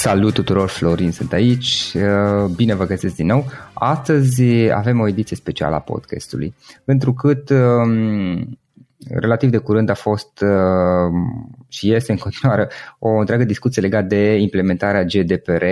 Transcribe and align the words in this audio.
Salut 0.00 0.34
tuturor, 0.34 0.68
Florin 0.68 1.12
sunt 1.12 1.32
aici, 1.32 1.92
uh, 1.94 2.50
bine 2.54 2.74
vă 2.74 2.84
găsesc 2.84 3.14
din 3.14 3.26
nou. 3.26 3.44
Astăzi 3.72 4.42
avem 4.72 5.00
o 5.00 5.08
ediție 5.08 5.36
specială 5.36 5.74
a 5.74 5.78
podcastului, 5.78 6.54
pentru 6.84 7.12
că 7.12 7.54
um, 7.54 8.58
relativ 9.08 9.50
de 9.50 9.58
curând 9.58 9.88
a 9.88 9.94
fost 9.94 10.40
uh, 10.40 11.12
și 11.68 11.92
este 11.92 12.12
în 12.12 12.18
continuare 12.18 12.68
o 12.98 13.08
întreagă 13.08 13.44
discuție 13.44 13.82
legată 13.82 14.06
de 14.06 14.36
implementarea 14.36 15.04
GDPR 15.04 15.64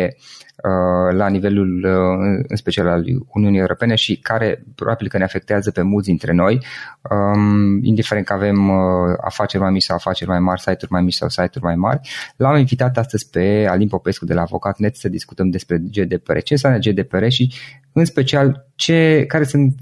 Uh, 0.64 1.14
la 1.14 1.28
nivelul 1.28 1.84
uh, 1.84 2.44
în 2.48 2.56
special 2.56 2.86
al 2.86 3.04
Uniunii 3.34 3.58
Europene 3.58 3.94
și 3.94 4.18
care 4.18 4.64
probabil 4.74 5.08
că 5.08 5.18
ne 5.18 5.24
afectează 5.24 5.70
pe 5.70 5.82
mulți 5.82 6.08
dintre 6.08 6.32
noi, 6.32 6.64
um, 7.10 7.84
indiferent 7.84 8.26
că 8.26 8.32
avem 8.32 8.68
uh, 8.68 8.76
afaceri 9.20 9.62
mai 9.62 9.72
mici 9.72 9.82
sau 9.82 9.96
afaceri 9.96 10.30
mai 10.30 10.40
mari, 10.40 10.60
site-uri 10.60 10.92
mai 10.92 11.02
mici 11.02 11.14
sau 11.14 11.28
site-uri 11.28 11.64
mai 11.64 11.74
mari. 11.74 12.00
L-am 12.36 12.56
invitat 12.56 12.96
astăzi 12.96 13.30
pe 13.30 13.66
Alin 13.70 13.88
Popescu 13.88 14.24
de 14.24 14.34
la 14.34 14.40
Avocat.net 14.40 14.96
să 14.96 15.08
discutăm 15.08 15.50
despre 15.50 15.78
GDPR, 15.78 16.38
ce 16.38 16.52
înseamnă 16.52 16.78
GDPR 16.78 17.26
și 17.28 17.54
în 17.98 18.04
special 18.04 18.66
ce, 18.74 19.24
care 19.28 19.44
sunt 19.44 19.74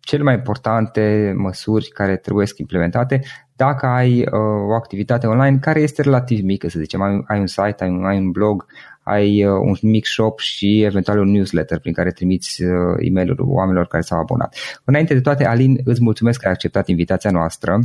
cele 0.00 0.22
mai 0.22 0.34
importante 0.34 1.34
măsuri 1.36 1.88
care 1.88 2.16
trebuie 2.16 2.46
să 2.46 2.54
implementate 2.56 3.20
dacă 3.64 3.86
ai 3.86 4.20
uh, 4.20 4.68
o 4.68 4.74
activitate 4.74 5.26
online 5.26 5.58
care 5.58 5.80
este 5.80 6.02
relativ 6.02 6.42
mică, 6.42 6.68
să 6.68 6.78
zicem, 6.78 7.02
ai, 7.02 7.24
ai 7.26 7.38
un 7.38 7.46
site, 7.46 7.76
ai 7.78 7.88
un, 7.88 8.04
ai 8.04 8.18
un 8.18 8.30
blog, 8.30 8.66
ai 9.02 9.44
uh, 9.44 9.52
un 9.62 9.74
mic 9.90 10.06
shop 10.06 10.38
și 10.38 10.82
eventual 10.82 11.18
un 11.18 11.30
newsletter 11.30 11.78
prin 11.78 11.92
care 11.92 12.10
trimiți 12.10 12.62
uh, 12.62 12.70
e 12.98 13.10
mail 13.10 13.34
oamenilor 13.38 13.86
care 13.86 14.02
s-au 14.02 14.18
abonat. 14.18 14.54
Înainte 14.84 15.14
de 15.14 15.20
toate, 15.20 15.44
Alin, 15.46 15.80
îți 15.84 16.02
mulțumesc 16.02 16.40
că 16.40 16.46
ai 16.46 16.52
acceptat 16.52 16.88
invitația 16.88 17.30
noastră. 17.30 17.78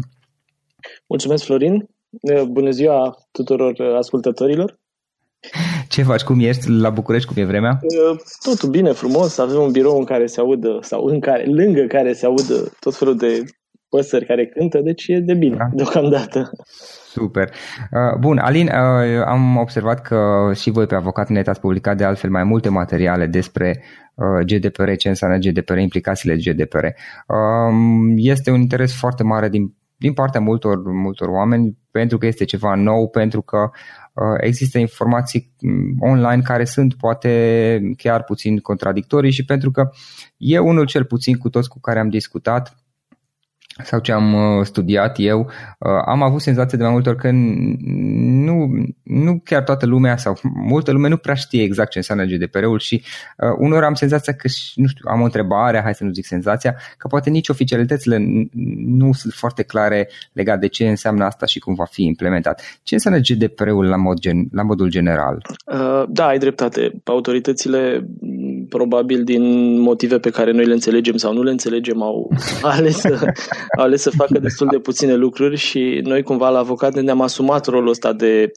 Mulțumesc, 1.07 1.43
Florin. 1.43 1.89
Uh, 2.09 2.41
bună 2.41 2.69
ziua 2.69 3.15
tuturor 3.31 3.73
ascultătorilor. 3.97 4.79
Ce 5.87 6.03
faci? 6.03 6.21
Cum 6.21 6.39
ești 6.39 6.69
la 6.69 6.89
București? 6.89 7.33
Cum 7.33 7.43
e 7.43 7.45
vremea? 7.45 7.79
Totul 8.43 8.69
bine, 8.69 8.91
frumos. 8.91 9.37
Avem 9.37 9.61
un 9.61 9.71
birou 9.71 9.97
în 9.97 10.03
care 10.03 10.25
se 10.25 10.39
audă, 10.39 10.79
sau 10.81 11.05
în 11.05 11.19
care, 11.19 11.45
lângă 11.45 11.81
care 11.81 12.13
se 12.13 12.25
audă 12.25 12.71
tot 12.79 12.95
felul 12.95 13.17
de 13.17 13.43
păsări 13.89 14.25
care 14.25 14.45
cântă, 14.45 14.79
deci 14.79 15.07
e 15.07 15.19
de 15.19 15.33
bine 15.33 15.55
da. 15.55 15.65
deocamdată. 15.73 16.51
Super. 17.11 17.49
Uh, 17.91 18.19
bun, 18.19 18.37
Alin, 18.37 18.67
uh, 18.67 19.23
am 19.25 19.57
observat 19.57 20.01
că 20.01 20.51
și 20.55 20.69
voi 20.69 20.85
pe 20.85 20.95
Avocat.net 20.95 21.47
ați 21.47 21.59
publicat 21.59 21.97
de 21.97 22.03
altfel 22.03 22.29
mai 22.29 22.43
multe 22.43 22.69
materiale 22.69 23.25
despre 23.25 23.83
uh, 24.15 24.45
GDPR, 24.45 24.91
ce 24.91 25.09
înseamnă 25.09 25.37
GDPR, 25.37 25.77
implicațiile 25.77 26.35
GDPR. 26.35 26.85
Um, 27.27 28.13
este 28.17 28.51
un 28.51 28.59
interes 28.59 28.95
foarte 28.95 29.23
mare 29.23 29.49
din, 29.49 29.73
din 30.05 30.13
partea 30.13 30.41
multor, 30.41 30.81
multor 30.91 31.27
oameni 31.27 31.77
pentru 31.91 32.17
că 32.17 32.25
este 32.25 32.45
ceva 32.45 32.75
nou, 32.75 33.09
pentru 33.09 33.41
că 33.41 33.69
există 34.37 34.77
informații 34.77 35.53
mm, 35.59 35.95
online 35.99 36.41
care 36.41 36.65
sunt 36.65 36.93
poate 36.93 37.31
chiar 37.97 38.23
puțin 38.23 38.59
contradictorii 38.59 39.31
și 39.31 39.45
pentru 39.45 39.71
că 39.71 39.89
eu 40.37 40.67
unul 40.67 40.85
cel 40.85 41.05
puțin 41.05 41.37
cu 41.37 41.49
toți 41.49 41.69
cu 41.69 41.79
care 41.79 41.99
am 41.99 42.09
discutat 42.09 42.75
sau 43.83 43.99
ce 43.99 44.11
am 44.11 44.33
uh, 44.33 44.65
studiat 44.65 45.15
eu, 45.19 45.39
uh, 45.39 46.01
am 46.05 46.21
avut 46.21 46.41
senzația 46.41 46.77
de 46.77 46.83
mai 46.83 46.93
multe 46.93 47.09
ori 47.09 47.17
că 47.17 47.29
nu, 47.31 48.71
nu 49.03 49.41
chiar 49.43 49.63
toată 49.63 49.85
lumea 49.85 50.17
sau 50.17 50.37
multă 50.53 50.91
lume 50.91 51.07
nu 51.07 51.17
prea 51.17 51.35
știe 51.35 51.63
exact 51.63 51.89
ce 51.89 51.97
înseamnă 51.97 52.23
GDPR-ul 52.23 52.79
și 52.79 53.03
uh, 53.37 53.49
unor 53.57 53.83
am 53.83 53.93
senzația 53.93 54.33
că, 54.33 54.47
nu 54.75 54.87
știu, 54.87 55.05
am 55.09 55.21
o 55.21 55.23
întrebare, 55.23 55.81
hai 55.81 55.95
să 55.95 56.03
nu 56.03 56.11
zic 56.11 56.25
senzația, 56.25 56.75
că 56.97 57.07
poate 57.07 57.29
nici 57.29 57.49
oficialitățile 57.49 58.17
nu 58.85 59.13
sunt 59.13 59.33
foarte 59.33 59.63
clare 59.63 60.09
legate 60.33 60.59
de 60.59 60.67
ce 60.67 60.89
înseamnă 60.89 61.25
asta 61.25 61.45
și 61.45 61.59
cum 61.59 61.73
va 61.73 61.85
fi 61.85 62.03
implementat. 62.03 62.79
Ce 62.83 62.93
înseamnă 62.93 63.19
GDPR-ul 63.19 63.85
la, 63.85 63.95
mod 63.95 64.19
gen, 64.19 64.47
la 64.51 64.63
modul 64.63 64.89
general? 64.89 65.45
Uh, 65.65 66.03
da, 66.09 66.25
ai 66.25 66.37
dreptate. 66.37 67.01
Autoritățile 67.03 68.07
probabil 68.69 69.23
din 69.23 69.77
motive 69.79 70.19
pe 70.19 70.29
care 70.29 70.51
noi 70.51 70.65
le 70.65 70.73
înțelegem 70.73 71.17
sau 71.17 71.33
nu 71.33 71.43
le 71.43 71.51
înțelegem, 71.51 72.01
au 72.01 72.31
ales 72.61 72.97
să, 72.97 73.19
au 73.77 73.83
ales 73.83 74.01
să 74.01 74.09
facă 74.09 74.39
destul 74.39 74.67
de 74.71 74.77
puține 74.77 75.13
lucruri 75.13 75.55
și 75.55 76.01
noi 76.03 76.23
cumva 76.23 76.49
la 76.49 76.59
avocat 76.59 76.93
ne-am 76.93 77.21
asumat 77.21 77.65
rolul 77.65 77.89
ăsta 77.89 78.13
de 78.13 78.51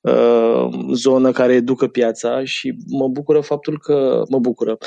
uh, 0.00 0.68
zonă 0.92 1.30
care 1.30 1.52
educă 1.52 1.86
piața 1.86 2.44
și 2.44 2.74
mă 2.88 3.08
bucură 3.08 3.40
faptul 3.40 3.78
că 3.78 4.22
mă 4.28 4.38
bucură. 4.38 4.78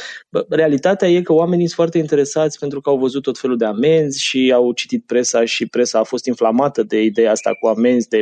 Realitatea 0.49 1.07
e 1.07 1.21
că 1.21 1.33
oamenii 1.33 1.65
sunt 1.65 1.75
foarte 1.75 1.97
interesați 1.97 2.59
pentru 2.59 2.81
că 2.81 2.89
au 2.89 2.97
văzut 2.97 3.21
tot 3.21 3.37
felul 3.37 3.57
de 3.57 3.65
amenzi 3.65 4.21
și 4.21 4.51
au 4.55 4.71
citit 4.71 5.05
presa 5.05 5.45
și 5.45 5.65
presa 5.65 5.99
a 5.99 6.03
fost 6.03 6.25
inflamată 6.25 6.83
de 6.83 7.01
ideea 7.01 7.31
asta 7.31 7.51
cu 7.59 7.67
amenzi 7.67 8.07
de 8.07 8.21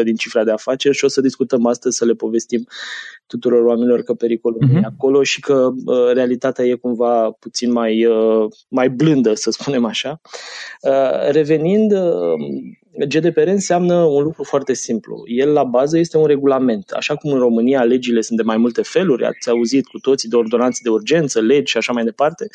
4% 0.00 0.04
din 0.04 0.14
cifra 0.16 0.44
de 0.44 0.50
afaceri 0.50 0.96
și 0.96 1.04
o 1.04 1.08
să 1.08 1.20
discutăm 1.20 1.66
astăzi 1.66 1.96
să 1.96 2.04
le 2.04 2.12
povestim 2.12 2.66
tuturor 3.26 3.64
oamenilor 3.64 4.02
că 4.02 4.14
pericolul 4.14 4.58
uh-huh. 4.68 4.82
e 4.82 4.86
acolo 4.86 5.22
și 5.22 5.40
că 5.40 5.70
uh, 5.84 6.12
realitatea 6.12 6.64
e 6.64 6.74
cumva 6.74 7.30
puțin 7.30 7.72
mai, 7.72 8.06
uh, 8.06 8.46
mai 8.68 8.88
blândă, 8.88 9.34
să 9.34 9.50
spunem 9.50 9.84
așa. 9.84 10.20
Uh, 10.82 11.30
revenind, 11.30 11.92
uh, 11.92 12.34
GDPR 13.04 13.46
înseamnă 13.46 13.94
un 13.94 14.22
lucru 14.22 14.42
foarte 14.42 14.74
simplu. 14.74 15.22
El, 15.26 15.52
la 15.52 15.64
bază, 15.64 15.98
este 15.98 16.16
un 16.16 16.26
regulament. 16.26 16.90
Așa 16.90 17.14
cum 17.14 17.32
în 17.32 17.38
România 17.38 17.82
legile 17.82 18.20
sunt 18.20 18.38
de 18.38 18.44
mai 18.44 18.56
multe 18.56 18.82
feluri, 18.82 19.24
ați 19.24 19.48
auzit 19.48 19.86
cu 19.86 19.98
toții 19.98 20.28
de 20.28 20.36
ordonanțe 20.36 20.80
de 20.82 20.88
urgență, 20.88 21.40
legi 21.40 21.70
și 21.70 21.76
așa 21.76 21.92
mai 21.92 22.04
departe, 22.04 22.46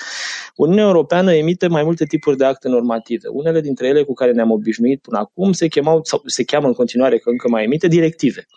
Uniunea 0.55 0.83
Europeană 0.83 1.33
emite 1.33 1.67
mai 1.67 1.83
multe 1.83 2.05
tipuri 2.05 2.37
de 2.37 2.45
acte 2.45 2.67
normative. 2.67 3.27
Unele 3.27 3.61
dintre 3.61 3.87
ele 3.87 4.03
cu 4.03 4.13
care 4.13 4.31
ne-am 4.31 4.51
obișnuit 4.51 5.01
până 5.01 5.17
acum 5.17 5.51
se, 5.51 5.67
chemau, 5.67 5.99
sau 6.03 6.21
se 6.25 6.43
cheamă 6.43 6.67
în 6.67 6.73
continuare, 6.73 7.17
că 7.17 7.29
încă 7.29 7.47
mai 7.49 7.63
emite, 7.63 7.87
directive. 7.87 8.47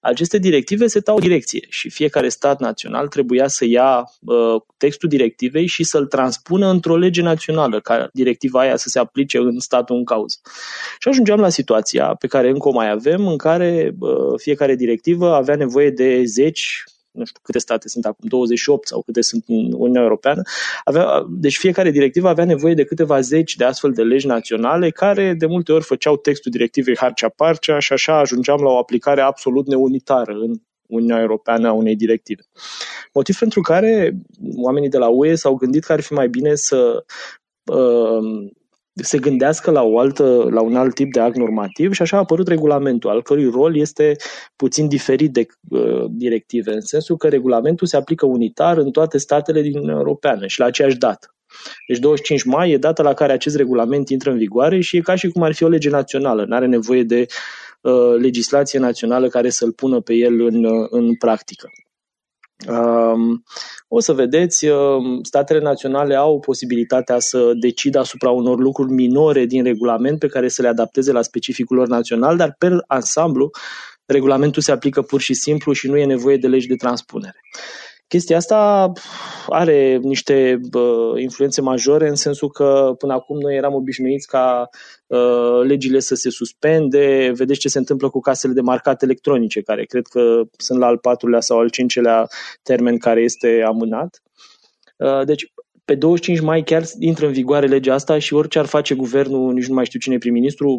Aceste 0.00 0.38
directive 0.38 0.86
se 0.86 1.00
tau 1.00 1.16
o 1.16 1.18
direcție 1.18 1.66
și 1.68 1.90
fiecare 1.90 2.28
stat 2.28 2.60
național 2.60 3.08
trebuia 3.08 3.48
să 3.48 3.64
ia 3.64 4.04
uh, 4.20 4.62
textul 4.76 5.08
directivei 5.08 5.66
și 5.66 5.84
să-l 5.84 6.06
transpună 6.06 6.68
într-o 6.68 6.96
lege 6.96 7.22
națională, 7.22 7.80
ca 7.80 8.08
directiva 8.12 8.60
aia 8.60 8.76
să 8.76 8.88
se 8.88 8.98
aplice 8.98 9.38
în 9.38 9.58
statul 9.58 9.96
în 9.96 10.04
cauză. 10.04 10.36
Și 10.98 11.08
ajungea 11.08 11.33
ajungeam 11.34 11.40
la 11.40 11.48
situația 11.48 12.14
pe 12.14 12.26
care 12.26 12.48
încă 12.48 12.68
o 12.68 12.72
mai 12.72 12.90
avem, 12.90 13.26
în 13.26 13.36
care 13.36 13.94
uh, 13.98 14.10
fiecare 14.36 14.74
directivă 14.74 15.34
avea 15.34 15.56
nevoie 15.56 15.90
de 15.90 16.24
zeci, 16.24 16.84
nu 17.10 17.24
știu 17.24 17.40
câte 17.42 17.58
state 17.58 17.88
sunt 17.88 18.04
acum, 18.04 18.28
28 18.28 18.88
sau 18.88 19.02
câte 19.02 19.20
sunt 19.20 19.44
în 19.46 19.72
Uniunea 19.72 20.02
Europeană. 20.02 20.42
Avea, 20.84 21.26
deci 21.28 21.58
fiecare 21.58 21.90
directivă 21.90 22.28
avea 22.28 22.44
nevoie 22.44 22.74
de 22.74 22.84
câteva 22.84 23.20
zeci 23.20 23.56
de 23.56 23.64
astfel 23.64 23.92
de 23.92 24.02
legi 24.02 24.26
naționale 24.26 24.90
care 24.90 25.34
de 25.38 25.46
multe 25.46 25.72
ori 25.72 25.84
făceau 25.84 26.16
textul 26.16 26.50
directivei 26.50 26.96
harcea-parcea 26.96 27.78
și 27.78 27.92
așa 27.92 28.18
ajungeam 28.18 28.60
la 28.62 28.70
o 28.70 28.78
aplicare 28.78 29.20
absolut 29.20 29.66
neunitară 29.66 30.32
în 30.32 30.54
Uniunea 30.86 31.20
Europeană 31.20 31.68
a 31.68 31.72
unei 31.72 31.96
directive. 31.96 32.42
Motiv 33.12 33.38
pentru 33.38 33.60
care 33.60 34.16
oamenii 34.56 34.88
de 34.88 34.98
la 34.98 35.08
UE 35.08 35.34
s-au 35.34 35.54
gândit 35.54 35.84
că 35.84 35.92
ar 35.92 36.00
fi 36.00 36.12
mai 36.12 36.28
bine 36.28 36.54
să 36.54 37.04
uh, 37.72 38.52
se 38.94 39.18
gândească 39.18 39.70
la, 39.70 39.82
o 39.82 39.98
altă, 39.98 40.46
la 40.50 40.60
un 40.60 40.76
alt 40.76 40.94
tip 40.94 41.12
de 41.12 41.20
act 41.20 41.36
normativ 41.36 41.92
și 41.92 42.02
așa 42.02 42.16
a 42.16 42.20
apărut 42.20 42.48
regulamentul, 42.48 43.10
al 43.10 43.22
cărui 43.22 43.50
rol 43.50 43.76
este 43.76 44.16
puțin 44.56 44.88
diferit 44.88 45.32
de 45.32 45.46
uh, 45.68 46.04
directive, 46.08 46.72
în 46.72 46.80
sensul 46.80 47.16
că 47.16 47.28
regulamentul 47.28 47.86
se 47.86 47.96
aplică 47.96 48.26
unitar 48.26 48.76
în 48.76 48.90
toate 48.90 49.18
statele 49.18 49.62
din 49.62 49.88
Europeană 49.88 50.46
și 50.46 50.58
la 50.58 50.64
aceeași 50.64 50.96
dată. 50.96 51.34
Deci 51.88 51.98
25 51.98 52.42
mai 52.42 52.70
e 52.70 52.76
data 52.76 53.02
la 53.02 53.14
care 53.14 53.32
acest 53.32 53.56
regulament 53.56 54.08
intră 54.08 54.30
în 54.30 54.38
vigoare 54.38 54.80
și 54.80 54.96
e 54.96 55.00
ca 55.00 55.14
și 55.14 55.28
cum 55.28 55.42
ar 55.42 55.54
fi 55.54 55.64
o 55.64 55.68
lege 55.68 55.90
națională, 55.90 56.44
nu 56.44 56.54
are 56.54 56.66
nevoie 56.66 57.02
de 57.02 57.26
uh, 57.80 58.14
legislație 58.20 58.78
națională 58.78 59.28
care 59.28 59.50
să-l 59.50 59.72
pună 59.72 60.00
pe 60.00 60.14
el 60.14 60.40
în, 60.40 60.64
uh, 60.64 60.86
în 60.90 61.14
practică. 61.14 61.68
O 63.88 64.00
să 64.00 64.12
vedeți, 64.12 64.66
statele 65.22 65.58
naționale 65.58 66.14
au 66.14 66.40
posibilitatea 66.40 67.18
să 67.18 67.52
decidă 67.54 67.98
asupra 67.98 68.30
unor 68.30 68.58
lucruri 68.58 68.92
minore 68.92 69.44
din 69.44 69.64
regulament 69.64 70.18
pe 70.18 70.26
care 70.26 70.48
să 70.48 70.62
le 70.62 70.68
adapteze 70.68 71.12
la 71.12 71.22
specificul 71.22 71.76
lor 71.76 71.86
național, 71.86 72.36
dar 72.36 72.54
pe 72.58 72.68
ansamblu 72.86 73.50
regulamentul 74.06 74.62
se 74.62 74.72
aplică 74.72 75.02
pur 75.02 75.20
și 75.20 75.34
simplu 75.34 75.72
și 75.72 75.88
nu 75.88 75.96
e 75.96 76.04
nevoie 76.04 76.36
de 76.36 76.48
legi 76.48 76.66
de 76.66 76.74
transpunere. 76.74 77.40
Chestia 78.08 78.36
asta 78.36 78.92
are 79.46 79.98
niște 80.02 80.60
uh, 80.72 81.20
influențe 81.20 81.60
majore 81.60 82.08
în 82.08 82.14
sensul 82.14 82.50
că 82.50 82.94
până 82.98 83.12
acum 83.12 83.38
noi 83.38 83.56
eram 83.56 83.74
obișnuiți 83.74 84.26
ca 84.26 84.68
uh, 85.06 85.60
legile 85.62 85.98
să 85.98 86.14
se 86.14 86.30
suspende. 86.30 87.32
Vedeți 87.34 87.58
ce 87.58 87.68
se 87.68 87.78
întâmplă 87.78 88.08
cu 88.10 88.20
casele 88.20 88.52
de 88.52 88.60
marcat 88.60 89.02
electronice, 89.02 89.60
care 89.60 89.84
cred 89.84 90.06
că 90.06 90.42
sunt 90.56 90.78
la 90.78 90.86
al 90.86 90.98
patrulea 90.98 91.40
sau 91.40 91.58
al 91.58 91.70
cincelea 91.70 92.26
termen 92.62 92.98
care 92.98 93.20
este 93.20 93.62
amânat. 93.66 94.22
Uh, 94.96 95.24
deci 95.24 95.52
pe 95.84 95.94
25 95.94 96.40
mai 96.40 96.62
chiar 96.62 96.82
intră 96.98 97.26
în 97.26 97.32
vigoare 97.32 97.66
legea 97.66 97.94
asta 97.94 98.18
și 98.18 98.34
orice 98.34 98.58
ar 98.58 98.66
face 98.66 98.94
guvernul, 98.94 99.52
nici 99.52 99.66
nu 99.66 99.74
mai 99.74 99.84
știu 99.84 99.98
cine 99.98 100.14
e 100.14 100.18
prim-ministru, 100.18 100.78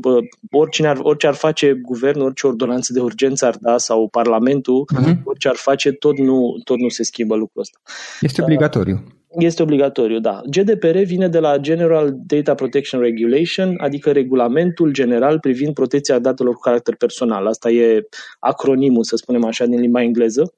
oricine 0.51 0.87
ar, 0.87 0.97
orice 1.01 1.27
ar 1.27 1.33
face 1.33 1.73
guvernul, 1.73 2.25
orice 2.25 2.47
ordonanță 2.47 2.93
de 2.93 2.99
urgență 2.99 3.45
ar 3.45 3.55
da 3.59 3.77
sau 3.77 4.07
parlamentul, 4.07 4.85
uh-huh. 4.93 5.23
orice 5.23 5.47
ar 5.47 5.55
face, 5.55 5.91
tot 5.91 6.17
nu, 6.17 6.59
tot 6.63 6.79
nu 6.79 6.89
se 6.89 7.03
schimbă 7.03 7.35
lucrul 7.35 7.61
ăsta. 7.61 7.79
Este 8.19 8.41
obligatoriu. 8.41 9.03
Este 9.37 9.63
obligatoriu, 9.63 10.19
da. 10.19 10.41
GDPR 10.49 10.97
vine 10.97 11.27
de 11.27 11.39
la 11.39 11.57
General 11.57 12.13
Data 12.25 12.55
Protection 12.55 13.01
Regulation, 13.01 13.75
adică 13.77 14.11
regulamentul 14.11 14.91
general 14.91 15.39
privind 15.39 15.73
protecția 15.73 16.19
datelor 16.19 16.53
cu 16.53 16.59
caracter 16.59 16.95
personal. 16.95 17.47
Asta 17.47 17.69
e 17.69 18.07
acronimul, 18.39 19.03
să 19.03 19.15
spunem 19.15 19.45
așa, 19.45 19.65
din 19.65 19.79
limba 19.79 20.01
engleză. 20.01 20.53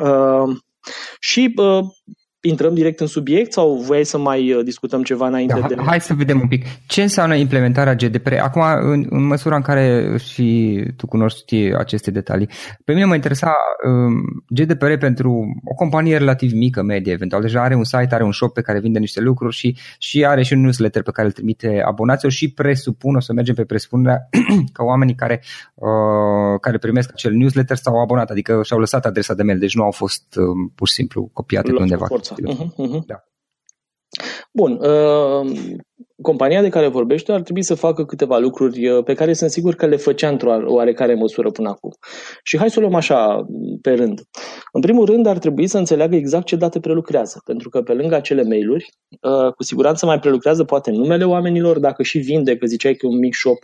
Uh, 0.00 0.56
și 1.20 1.54
uh, 1.56 1.84
intrăm 2.40 2.74
direct 2.74 3.00
în 3.00 3.06
subiect 3.06 3.52
sau 3.52 3.74
voiai 3.74 4.04
să 4.04 4.18
mai 4.18 4.52
uh, 4.52 4.64
discutăm 4.64 5.02
ceva 5.02 5.26
înainte 5.26 5.58
da, 5.60 5.66
de... 5.66 5.74
Hai 5.86 6.00
să 6.00 6.14
vedem 6.14 6.40
un 6.40 6.48
pic. 6.48 6.64
Ce 6.86 7.02
înseamnă 7.02 7.34
implementarea 7.34 7.94
GDPR? 7.94 8.34
Acum, 8.34 8.62
în, 8.80 9.06
în 9.10 9.26
măsura 9.26 9.56
în 9.56 9.62
care 9.62 10.16
și 10.18 10.80
tu 10.96 11.06
cunoști 11.06 11.56
aceste 11.56 12.10
detalii, 12.10 12.48
pe 12.84 12.92
mine 12.92 13.04
mă 13.04 13.14
interesa 13.14 13.54
um, 13.86 14.44
GDPR 14.48 14.92
pentru 14.92 15.30
o 15.64 15.74
companie 15.74 16.16
relativ 16.16 16.52
mică, 16.52 16.82
medie, 16.82 17.12
eventual. 17.12 17.42
Deja 17.42 17.62
are 17.62 17.74
un 17.74 17.84
site, 17.84 18.14
are 18.14 18.24
un 18.24 18.32
shop 18.32 18.52
pe 18.52 18.60
care 18.60 18.80
vinde 18.80 18.98
niște 18.98 19.20
lucruri 19.20 19.54
și, 19.54 19.76
și 19.98 20.24
are 20.24 20.42
și 20.42 20.52
un 20.52 20.60
newsletter 20.60 21.02
pe 21.02 21.10
care 21.10 21.26
îl 21.26 21.32
trimite 21.32 21.82
abonaților 21.86 22.32
și 22.32 22.52
presupun, 22.52 23.16
o 23.16 23.20
să 23.20 23.32
mergem 23.32 23.54
pe 23.54 23.64
presupunerea 23.64 24.28
că 24.72 24.84
oamenii 24.84 25.14
care, 25.14 25.42
uh, 25.74 26.60
care 26.60 26.78
primesc 26.78 27.10
acel 27.12 27.32
newsletter 27.32 27.76
s-au 27.76 28.02
abonat, 28.02 28.30
adică 28.30 28.60
și-au 28.64 28.78
lăsat 28.78 29.04
adresa 29.06 29.34
de 29.34 29.42
mail, 29.42 29.58
deci 29.58 29.74
nu 29.74 29.82
au 29.82 29.90
fost 29.90 30.36
uh, 30.36 30.70
pur 30.74 30.88
și 30.88 30.94
simplu 30.94 31.30
copiate 31.32 31.72
pe 31.72 31.80
undeva. 31.80 32.06
Forța. 32.36 32.52
Uh-huh, 32.52 32.70
uh-huh. 32.76 33.04
Da. 33.06 33.24
Bun. 34.52 34.72
Uh, 34.72 35.76
compania 36.22 36.62
de 36.62 36.68
care 36.68 36.88
vorbește 36.88 37.32
ar 37.32 37.40
trebui 37.40 37.62
să 37.62 37.74
facă 37.74 38.04
câteva 38.04 38.38
lucruri 38.38 38.88
uh, 38.88 39.04
pe 39.04 39.14
care 39.14 39.32
sunt 39.32 39.50
sigur 39.50 39.74
că 39.74 39.86
le 39.86 39.96
făcea 39.96 40.28
într-o 40.28 40.62
oarecare 40.66 41.14
măsură 41.14 41.50
până 41.50 41.68
acum. 41.68 41.90
Și 42.42 42.58
hai 42.58 42.70
să 42.70 42.78
o 42.78 42.80
luăm 42.80 42.94
așa 42.94 43.46
pe 43.82 43.90
rând. 43.90 44.20
În 44.72 44.80
primul 44.80 45.04
rând 45.04 45.26
ar 45.26 45.38
trebui 45.38 45.66
să 45.66 45.78
înțeleagă 45.78 46.16
exact 46.16 46.46
ce 46.46 46.56
date 46.56 46.80
prelucrează, 46.80 47.42
pentru 47.44 47.68
că 47.68 47.82
pe 47.82 47.92
lângă 47.92 48.14
acele 48.14 48.42
mail-uri, 48.42 48.88
uh, 49.20 49.52
cu 49.52 49.62
siguranță 49.62 50.06
mai 50.06 50.18
prelucrează 50.18 50.64
poate 50.64 50.90
numele 50.90 51.24
oamenilor, 51.24 51.78
dacă 51.78 52.02
și 52.02 52.18
vinde, 52.18 52.56
că 52.56 52.66
ziceai 52.66 52.94
că 52.94 53.06
e 53.06 53.08
un 53.08 53.18
mic 53.18 53.34
shop, 53.34 53.58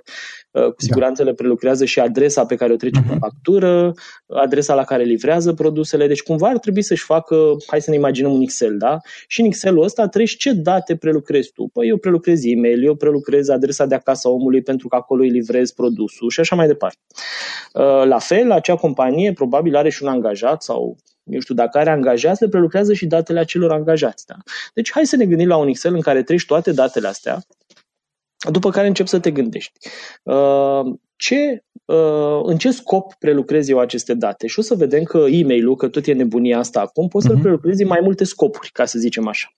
uh, 0.51 0.63
cu 0.63 0.69
da. 0.69 0.75
siguranță 0.77 1.23
da. 1.23 1.29
le 1.29 1.35
prelucrează 1.35 1.85
și 1.85 2.01
adresa 2.01 2.47
pe 2.47 2.55
care 2.55 2.73
o 2.73 2.77
trece 2.77 3.01
uh-huh. 3.01 3.09
pe 3.09 3.17
factură, 3.21 3.93
adresa 4.27 4.75
la 4.75 4.85
care 4.85 5.03
livrează 5.03 5.53
produsele, 5.53 6.07
deci 6.07 6.23
cumva 6.23 6.49
ar 6.49 6.59
trebui 6.59 6.83
să-și 6.83 7.05
facă, 7.05 7.37
hai 7.67 7.81
să 7.81 7.91
ne 7.91 7.97
imaginăm 7.97 8.33
un 8.33 8.41
Excel, 8.41 8.77
da? 8.79 8.97
Și 9.27 9.41
în 9.41 9.47
Excel-ul 9.47 9.83
ăsta 9.83 10.09
treci 10.09 10.37
ce 10.37 10.53
date 10.53 10.97
prelucrezi 10.97 11.53
tu. 11.53 11.69
Păi 11.73 11.89
eu 11.89 11.97
prelucrez 11.97 12.45
e-mail, 12.51 12.85
eu 12.85 12.95
prelucrez 12.95 13.49
adresa 13.49 13.87
de 13.87 13.95
acasă 13.95 14.29
a 14.29 14.31
omului 14.31 14.63
pentru 14.63 14.89
că 14.89 14.97
acolo 14.97 15.23
îi 15.23 15.31
livrez 15.31 15.71
produsul 15.71 16.31
și 16.31 16.41
așa 16.41 16.57
mai 16.57 16.67
departe. 16.67 16.99
Uh, 17.73 18.05
la 18.05 18.19
fel, 18.19 18.51
acea 18.51 18.77
companie 18.77 19.33
probabil 19.33 19.77
are 19.77 19.91
și 19.91 20.03
un 20.03 20.09
angajat 20.09 20.63
sau 20.63 20.97
eu 21.25 21.41
știu, 21.41 21.55
dacă 21.55 21.79
are 21.79 21.91
angajați, 21.91 22.43
le 22.43 22.49
prelucrează 22.49 22.93
și 22.93 23.07
datele 23.07 23.39
acelor 23.39 23.73
angajați. 23.73 24.27
Da? 24.27 24.35
Deci 24.75 24.91
hai 24.93 25.07
să 25.07 25.17
ne 25.17 25.27
gândim 25.27 25.49
la 25.49 25.57
un 25.57 25.69
Excel 25.69 25.95
în 25.95 26.01
care 26.01 26.23
treci 26.23 26.47
toate 26.47 26.73
datele 26.73 27.09
astea, 27.09 27.39
după 28.51 28.71
care 28.71 28.87
începi 28.87 29.09
să 29.09 29.21
te 29.21 29.31
gândești. 29.31 29.79
Uh, 31.17 31.25
ce, 31.25 31.65
uh, 31.85 32.41
în 32.43 32.57
ce 32.57 32.71
scop 32.71 33.15
prelucrez 33.15 33.69
eu 33.69 33.79
aceste 33.79 34.15
date? 34.15 34.47
Și 34.47 34.59
o 34.59 34.63
să 34.63 34.75
vedem 34.75 35.03
că 35.03 35.19
e-mail-ul, 35.19 35.77
că 35.77 35.89
tot 35.89 36.07
e 36.07 36.13
nebunia 36.13 36.59
asta 36.59 36.81
acum, 36.81 37.09
poți 37.09 37.25
uh-huh. 37.25 37.29
să-l 37.29 37.37
mhm. 37.37 37.43
prelucrezi 37.43 37.83
în 37.83 37.89
mai 37.89 38.01
multe 38.03 38.25
scopuri, 38.25 38.71
ca 38.73 38.85
să 38.85 38.99
zicem 38.99 39.27
așa. 39.27 39.49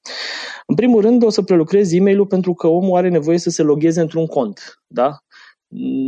În 0.66 0.74
primul 0.74 1.00
rând, 1.00 1.22
o 1.22 1.30
să 1.30 1.42
prelucrez 1.42 1.92
e-mail-ul 1.92 2.26
pentru 2.26 2.54
că 2.54 2.66
omul 2.66 2.96
are 2.96 3.08
nevoie 3.08 3.38
să 3.38 3.50
se 3.50 3.62
logheze 3.62 4.00
într-un 4.00 4.26
cont. 4.26 4.82
Da? 4.86 5.18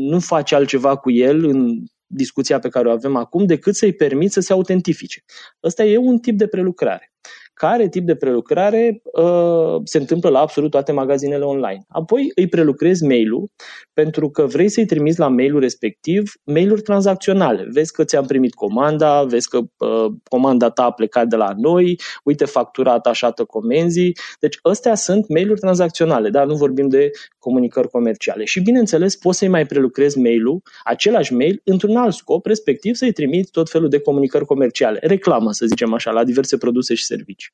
Nu 0.09 0.19
face 0.19 0.55
altceva 0.55 0.97
cu 0.97 1.11
el 1.11 1.45
în 1.45 1.83
discuția 2.07 2.59
pe 2.59 2.69
care 2.69 2.89
o 2.89 2.91
avem 2.91 3.17
acum, 3.17 3.47
decât 3.47 3.75
să-i 3.75 3.93
permit 3.93 4.33
să 4.33 4.41
se 4.41 4.53
autentifice. 4.53 5.25
Ăsta 5.63 5.85
e 5.85 5.97
un 5.97 6.19
tip 6.19 6.37
de 6.37 6.47
prelucrare 6.47 7.13
care 7.61 7.89
tip 7.89 8.07
de 8.07 8.15
prelucrare 8.15 9.03
uh, 9.13 9.81
se 9.85 9.99
întâmplă 9.99 10.29
la 10.29 10.39
absolut 10.39 10.71
toate 10.71 10.93
magazinele 10.93 11.45
online. 11.45 11.85
Apoi 11.89 12.33
îi 12.35 12.49
prelucrezi 12.49 13.05
mail-ul 13.05 13.51
pentru 13.93 14.31
că 14.31 14.47
vrei 14.47 14.69
să-i 14.69 14.87
trimiți 14.87 15.19
la 15.19 15.29
mail-ul 15.29 15.61
respectiv 15.61 16.33
mail-uri 16.45 16.83
tranzacționale. 16.83 17.67
Vezi 17.71 17.93
că 17.93 18.05
ți-am 18.05 18.27
primit 18.27 18.55
comanda, 18.55 19.23
vezi 19.23 19.49
că 19.49 19.59
uh, 19.59 20.13
comanda 20.29 20.71
ta 20.71 20.83
a 20.83 20.93
plecat 20.93 21.27
de 21.27 21.37
la 21.37 21.53
noi, 21.57 22.01
uite 22.25 22.45
factura 22.45 22.93
atașată 22.93 23.45
comenzii. 23.45 24.17
Deci 24.41 24.59
astea 24.63 24.95
sunt 24.95 25.29
mail-uri 25.29 25.61
tranzacționale, 25.61 26.31
dar 26.31 26.47
nu 26.47 26.55
vorbim 26.55 26.89
de 26.89 27.11
comunicări 27.39 27.89
comerciale. 27.89 28.45
Și 28.45 28.61
bineînțeles 28.61 29.17
poți 29.17 29.39
să-i 29.39 29.49
mai 29.49 29.67
prelucrezi 29.67 30.19
mail-ul, 30.19 30.63
același 30.85 31.35
mail, 31.35 31.61
într-un 31.65 31.97
alt 31.97 32.15
scop, 32.15 32.47
respectiv 32.47 32.95
să-i 32.95 33.13
trimiți 33.13 33.51
tot 33.51 33.71
felul 33.71 33.89
de 33.89 34.01
comunicări 34.01 34.45
comerciale, 34.45 34.99
reclamă, 35.03 35.53
să 35.53 35.67
zicem 35.67 35.93
așa, 35.93 36.11
la 36.11 36.25
diverse 36.25 36.57
produse 36.57 36.95
și 36.95 37.05
servicii. 37.05 37.50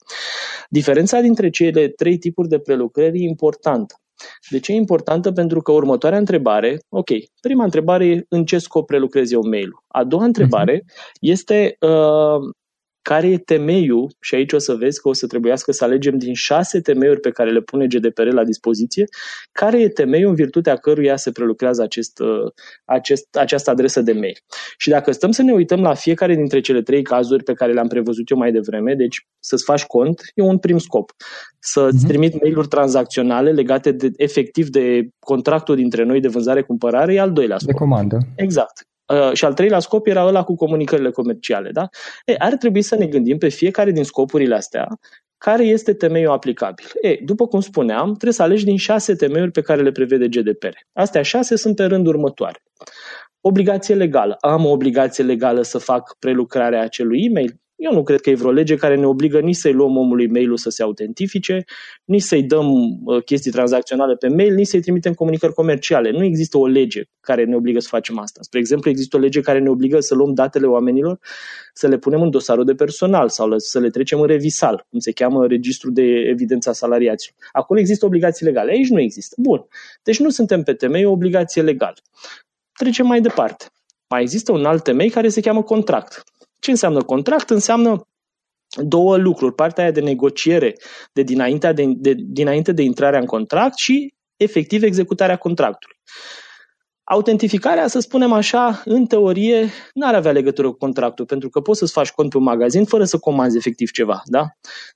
Diferența 0.68 1.20
dintre 1.20 1.50
cele 1.50 1.88
trei 1.88 2.18
tipuri 2.18 2.48
de 2.48 2.58
prelucrări 2.58 3.18
e 3.18 3.28
importantă. 3.28 3.94
De 4.50 4.60
ce 4.60 4.72
e 4.72 4.74
importantă? 4.74 5.32
Pentru 5.32 5.60
că 5.60 5.72
următoarea 5.72 6.18
întrebare, 6.18 6.78
ok, 6.88 7.08
prima 7.40 7.64
întrebare 7.64 8.06
e 8.06 8.24
în 8.28 8.44
ce 8.44 8.58
scop 8.58 8.86
prelucrez 8.86 9.32
eu 9.32 9.46
mail-ul. 9.48 9.84
A 9.88 10.04
doua 10.04 10.24
întrebare 10.24 10.78
uh-huh. 10.78 11.10
este 11.20 11.76
uh, 11.80 12.54
care 13.10 13.26
e 13.26 13.38
temeiul, 13.38 14.10
și 14.20 14.34
aici 14.34 14.52
o 14.52 14.58
să 14.58 14.74
vezi 14.74 15.00
că 15.00 15.08
o 15.08 15.12
să 15.12 15.26
trebuiască 15.26 15.72
să 15.72 15.84
alegem 15.84 16.18
din 16.18 16.34
șase 16.34 16.80
temeiuri 16.80 17.20
pe 17.20 17.30
care 17.30 17.50
le 17.50 17.60
pune 17.60 17.86
GDPR 17.86 18.32
la 18.32 18.44
dispoziție, 18.44 19.04
care 19.52 19.80
e 19.80 19.88
temeiul 19.88 20.28
în 20.28 20.34
virtutea 20.34 20.76
căruia 20.76 21.16
se 21.16 21.30
prelucrează 21.32 21.82
acest, 21.82 22.18
uh, 22.18 22.52
acest, 22.84 23.36
această 23.36 23.70
adresă 23.70 24.00
de 24.00 24.12
mail. 24.12 24.38
Și 24.78 24.88
dacă 24.88 25.10
stăm 25.12 25.30
să 25.30 25.42
ne 25.42 25.52
uităm 25.52 25.80
la 25.80 25.94
fiecare 25.94 26.34
dintre 26.34 26.60
cele 26.60 26.82
trei 26.82 27.02
cazuri 27.02 27.42
pe 27.42 27.52
care 27.52 27.72
le-am 27.72 27.88
prevăzut 27.88 28.30
eu 28.30 28.38
mai 28.38 28.52
devreme, 28.52 28.94
deci 28.94 29.26
să-ți 29.38 29.64
faci 29.64 29.84
cont, 29.84 30.20
e 30.34 30.42
un 30.42 30.58
prim 30.58 30.78
scop. 30.78 31.12
Să-ți 31.58 32.04
uh-huh. 32.04 32.08
trimit 32.08 32.42
mail-uri 32.42 32.68
tranzacționale 32.68 33.50
legate 33.50 33.92
de, 33.92 34.10
efectiv 34.16 34.68
de 34.68 35.08
contractul 35.18 35.76
dintre 35.76 36.04
noi 36.04 36.20
de 36.20 36.28
vânzare-cumpărare, 36.28 37.14
e 37.14 37.20
al 37.20 37.32
doilea 37.32 37.58
scop. 37.58 37.72
De 37.72 37.78
comandă. 37.78 38.18
Exact. 38.36 38.86
Uh, 39.14 39.32
și 39.32 39.44
al 39.44 39.54
treilea 39.54 39.78
scop 39.78 40.06
era 40.06 40.26
ăla 40.26 40.44
cu 40.44 40.54
comunicările 40.54 41.10
comerciale. 41.10 41.70
Da? 41.70 41.88
E, 42.24 42.34
ar 42.38 42.54
trebui 42.56 42.82
să 42.82 42.96
ne 42.96 43.06
gândim 43.06 43.38
pe 43.38 43.48
fiecare 43.48 43.90
din 43.90 44.04
scopurile 44.04 44.54
astea 44.54 44.88
care 45.38 45.64
este 45.64 45.94
temeiul 45.94 46.32
aplicabil. 46.32 46.86
E, 47.00 47.18
după 47.24 47.46
cum 47.46 47.60
spuneam, 47.60 48.06
trebuie 48.06 48.32
să 48.32 48.42
alegi 48.42 48.64
din 48.64 48.76
șase 48.76 49.14
temeiuri 49.14 49.50
pe 49.50 49.60
care 49.60 49.82
le 49.82 49.90
prevede 49.90 50.28
GDPR. 50.28 50.74
Astea 50.92 51.22
șase 51.22 51.56
sunt 51.56 51.76
pe 51.76 51.84
rând 51.84 52.06
următoare. 52.06 52.62
Obligație 53.40 53.94
legală. 53.94 54.36
Am 54.40 54.64
o 54.64 54.70
obligație 54.70 55.24
legală 55.24 55.62
să 55.62 55.78
fac 55.78 56.16
prelucrarea 56.18 56.80
acelui 56.80 57.24
e-mail? 57.24 57.60
Eu 57.76 57.92
nu 57.92 58.02
cred 58.02 58.20
că 58.20 58.30
e 58.30 58.34
vreo 58.34 58.50
lege 58.50 58.76
care 58.76 58.96
ne 58.96 59.06
obligă 59.06 59.40
nici 59.40 59.56
să-i 59.56 59.72
luăm 59.72 59.96
omului 59.96 60.28
mail-ul 60.28 60.56
să 60.56 60.70
se 60.70 60.82
autentifice, 60.82 61.64
nici 62.04 62.22
să-i 62.22 62.42
dăm 62.42 62.72
uh, 63.04 63.22
chestii 63.24 63.50
tranzacționale 63.50 64.14
pe 64.14 64.28
mail, 64.28 64.54
nici 64.54 64.66
să-i 64.66 64.80
trimitem 64.80 65.12
comunicări 65.14 65.52
comerciale. 65.52 66.10
Nu 66.10 66.24
există 66.24 66.58
o 66.58 66.66
lege 66.66 67.02
care 67.20 67.44
ne 67.44 67.56
obligă 67.56 67.78
să 67.78 67.88
facem 67.88 68.18
asta. 68.18 68.40
Spre 68.42 68.58
exemplu, 68.58 68.90
există 68.90 69.16
o 69.16 69.20
lege 69.20 69.40
care 69.40 69.58
ne 69.58 69.68
obligă 69.68 70.00
să 70.00 70.14
luăm 70.14 70.34
datele 70.34 70.66
oamenilor, 70.66 71.18
să 71.72 71.88
le 71.88 71.98
punem 71.98 72.22
în 72.22 72.30
dosarul 72.30 72.64
de 72.64 72.74
personal 72.74 73.28
sau 73.28 73.58
să 73.58 73.78
le 73.78 73.90
trecem 73.90 74.20
în 74.20 74.26
revisal, 74.26 74.86
cum 74.90 74.98
se 74.98 75.12
cheamă 75.12 75.46
registrul 75.46 75.92
de 75.92 76.02
evidența 76.02 76.72
salariaților. 76.72 77.36
Acolo 77.52 77.80
există 77.80 78.06
obligații 78.06 78.46
legale, 78.46 78.70
aici 78.70 78.88
nu 78.88 79.00
există. 79.00 79.34
Bun. 79.38 79.66
Deci 80.02 80.18
nu 80.18 80.30
suntem 80.30 80.62
pe 80.62 80.72
temei 80.72 81.04
o 81.04 81.10
obligație 81.10 81.62
legală. 81.62 81.96
Trecem 82.72 83.06
mai 83.06 83.20
departe. 83.20 83.66
Mai 84.08 84.22
există 84.22 84.52
un 84.52 84.64
alt 84.64 84.82
temei 84.82 85.10
care 85.10 85.28
se 85.28 85.40
cheamă 85.40 85.62
contract. 85.62 86.24
Ce 86.66 86.72
înseamnă 86.72 87.02
contract? 87.02 87.50
Înseamnă 87.50 88.08
două 88.76 89.16
lucruri. 89.16 89.54
Partea 89.54 89.82
aia 89.82 89.92
de 89.92 90.00
negociere 90.00 90.74
de 91.12 91.22
dinainte 91.22 91.72
de, 91.72 91.84
de, 91.86 92.14
dinainte 92.16 92.72
de 92.72 92.82
intrarea 92.82 93.18
în 93.18 93.26
contract 93.26 93.78
și 93.78 94.14
efectiv 94.36 94.82
executarea 94.82 95.36
contractului. 95.36 95.96
Autentificarea, 97.04 97.86
să 97.86 97.98
spunem 97.98 98.32
așa, 98.32 98.82
în 98.84 99.06
teorie, 99.06 99.68
nu 99.94 100.06
ar 100.06 100.14
avea 100.14 100.32
legătură 100.32 100.70
cu 100.70 100.76
contractul, 100.76 101.24
pentru 101.26 101.48
că 101.48 101.60
poți 101.60 101.78
să-ți 101.78 101.92
faci 101.92 102.10
cont 102.10 102.30
pe 102.30 102.36
un 102.36 102.42
magazin 102.42 102.84
fără 102.84 103.04
să 103.04 103.18
comanzi 103.18 103.56
efectiv 103.56 103.90
ceva, 103.90 104.22
da? 104.24 104.46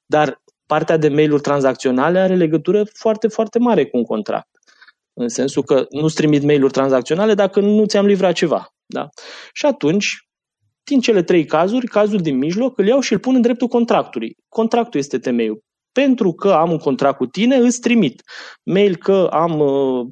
Dar 0.06 0.42
partea 0.66 0.96
de 0.96 1.08
mail-uri 1.08 1.42
tranzacționale 1.42 2.18
are 2.18 2.36
legătură 2.36 2.84
foarte, 2.92 3.28
foarte 3.28 3.58
mare 3.58 3.86
cu 3.86 3.96
un 3.96 4.04
contract. 4.04 4.48
În 5.12 5.28
sensul 5.28 5.62
că 5.62 5.86
nu-ți 5.90 6.14
trimit 6.14 6.42
mail-uri 6.42 6.72
tranzacționale 6.72 7.34
dacă 7.34 7.60
nu 7.60 7.84
ți-am 7.84 8.06
livrat 8.06 8.32
ceva. 8.32 8.74
Da? 8.86 9.08
Și 9.52 9.66
atunci, 9.66 10.29
din 10.90 11.00
cele 11.00 11.22
trei 11.22 11.44
cazuri, 11.44 11.86
cazul 11.86 12.18
din 12.18 12.36
mijloc 12.36 12.78
îl 12.78 12.86
iau 12.86 13.00
și 13.00 13.12
îl 13.12 13.18
pun 13.18 13.34
în 13.34 13.40
dreptul 13.40 13.68
contractului. 13.68 14.36
Contractul 14.48 15.00
este 15.00 15.18
temeiul. 15.18 15.62
Pentru 15.92 16.32
că 16.32 16.48
am 16.48 16.70
un 16.70 16.78
contract 16.78 17.16
cu 17.16 17.26
tine, 17.26 17.56
îți 17.56 17.80
trimit 17.80 18.22
mail 18.62 18.96
că 18.96 19.28
am 19.32 19.60
uh, 19.60 20.06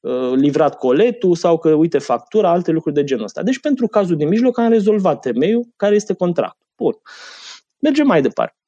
uh, 0.00 0.32
livrat 0.34 0.78
coletul 0.78 1.34
sau 1.34 1.58
că, 1.58 1.72
uite, 1.72 1.98
factura, 1.98 2.50
alte 2.50 2.70
lucruri 2.70 2.94
de 2.94 3.04
genul 3.04 3.24
ăsta. 3.24 3.42
Deci, 3.42 3.60
pentru 3.60 3.86
cazul 3.86 4.16
din 4.16 4.28
mijloc, 4.28 4.58
am 4.58 4.68
rezolvat 4.68 5.20
temeiul 5.20 5.66
care 5.76 5.94
este 5.94 6.14
contractul. 6.14 6.66
Bun. 6.76 6.94
Mergem 7.78 8.06
mai 8.06 8.22
departe 8.22 8.63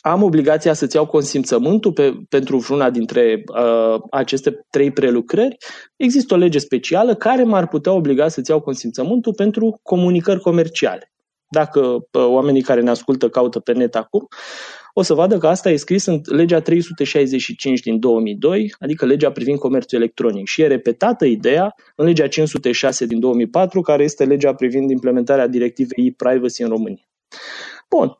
am 0.00 0.22
obligația 0.22 0.72
să-ți 0.72 0.96
iau 0.96 1.06
consimțământul 1.06 1.92
pe, 1.92 2.14
pentru 2.28 2.56
vreuna 2.56 2.90
dintre 2.90 3.42
uh, 3.46 4.00
aceste 4.10 4.66
trei 4.70 4.90
prelucrări, 4.90 5.56
există 5.96 6.34
o 6.34 6.36
lege 6.36 6.58
specială 6.58 7.14
care 7.14 7.42
m-ar 7.42 7.68
putea 7.68 7.92
obliga 7.92 8.28
să-ți 8.28 8.50
iau 8.50 8.60
consimțământul 8.60 9.34
pentru 9.34 9.80
comunicări 9.82 10.40
comerciale. 10.40 11.12
Dacă 11.48 11.80
uh, 11.80 12.02
oamenii 12.12 12.62
care 12.62 12.80
ne 12.80 12.90
ascultă 12.90 13.28
caută 13.28 13.58
pe 13.58 13.72
net 13.72 13.94
acum, 13.94 14.28
o 14.92 15.02
să 15.02 15.14
vadă 15.14 15.38
că 15.38 15.46
asta 15.46 15.70
e 15.70 15.76
scris 15.76 16.06
în 16.06 16.20
legea 16.24 16.60
365 16.60 17.80
din 17.80 17.98
2002, 17.98 18.74
adică 18.78 19.06
legea 19.06 19.30
privind 19.30 19.58
comerțul 19.58 19.98
electronic. 19.98 20.46
Și 20.46 20.62
e 20.62 20.66
repetată 20.66 21.24
ideea 21.24 21.74
în 21.96 22.06
legea 22.06 22.28
506 22.28 23.06
din 23.06 23.20
2004, 23.20 23.80
care 23.80 24.02
este 24.02 24.24
legea 24.24 24.54
privind 24.54 24.90
implementarea 24.90 25.46
directivei 25.46 26.06
e-privacy 26.06 26.62
în 26.62 26.68
România. 26.68 27.04
Bun. 27.88 28.19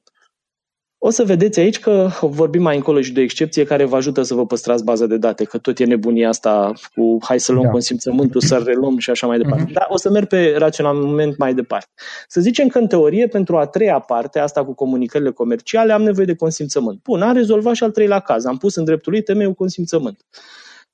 O 1.03 1.11
să 1.11 1.25
vedeți 1.25 1.61
aici 1.61 1.79
că 1.79 2.09
vorbim 2.21 2.63
mai 2.63 2.77
încolo 2.77 3.01
și 3.01 3.13
de 3.13 3.21
o 3.21 3.23
excepție 3.23 3.65
care 3.65 3.85
vă 3.85 3.97
ajută 3.97 4.23
să 4.23 4.35
vă 4.35 4.47
păstrați 4.47 4.85
baza 4.85 5.07
de 5.07 5.17
date, 5.17 5.45
că 5.45 5.59
tot 5.59 5.79
e 5.79 5.85
nebunia 5.85 6.29
asta 6.29 6.73
cu 6.95 7.19
hai 7.23 7.41
să 7.41 7.53
luăm 7.53 7.65
da. 7.65 7.71
consimțământul, 7.71 8.41
să 8.41 8.63
reluăm 8.65 8.99
și 8.99 9.11
așa 9.11 9.27
mai 9.27 9.39
departe. 9.39 9.65
Uh-huh. 9.71 9.73
Dar 9.73 9.87
o 9.89 9.97
să 9.97 10.11
merg 10.11 10.27
pe 10.27 10.55
raționament 10.59 11.37
mai 11.37 11.55
departe. 11.55 11.91
Să 12.29 12.41
zicem 12.41 12.69
că 12.69 12.79
în 12.79 12.87
teorie, 12.87 13.27
pentru 13.27 13.57
a 13.57 13.67
treia 13.67 13.99
parte, 13.99 14.39
asta 14.39 14.65
cu 14.65 14.75
comunicările 14.75 15.31
comerciale, 15.31 15.93
am 15.93 16.03
nevoie 16.03 16.27
de 16.27 16.35
consimțământ. 16.35 17.03
Bun, 17.03 17.23
am 17.23 17.35
rezolvat 17.35 17.75
și 17.75 17.83
al 17.83 17.91
treilea 17.91 18.21
caz. 18.21 18.45
Am 18.45 18.57
pus 18.57 18.75
în 18.75 18.85
dreptul 18.85 19.13
lui 19.13 19.23
temeiul 19.23 19.55
consimțământ. 19.55 20.25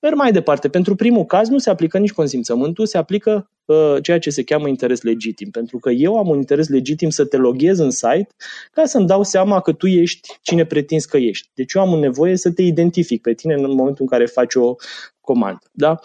Merg 0.01 0.17
mai 0.17 0.33
departe. 0.33 0.69
Pentru 0.69 0.95
primul 0.95 1.25
caz 1.25 1.49
nu 1.49 1.59
se 1.59 1.71
aplică 1.71 1.99
nici 1.99 2.13
consimțământul, 2.13 2.87
se 2.87 2.99
aplică 2.99 3.51
uh, 3.65 3.97
ceea 4.03 4.19
ce 4.19 4.31
se 4.31 4.43
cheamă 4.43 4.69
interes 4.69 5.03
legitim. 5.03 5.51
Pentru 5.51 5.79
că 5.79 5.91
eu 5.91 6.19
am 6.19 6.29
un 6.29 6.37
interes 6.37 6.69
legitim 6.69 7.11
să 7.11 7.25
te 7.25 7.37
loghez 7.37 7.79
în 7.79 7.91
site 7.91 8.29
ca 8.73 8.85
să-mi 8.85 9.07
dau 9.07 9.23
seama 9.23 9.61
că 9.61 9.73
tu 9.73 9.87
ești 9.87 10.39
cine 10.43 10.65
pretinzi 10.65 11.09
că 11.09 11.17
ești. 11.17 11.51
Deci 11.55 11.73
eu 11.73 11.83
am 11.83 11.99
nevoie 11.99 12.37
să 12.37 12.53
te 12.53 12.63
identific 12.63 13.23
pe 13.23 13.35
tine 13.35 13.55
în 13.55 13.61
momentul 13.61 13.97
în 13.99 14.07
care 14.07 14.27
faci 14.27 14.55
o 14.55 14.75
comandă. 15.21 15.67
Da? 15.73 15.99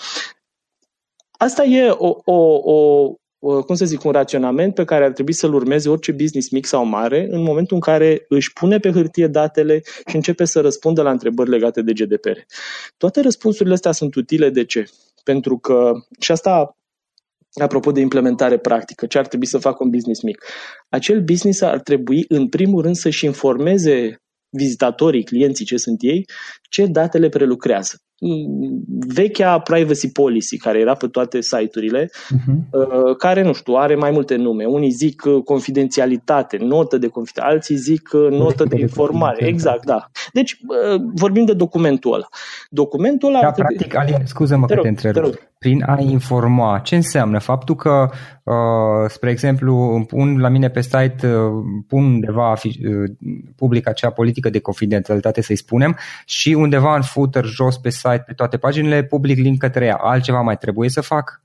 Asta 1.31 1.63
e 1.63 1.89
o, 1.89 2.15
o, 2.25 2.33
o, 2.71 3.07
Uh, 3.12 3.15
cum 3.41 3.75
să 3.75 3.86
zic, 3.86 4.03
un 4.03 4.12
raționament 4.12 4.74
pe 4.74 4.83
care 4.83 5.05
ar 5.05 5.12
trebui 5.12 5.33
să-l 5.33 5.53
urmeze 5.53 5.89
orice 5.89 6.12
business 6.12 6.50
mic 6.50 6.65
sau 6.65 6.86
mare 6.86 7.27
în 7.29 7.41
momentul 7.41 7.75
în 7.75 7.81
care 7.81 8.25
își 8.27 8.53
pune 8.53 8.79
pe 8.79 8.91
hârtie 8.91 9.27
datele 9.27 9.81
și 10.07 10.15
începe 10.15 10.45
să 10.45 10.62
răspundă 10.62 11.01
la 11.01 11.12
întrebări 11.12 11.50
legate 11.50 11.81
de 11.81 11.93
GDPR. 11.93 12.38
Toate 12.98 13.21
răspunsurile 13.21 13.74
astea 13.74 13.91
sunt 13.91 14.15
utile 14.15 14.50
de 14.50 14.65
ce? 14.65 14.86
Pentru 15.24 15.57
că, 15.57 15.91
și 16.19 16.31
asta 16.31 16.77
apropo 17.53 17.91
de 17.91 18.00
implementare 18.00 18.57
practică, 18.57 19.05
ce 19.05 19.17
ar 19.17 19.27
trebui 19.27 19.45
să 19.45 19.57
facă 19.57 19.83
un 19.83 19.89
business 19.89 20.21
mic? 20.21 20.45
Acel 20.89 21.21
business 21.21 21.62
ar 21.62 21.79
trebui, 21.79 22.25
în 22.27 22.50
primul 22.50 22.81
rând, 22.81 22.95
să-și 22.95 23.25
informeze 23.25 24.21
vizitatorii, 24.50 25.24
clienții, 25.24 25.65
ce 25.65 25.77
sunt 25.77 25.98
ei, 26.01 26.25
ce 26.71 26.85
date 26.85 27.17
le 27.17 27.29
prelucrează 27.29 27.95
vechea 29.07 29.59
privacy 29.59 30.11
policy 30.11 30.57
care 30.57 30.79
era 30.79 30.93
pe 30.93 31.07
toate 31.07 31.41
site-urile, 31.41 32.05
uh-huh. 32.05 33.17
care, 33.17 33.43
nu 33.43 33.53
știu, 33.53 33.73
are 33.73 33.95
mai 33.95 34.11
multe 34.11 34.35
nume. 34.35 34.65
Unii 34.65 34.89
zic 34.89 35.23
uh, 35.25 35.43
confidențialitate, 35.43 36.57
notă 36.57 36.97
de 36.97 37.07
confidențialitate, 37.07 37.53
alții 37.53 37.75
zic 37.75 38.09
uh, 38.13 38.29
notă 38.29 38.63
de 38.63 38.79
informare. 38.79 39.45
Exact, 39.47 39.85
da. 39.85 40.09
Deci 40.33 40.51
uh, 40.51 41.01
vorbim 41.13 41.45
de 41.45 41.53
documentul 41.53 42.13
ăla. 42.13 42.27
Documentul 42.69 43.29
ăla... 43.29 43.41
Da, 43.41 43.51
practic, 43.51 43.95
Alin, 43.95 44.21
scuză-mă 44.25 44.65
că 44.65 44.75
te 44.75 44.87
întrerup 44.87 45.51
prin 45.61 45.83
a 45.85 45.99
informa. 45.99 46.79
Ce 46.83 46.95
înseamnă? 46.95 47.39
Faptul 47.39 47.75
că, 47.75 48.09
uh, 48.43 49.09
spre 49.09 49.29
exemplu, 49.29 50.03
pun 50.07 50.39
la 50.39 50.49
mine 50.49 50.69
pe 50.69 50.81
site, 50.81 51.19
uh, 51.21 51.33
pun 51.87 52.03
undeva 52.03 52.51
uh, 52.51 52.59
public 53.55 53.87
acea 53.87 54.09
politică 54.09 54.49
de 54.49 54.59
confidențialitate, 54.59 55.41
să-i 55.41 55.55
spunem, 55.55 55.97
și 56.25 56.53
undeva 56.61 56.95
în 56.95 57.01
footer, 57.01 57.45
jos 57.45 57.77
pe 57.77 57.89
site, 57.89 58.23
pe 58.25 58.33
toate 58.33 58.57
paginile, 58.57 59.03
public 59.03 59.37
link 59.37 59.57
către 59.57 59.85
ea. 59.85 59.95
Altceva 59.95 60.41
mai 60.41 60.57
trebuie 60.57 60.89
să 60.89 61.01
fac? 61.01 61.41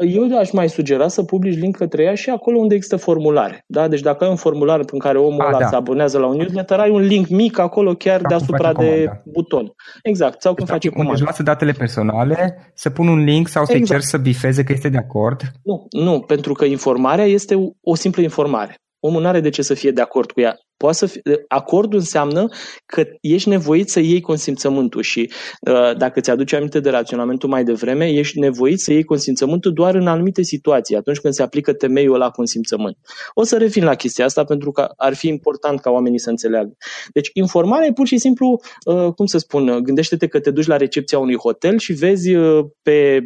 eu 0.00 0.38
aș 0.38 0.50
mai 0.50 0.68
sugera 0.68 1.08
să 1.08 1.22
publici 1.22 1.58
link 1.58 1.76
către 1.76 2.02
ea 2.02 2.14
și 2.14 2.30
acolo 2.30 2.58
unde 2.58 2.74
există 2.74 2.96
formulare. 2.96 3.64
Da? 3.66 3.88
Deci 3.88 4.00
dacă 4.00 4.24
ai 4.24 4.30
un 4.30 4.36
formular 4.36 4.80
în 4.92 4.98
care 4.98 5.18
omul 5.18 5.40
A, 5.40 5.46
ăla 5.46 5.58
da. 5.58 5.66
se 5.66 5.74
abonează 5.74 6.18
la 6.18 6.26
un 6.26 6.36
newsletter, 6.36 6.78
ai 6.78 6.90
un 6.90 7.00
link 7.00 7.28
mic 7.28 7.58
acolo 7.58 7.94
chiar 7.94 8.20
Sau 8.20 8.28
deasupra 8.28 8.72
de 8.72 8.86
comanda. 8.86 9.22
buton. 9.24 9.72
Exact. 10.02 10.40
Sau 10.40 10.54
când 10.54 10.68
deci, 10.68 10.76
face 10.76 10.96
comanda. 10.96 11.24
Deci 11.24 11.44
datele 11.44 11.72
personale, 11.72 12.70
să 12.74 12.90
pun 12.90 13.08
un 13.08 13.24
link 13.24 13.48
sau 13.48 13.64
să-i 13.64 13.76
exact. 13.76 14.00
cer 14.00 14.08
să 14.10 14.18
bifeze 14.18 14.64
că 14.64 14.72
este 14.72 14.88
de 14.88 14.98
acord? 14.98 15.40
Nu, 15.62 15.86
nu, 15.90 16.20
pentru 16.20 16.52
că 16.52 16.64
informarea 16.64 17.24
este 17.24 17.54
o 17.82 17.94
simplă 17.94 18.22
informare. 18.22 18.74
Omul 19.00 19.20
nu 19.20 19.28
are 19.28 19.40
de 19.40 19.48
ce 19.48 19.62
să 19.62 19.74
fie 19.74 19.90
de 19.90 20.00
acord 20.00 20.30
cu 20.30 20.40
ea. 20.40 20.56
Poate 20.76 20.96
să 20.96 21.06
fie, 21.06 21.22
acordul 21.48 21.98
înseamnă 21.98 22.48
că 22.86 23.04
ești 23.20 23.48
nevoit 23.48 23.88
să 23.88 24.00
iei 24.00 24.20
consimțământul 24.20 25.02
și 25.02 25.30
uh, 25.70 25.96
dacă 25.96 26.20
ți-aduce 26.20 26.56
aminte 26.56 26.80
de 26.80 26.90
raționamentul 26.90 27.48
mai 27.48 27.64
devreme, 27.64 28.08
ești 28.08 28.38
nevoit 28.38 28.80
să 28.80 28.92
iei 28.92 29.04
consimțământul 29.04 29.72
doar 29.72 29.94
în 29.94 30.06
anumite 30.06 30.42
situații, 30.42 30.96
atunci 30.96 31.18
când 31.18 31.34
se 31.34 31.42
aplică 31.42 31.72
temeiul 31.72 32.18
la 32.18 32.30
consimțământ. 32.30 32.96
O 33.34 33.42
să 33.42 33.56
revin 33.56 33.84
la 33.84 33.94
chestia 33.94 34.24
asta 34.24 34.44
pentru 34.44 34.70
că 34.70 34.88
ar 34.96 35.14
fi 35.14 35.28
important 35.28 35.80
ca 35.80 35.90
oamenii 35.90 36.18
să 36.18 36.30
înțeleagă. 36.30 36.76
Deci 37.12 37.30
informarea 37.32 37.86
e 37.86 37.92
pur 37.92 38.06
și 38.06 38.18
simplu, 38.18 38.60
uh, 38.84 39.12
cum 39.16 39.26
să 39.26 39.38
spun, 39.38 39.82
gândește-te 39.82 40.26
că 40.26 40.40
te 40.40 40.50
duci 40.50 40.66
la 40.66 40.76
recepția 40.76 41.18
unui 41.18 41.36
hotel 41.36 41.78
și 41.78 41.92
vezi 41.92 42.34
uh, 42.34 42.64
pe 42.82 43.20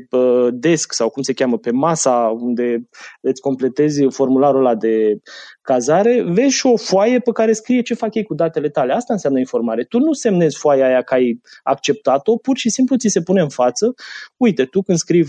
desk 0.53 0.93
sau 0.93 1.09
cum 1.09 1.23
se 1.23 1.33
cheamă, 1.33 1.59
pe 1.59 1.71
masa 1.71 2.37
unde 2.41 2.89
îți 3.21 3.41
completezi 3.41 4.07
formularul 4.09 4.61
ăla 4.61 4.75
de 4.75 5.19
cazare, 5.63 6.25
vezi 6.29 6.55
și 6.55 6.67
o 6.67 6.77
foaie 6.77 7.19
pe 7.19 7.33
care 7.39 7.53
scrie 7.53 7.83
ce 7.83 7.95
fac 7.95 8.15
ei 8.15 8.23
cu 8.23 8.35
datele 8.35 8.69
tale. 8.69 8.93
Asta 8.93 9.13
înseamnă 9.13 9.39
informare. 9.39 9.85
Tu 9.85 9.99
nu 9.99 10.13
semnezi 10.13 10.59
foaia 10.59 10.87
aia 10.87 11.03
că 11.03 11.15
ai 11.15 11.41
acceptat-o, 11.63 12.37
pur 12.37 12.57
și 12.57 12.69
simplu 12.69 12.97
ți 12.97 13.09
se 13.09 13.21
pune 13.23 13.41
în 13.41 13.49
față. 13.49 13.95
Uite, 14.37 14.65
tu 14.65 14.81
când 14.83 14.99
scrii 14.99 15.25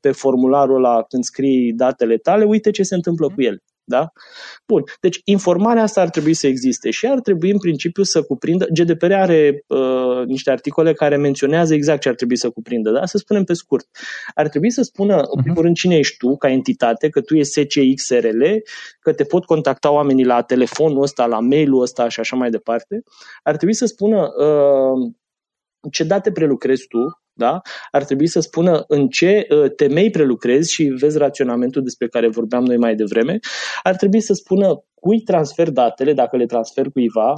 pe 0.00 0.10
formularul 0.12 0.76
ăla, 0.76 1.02
când 1.02 1.24
scrii 1.24 1.72
datele 1.72 2.16
tale, 2.16 2.44
uite 2.44 2.70
ce 2.70 2.82
se 2.82 2.94
întâmplă 2.94 3.26
cu 3.34 3.42
el. 3.42 3.56
Da? 3.84 4.12
Bun. 4.66 4.82
Deci 5.00 5.20
informarea 5.24 5.82
asta 5.82 6.00
ar 6.00 6.10
trebui 6.10 6.34
să 6.34 6.46
existe 6.46 6.90
și 6.90 7.06
ar 7.06 7.20
trebui 7.20 7.50
în 7.50 7.58
principiu 7.58 8.02
să 8.02 8.22
cuprindă. 8.22 8.66
GDPR 8.72 9.12
are 9.12 9.64
uh, 9.66 10.26
niște 10.26 10.50
articole 10.50 10.92
care 10.92 11.16
menționează 11.16 11.74
exact 11.74 12.00
ce 12.00 12.08
ar 12.08 12.14
trebui 12.14 12.36
să 12.36 12.50
cuprindă, 12.50 12.90
da? 12.90 13.06
Să 13.06 13.18
spunem 13.18 13.44
pe 13.44 13.52
scurt. 13.52 13.86
Ar 14.34 14.48
trebui 14.48 14.70
să 14.70 14.82
spună, 14.82 15.14
în 15.14 15.22
mhm. 15.34 15.42
primul 15.42 15.62
rând, 15.62 15.76
cine 15.76 15.96
ești 15.96 16.16
tu 16.16 16.36
ca 16.36 16.48
entitate, 16.50 17.08
că 17.08 17.20
tu 17.20 17.36
ești 17.36 17.52
SCXRL, 17.52 18.44
că 19.00 19.12
te 19.12 19.24
pot 19.24 19.44
contacta 19.44 19.90
oamenii 19.90 20.24
la 20.24 20.42
telefonul 20.42 21.02
ăsta, 21.02 21.26
la 21.26 21.40
mailul 21.40 21.82
ăsta 21.82 22.08
și 22.08 22.20
așa 22.20 22.36
mai 22.36 22.50
departe. 22.50 23.02
Ar 23.42 23.56
trebui 23.56 23.74
să 23.74 23.86
spună 23.86 24.28
uh, 24.44 25.12
ce 25.90 26.04
date 26.04 26.32
prelucrezi 26.32 26.86
tu, 26.86 27.21
da? 27.34 27.60
ar 27.90 28.04
trebui 28.04 28.26
să 28.26 28.40
spună 28.40 28.84
în 28.86 29.08
ce 29.08 29.46
uh, 29.48 29.74
temei 29.76 30.10
prelucrezi 30.10 30.72
și 30.72 30.84
vezi 30.84 31.18
raționamentul 31.18 31.82
despre 31.82 32.08
care 32.08 32.28
vorbeam 32.28 32.64
noi 32.64 32.76
mai 32.76 32.94
devreme, 32.94 33.38
ar 33.82 33.96
trebui 33.96 34.20
să 34.20 34.32
spună 34.32 34.84
cui 34.94 35.20
transfer 35.20 35.70
datele, 35.70 36.12
dacă 36.12 36.36
le 36.36 36.46
transfer 36.46 36.86
cuiva, 36.88 37.34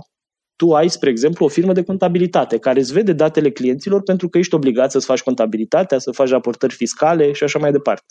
tu 0.56 0.73
ai, 0.73 0.88
spre 0.88 1.11
exemplu, 1.11 1.44
o 1.44 1.49
firmă 1.49 1.73
de 1.73 1.82
contabilitate 1.82 2.58
care 2.58 2.80
îți 2.80 2.92
vede 2.92 3.12
datele 3.12 3.50
clienților 3.50 4.02
pentru 4.02 4.28
că 4.28 4.38
ești 4.38 4.54
obligat 4.54 4.90
să-ți 4.90 5.06
faci 5.06 5.23
contabilitatea, 5.23 5.99
să 5.99 6.11
faci 6.11 6.28
raportări 6.28 6.75
fiscale 6.75 7.32
și 7.32 7.44
așa 7.44 7.58
mai 7.58 7.73
departe. 7.73 8.04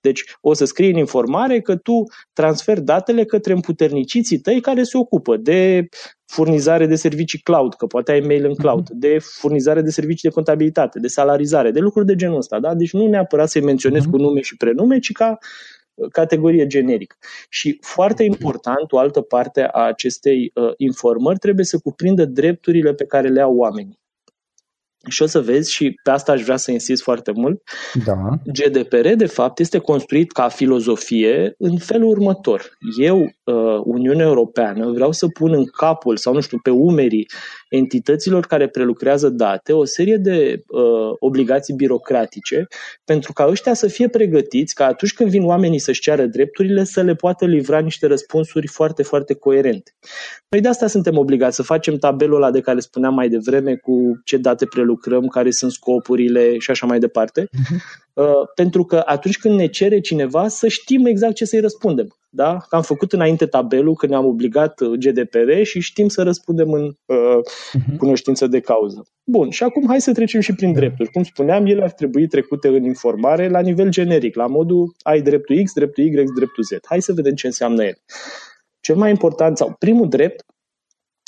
Deci 0.00 0.24
o 0.40 0.54
să 0.54 0.64
scrii 0.64 0.90
în 0.90 0.96
informare 0.96 1.60
că 1.60 1.76
tu 1.76 2.02
transferi 2.32 2.80
datele 2.80 3.24
către 3.24 3.52
împuterniciții 3.52 4.38
tăi 4.38 4.60
care 4.60 4.82
se 4.82 4.98
ocupă 4.98 5.36
de 5.36 5.88
furnizare 6.26 6.86
de 6.86 6.94
servicii 6.94 7.38
cloud, 7.38 7.74
că 7.74 7.86
poate 7.86 8.12
ai 8.12 8.20
mail 8.20 8.44
în 8.44 8.54
cloud, 8.54 8.88
mhm. 8.90 8.98
de 8.98 9.18
furnizare 9.20 9.82
de 9.82 9.90
servicii 9.90 10.28
de 10.28 10.34
contabilitate, 10.34 11.00
de 11.00 11.08
salarizare, 11.08 11.70
de 11.70 11.80
lucruri 11.80 12.06
de 12.06 12.14
genul 12.14 12.36
ăsta. 12.36 12.60
Da? 12.60 12.74
Deci 12.74 12.92
nu 12.92 13.06
neapărat 13.06 13.48
să-i 13.48 13.62
menționezi 13.62 14.06
uh-huh. 14.06 14.10
cu 14.10 14.16
nume 14.16 14.40
și 14.40 14.56
prenume, 14.56 14.98
ci 14.98 15.12
ca 15.12 15.38
categorie 16.12 16.66
generic. 16.66 17.18
Și 17.48 17.78
foarte 17.80 18.22
important, 18.22 18.92
o 18.92 18.98
altă 18.98 19.20
parte 19.20 19.68
a 19.72 19.86
acestei 19.86 20.50
uh, 20.54 20.72
informări 20.76 21.38
trebuie 21.38 21.64
să 21.64 21.78
cuprindă 21.78 22.24
drepturile 22.24 22.94
pe 22.94 23.04
care 23.06 23.28
le 23.28 23.40
au 23.40 23.56
oamenii. 23.56 23.98
Și 25.08 25.22
o 25.22 25.26
să 25.26 25.40
vezi, 25.40 25.72
și 25.72 26.00
pe 26.02 26.10
asta 26.10 26.32
aș 26.32 26.42
vrea 26.42 26.56
să 26.56 26.70
insist 26.70 27.02
foarte 27.02 27.32
mult, 27.34 27.62
da. 28.04 28.14
GDPR, 28.44 29.08
de 29.08 29.26
fapt, 29.26 29.58
este 29.58 29.78
construit 29.78 30.32
ca 30.32 30.48
filozofie 30.48 31.54
în 31.58 31.78
felul 31.78 32.08
următor. 32.08 32.78
Eu, 32.98 33.20
uh, 33.20 33.30
Uniunea 33.84 34.26
Europeană, 34.26 34.90
vreau 34.90 35.12
să 35.12 35.26
pun 35.28 35.52
în 35.52 35.64
capul, 35.64 36.16
sau 36.16 36.34
nu 36.34 36.40
știu, 36.40 36.58
pe 36.62 36.70
umerii 36.70 37.28
entităților 37.68 38.46
care 38.46 38.68
prelucrează 38.68 39.28
date 39.28 39.72
o 39.72 39.84
serie 39.84 40.16
de 40.16 40.62
uh, 40.68 40.82
obligații 41.18 41.74
birocratice 41.74 42.66
pentru 43.04 43.32
ca 43.32 43.46
ăștia 43.46 43.74
să 43.74 43.86
fie 43.86 44.08
pregătiți 44.08 44.74
ca 44.74 44.86
atunci 44.86 45.14
când 45.14 45.30
vin 45.30 45.44
oamenii 45.44 45.78
să-și 45.78 46.00
ceară 46.00 46.26
drepturile 46.26 46.84
să 46.84 47.02
le 47.02 47.14
poată 47.14 47.46
livra 47.46 47.78
niște 47.78 48.06
răspunsuri 48.06 48.66
foarte, 48.66 49.02
foarte 49.02 49.34
coerente. 49.34 49.90
Noi 50.48 50.60
de 50.60 50.68
asta 50.68 50.86
suntem 50.86 51.16
obligați 51.16 51.56
să 51.56 51.62
facem 51.62 51.96
tabelul 51.96 52.36
ăla 52.36 52.50
de 52.50 52.60
care 52.60 52.80
spuneam 52.80 53.14
mai 53.14 53.28
devreme 53.28 53.74
cu 53.74 54.20
ce 54.24 54.36
date 54.36 54.66
prelucrăm, 54.66 55.26
care 55.26 55.50
sunt 55.50 55.72
scopurile 55.72 56.58
și 56.58 56.70
așa 56.70 56.86
mai 56.86 56.98
departe. 56.98 57.42
Uh-huh. 57.42 58.06
Uh, 58.12 58.24
pentru 58.54 58.84
că 58.84 59.02
atunci 59.04 59.38
când 59.38 59.54
ne 59.54 59.66
cere 59.66 60.00
cineva 60.00 60.48
să 60.48 60.68
știm 60.68 61.06
exact 61.06 61.34
ce 61.34 61.44
să-i 61.44 61.60
răspundem. 61.60 62.17
Da? 62.30 62.56
Că 62.68 62.76
am 62.76 62.82
făcut 62.82 63.12
înainte 63.12 63.46
tabelul 63.46 63.94
când 63.94 64.12
ne-am 64.12 64.26
obligat 64.26 64.80
uh, 64.80 64.98
GDPR 64.98 65.62
și 65.62 65.80
știm 65.80 66.08
să 66.08 66.22
răspundem 66.22 66.72
în 66.72 66.84
uh, 66.84 67.16
uh-huh. 67.16 67.96
cunoștință 67.98 68.46
de 68.46 68.60
cauză. 68.60 69.06
Bun, 69.24 69.50
și 69.50 69.62
acum 69.62 69.86
hai 69.86 70.00
să 70.00 70.12
trecem 70.12 70.40
și 70.40 70.54
prin 70.54 70.72
drepturi. 70.72 71.10
Cum 71.10 71.22
spuneam, 71.22 71.66
ele 71.66 71.82
ar 71.82 71.92
trebui 71.92 72.26
trecute 72.26 72.68
în 72.68 72.84
informare 72.84 73.48
la 73.48 73.60
nivel 73.60 73.88
generic, 73.88 74.34
la 74.34 74.46
modul 74.46 74.94
ai 75.02 75.22
dreptul 75.22 75.62
X, 75.62 75.72
dreptul 75.72 76.04
Y, 76.04 76.10
dreptul 76.10 76.64
Z. 76.64 76.86
Hai 76.86 77.02
să 77.02 77.12
vedem 77.12 77.34
ce 77.34 77.46
înseamnă 77.46 77.84
el. 77.84 77.98
Cel 78.80 78.96
mai 78.96 79.10
important, 79.10 79.56
sau 79.56 79.76
primul 79.78 80.08
drept, 80.08 80.44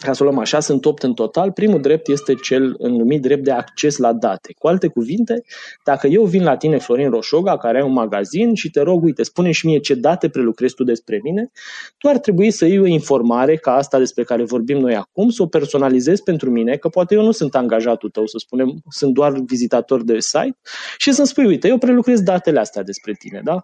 ca 0.00 0.12
să 0.12 0.22
o 0.22 0.26
luăm 0.26 0.38
așa, 0.38 0.60
sunt 0.60 0.84
8 0.84 1.02
în 1.02 1.14
total. 1.14 1.52
Primul 1.52 1.80
drept 1.80 2.08
este 2.08 2.34
cel 2.34 2.76
numit 2.78 3.22
drept 3.22 3.44
de 3.44 3.50
acces 3.50 3.96
la 3.96 4.12
date. 4.12 4.54
Cu 4.58 4.66
alte 4.66 4.88
cuvinte, 4.88 5.42
dacă 5.84 6.06
eu 6.06 6.24
vin 6.24 6.42
la 6.42 6.56
tine, 6.56 6.78
Florin 6.78 7.10
Roșoga, 7.10 7.58
care 7.58 7.78
ai 7.78 7.84
un 7.84 7.92
magazin 7.92 8.54
și 8.54 8.70
te 8.70 8.80
rog, 8.80 9.02
uite, 9.02 9.22
spune 9.22 9.50
și 9.50 9.66
mie 9.66 9.78
ce 9.78 9.94
date 9.94 10.28
prelucrezi 10.28 10.74
tu 10.74 10.84
despre 10.84 11.20
mine, 11.22 11.50
tu 11.98 12.08
ar 12.08 12.18
trebui 12.18 12.50
să 12.50 12.66
iei 12.66 12.78
o 12.78 12.86
informare 12.86 13.56
ca 13.56 13.74
asta 13.74 13.98
despre 13.98 14.24
care 14.24 14.44
vorbim 14.44 14.78
noi 14.78 14.94
acum, 14.94 15.30
să 15.30 15.42
o 15.42 15.46
personalizezi 15.46 16.22
pentru 16.22 16.50
mine, 16.50 16.76
că 16.76 16.88
poate 16.88 17.14
eu 17.14 17.22
nu 17.22 17.30
sunt 17.30 17.54
angajatul 17.54 18.10
tău, 18.10 18.26
să 18.26 18.38
spunem, 18.38 18.82
sunt 18.88 19.14
doar 19.14 19.32
vizitator 19.46 20.04
de 20.04 20.18
site 20.18 20.58
și 20.98 21.12
să-mi 21.12 21.26
spui, 21.26 21.46
uite, 21.46 21.68
eu 21.68 21.78
prelucrez 21.78 22.20
datele 22.20 22.58
astea 22.58 22.82
despre 22.82 23.12
tine, 23.12 23.40
da? 23.44 23.62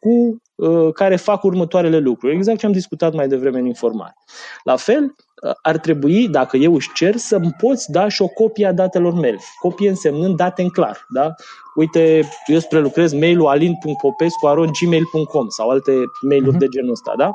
cu 0.00 0.42
uh, 0.54 0.92
care 0.92 1.16
fac 1.16 1.42
următoarele 1.42 1.98
lucruri. 1.98 2.34
Exact 2.34 2.58
ce 2.58 2.66
am 2.66 2.72
discutat 2.72 3.14
mai 3.14 3.28
devreme 3.28 3.58
în 3.58 3.66
informare. 3.66 4.16
La 4.62 4.76
fel, 4.76 5.14
ar 5.62 5.78
trebui, 5.78 6.28
dacă 6.28 6.56
eu 6.56 6.74
își 6.74 6.92
cer, 6.94 7.16
să-mi 7.16 7.54
poți 7.60 7.90
da 7.90 8.08
și 8.08 8.22
o 8.22 8.26
copie 8.26 8.66
a 8.66 8.72
datelor 8.72 9.14
mele. 9.14 9.38
Copie 9.60 9.88
însemnând 9.88 10.36
date 10.36 10.62
în 10.62 10.68
clar. 10.68 11.06
Da? 11.08 11.34
Uite, 11.74 12.28
eu 12.46 12.58
spre 12.58 12.80
lucrez 12.80 13.12
mail-ul 13.12 13.46
alin.popescu.gmail.com 13.46 15.48
sau 15.48 15.68
alte 15.68 15.92
mail-uri 16.28 16.56
uh-huh. 16.56 16.58
de 16.58 16.66
genul 16.66 16.90
ăsta. 16.90 17.14
Da? 17.18 17.30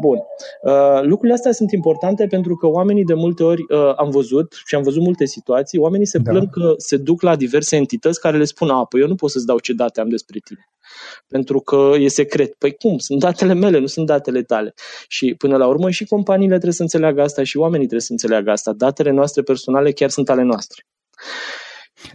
Bun. 0.00 0.18
Uh, 0.62 1.02
lucrurile 1.02 1.34
astea 1.34 1.52
sunt 1.52 1.72
importante 1.72 2.26
pentru 2.26 2.56
că 2.56 2.66
oamenii 2.66 3.04
de 3.04 3.14
multe 3.14 3.42
ori 3.42 3.64
uh, 3.68 3.92
am 3.96 4.10
văzut 4.10 4.62
și 4.66 4.74
am 4.74 4.82
văzut 4.82 5.02
multe 5.02 5.24
situații, 5.24 5.78
oamenii 5.78 6.06
se 6.06 6.18
da. 6.18 6.30
plâng 6.30 6.50
că 6.50 6.74
se 6.76 6.96
duc 6.96 7.22
la 7.22 7.36
diverse 7.36 7.76
entități 7.76 8.20
care 8.20 8.36
le 8.36 8.44
spun, 8.44 8.70
a, 8.70 8.84
păi 8.84 9.00
eu 9.00 9.06
nu 9.06 9.14
pot 9.14 9.30
să-ți 9.30 9.46
dau 9.46 9.58
ce 9.58 9.72
date 9.72 10.00
am 10.00 10.08
despre 10.08 10.38
tine 10.44 10.68
pentru 11.28 11.60
că 11.60 11.92
e 11.98 12.08
secret. 12.08 12.54
Păi 12.54 12.74
cum? 12.74 12.98
Sunt 12.98 13.20
datele 13.20 13.54
mele, 13.54 13.78
nu 13.78 13.86
sunt 13.86 14.06
datele 14.06 14.42
tale. 14.42 14.74
Și 15.08 15.34
până 15.34 15.56
la 15.56 15.66
urmă 15.66 15.90
și 15.90 16.04
companiile 16.04 16.54
trebuie 16.54 16.72
să 16.72 16.82
înțeleagă 16.82 17.22
asta 17.22 17.42
și 17.42 17.56
oamenii 17.56 17.86
trebuie 17.86 18.06
să 18.06 18.12
înțeleagă 18.12 18.50
asta. 18.50 18.72
Datele 18.72 19.10
noastre 19.10 19.42
personale 19.42 19.92
chiar 19.92 20.10
sunt 20.10 20.28
ale 20.28 20.42
noastre. 20.42 20.86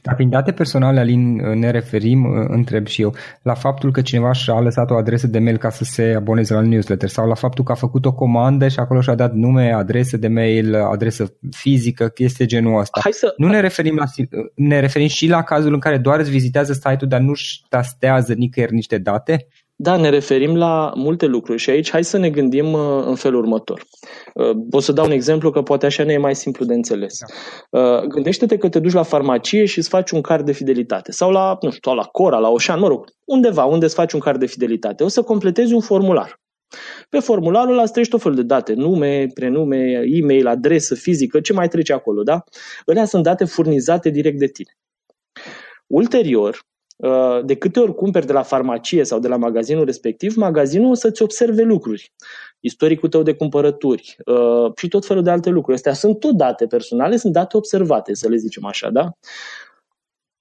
Dar 0.02 0.16
prin 0.16 0.30
date 0.30 0.52
personale, 0.52 1.00
Alin, 1.00 1.36
ne 1.36 1.72
referim, 1.72 2.25
întreb 2.48 2.88
și 2.88 3.02
eu, 3.02 3.16
la 3.42 3.54
faptul 3.54 3.92
că 3.92 4.02
cineva 4.02 4.32
și-a 4.32 4.60
lăsat 4.60 4.90
o 4.90 4.96
adresă 4.96 5.28
de 5.28 5.40
mail 5.40 5.58
ca 5.58 5.70
să 5.70 5.84
se 5.84 6.13
aboneze 6.18 6.54
la 6.54 6.62
newsletter 6.62 7.10
sau 7.10 7.28
la 7.28 7.34
faptul 7.34 7.63
că 7.63 7.72
a 7.72 7.75
făcut 7.75 8.06
o 8.06 8.13
comandă 8.13 8.68
și 8.68 8.80
acolo 8.80 9.02
și-a 9.02 9.16
dat 9.16 9.34
nume, 9.34 9.72
adresă 9.72 10.18
de 10.18 10.28
mail, 10.28 10.75
adresă 10.75 11.34
fizică, 11.52 12.08
chestie 12.08 12.46
genul 12.46 12.80
ăsta. 12.80 13.00
Hai 13.04 13.12
să... 13.12 13.34
Nu 13.38 13.48
ne 13.48 13.60
referim, 13.60 13.96
la, 13.96 14.06
ne 14.56 14.80
referim 14.80 15.08
și 15.08 15.28
la 15.28 15.44
cazul 15.44 15.74
în 15.74 15.80
care 15.80 15.98
doar 15.98 16.20
îți 16.20 16.30
vizitează 16.30 16.74
site-ul, 16.74 17.08
dar 17.08 17.20
nu-și 17.20 17.62
tastează 17.70 18.34
nicăieri 18.34 18.74
niște 18.74 18.98
date? 18.98 19.48
Da, 19.84 19.98
ne 19.98 20.10
referim 20.10 20.56
la 20.56 20.92
multe 20.96 21.25
lucruri 21.25 21.60
și 21.60 21.70
aici 21.70 21.90
hai 21.90 22.04
să 22.04 22.18
ne 22.18 22.30
gândim 22.30 22.74
uh, 22.74 23.04
în 23.06 23.16
felul 23.16 23.40
următor. 23.40 23.84
Uh, 24.34 24.58
o 24.72 24.80
să 24.80 24.92
dau 24.92 25.06
un 25.06 25.12
exemplu 25.12 25.52
că 25.52 25.62
poate 25.62 25.86
așa 25.86 26.04
ne 26.04 26.13
e 26.13 26.18
mai 26.18 26.36
simplu 26.36 26.66
de 26.66 26.74
înțeles. 26.74 27.18
Da. 27.70 27.80
Uh, 27.80 28.04
gândește-te 28.04 28.58
că 28.58 28.70
te 28.70 28.80
duci 28.80 28.94
la 28.94 29.04
farmacie 29.04 29.66
și 29.66 29.78
îți 29.78 29.90
faci 29.90 30.12
un 30.12 30.22
card 30.22 30.46
de 30.46 30.52
fidelitate 30.52 31.12
sau 31.12 31.32
la, 31.32 31.58
nu 31.62 31.72
știu, 31.72 31.94
la 31.94 32.04
Cora, 32.04 32.38
la 32.38 32.50
Oșan, 32.50 32.80
mă 32.80 32.88
rog, 32.88 33.06
undeva 33.25 33.63
unde 33.63 33.86
îți 33.86 33.94
faci 33.96 34.13
un 34.13 34.20
card 34.20 34.40
de 34.40 34.46
fidelitate. 34.46 35.04
O 35.04 35.08
să 35.08 35.22
completezi 35.22 35.74
un 35.74 35.82
formular. 35.82 36.42
Pe 37.10 37.20
formularul 37.20 37.74
ăla 37.78 37.86
treci 37.86 38.10
tot 38.10 38.22
felul 38.22 38.38
de 38.38 38.44
date, 38.44 38.74
nume, 38.74 39.28
prenume, 39.34 40.02
e-mail, 40.06 40.48
adresă 40.48 40.96
fizică, 40.96 41.40
ce 41.40 41.54
mai 41.54 41.68
trece 41.68 41.94
acolo, 41.94 42.24
da? 42.24 42.44
Alea 42.86 43.06
sunt 43.06 43.24
date 43.24 43.46
furnizate 43.46 44.10
direct 44.10 44.40
de 44.40 44.48
tine. 44.48 44.78
Ulterior, 45.88 46.56
Uh, 46.56 46.73
de 47.45 47.55
câte 47.55 47.79
ori 47.79 47.95
cumperi 47.95 48.25
de 48.25 48.33
la 48.33 48.41
farmacie 48.41 49.03
sau 49.03 49.19
de 49.19 49.27
la 49.27 49.38
magazinul 49.38 49.86
respectiv, 49.86 50.36
magazinul 50.36 50.91
o 50.91 50.93
să-ți 50.93 51.22
observe 51.22 51.62
lucruri. 51.62 52.13
Istoricul 52.60 53.10
tău 53.10 53.24
de 53.24 53.33
cumpărături 53.33 54.17
uh, 54.25 54.72
și 54.75 54.88
tot 54.88 55.05
felul 55.05 55.24
de 55.24 55.29
alte 55.29 55.50
lucruri. 55.50 55.77
Astea 55.77 55.93
sunt 55.93 56.19
tot 56.19 56.36
date 56.36 56.65
personale, 56.67 57.17
sunt 57.17 57.33
date 57.33 57.57
observate, 57.57 58.13
să 58.13 58.29
le 58.29 58.36
zicem 58.36 58.65
așa, 58.65 58.89
da? 58.89 59.12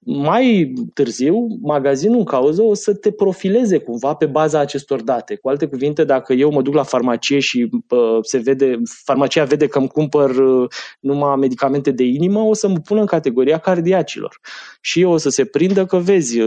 Mai 0.04 0.72
târziu, 0.94 1.46
magazinul 1.60 2.18
în 2.18 2.24
cauză 2.24 2.62
o 2.62 2.74
să 2.74 2.94
te 2.94 3.10
profileze 3.10 3.78
cumva 3.78 4.14
pe 4.14 4.26
baza 4.26 4.58
acestor 4.58 5.02
date. 5.02 5.36
Cu 5.36 5.48
alte 5.48 5.66
cuvinte, 5.66 6.04
dacă 6.04 6.32
eu 6.32 6.50
mă 6.50 6.62
duc 6.62 6.74
la 6.74 6.82
farmacie 6.82 7.38
și 7.38 7.70
uh, 7.88 8.18
se 8.22 8.38
vede, 8.38 8.80
farmacia 9.04 9.44
vede 9.44 9.66
că 9.66 9.78
îmi 9.78 9.88
cumpăr 9.88 10.30
uh, 10.30 10.70
numai 11.00 11.36
medicamente 11.36 11.90
de 11.90 12.04
inimă, 12.04 12.40
o 12.40 12.54
să 12.54 12.68
mă 12.68 12.78
pună 12.78 13.00
în 13.00 13.06
categoria 13.06 13.58
cardiacilor. 13.58 14.38
Și 14.80 15.00
eu 15.00 15.10
o 15.10 15.16
să 15.16 15.28
se 15.28 15.44
prindă 15.44 15.86
că 15.86 15.96
vezi, 15.96 16.38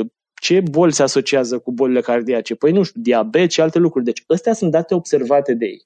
ce 0.41 0.61
boli 0.71 0.93
se 0.93 1.03
asociază 1.03 1.59
cu 1.59 1.71
bolile 1.71 2.01
cardiace? 2.01 2.55
Păi 2.55 2.71
nu 2.71 2.83
știu, 2.83 3.01
diabet 3.01 3.51
și 3.51 3.61
alte 3.61 3.79
lucruri. 3.79 4.05
Deci 4.05 4.23
astea 4.27 4.53
sunt 4.53 4.71
date 4.71 4.93
observate 4.93 5.53
de 5.53 5.65
ei. 5.65 5.85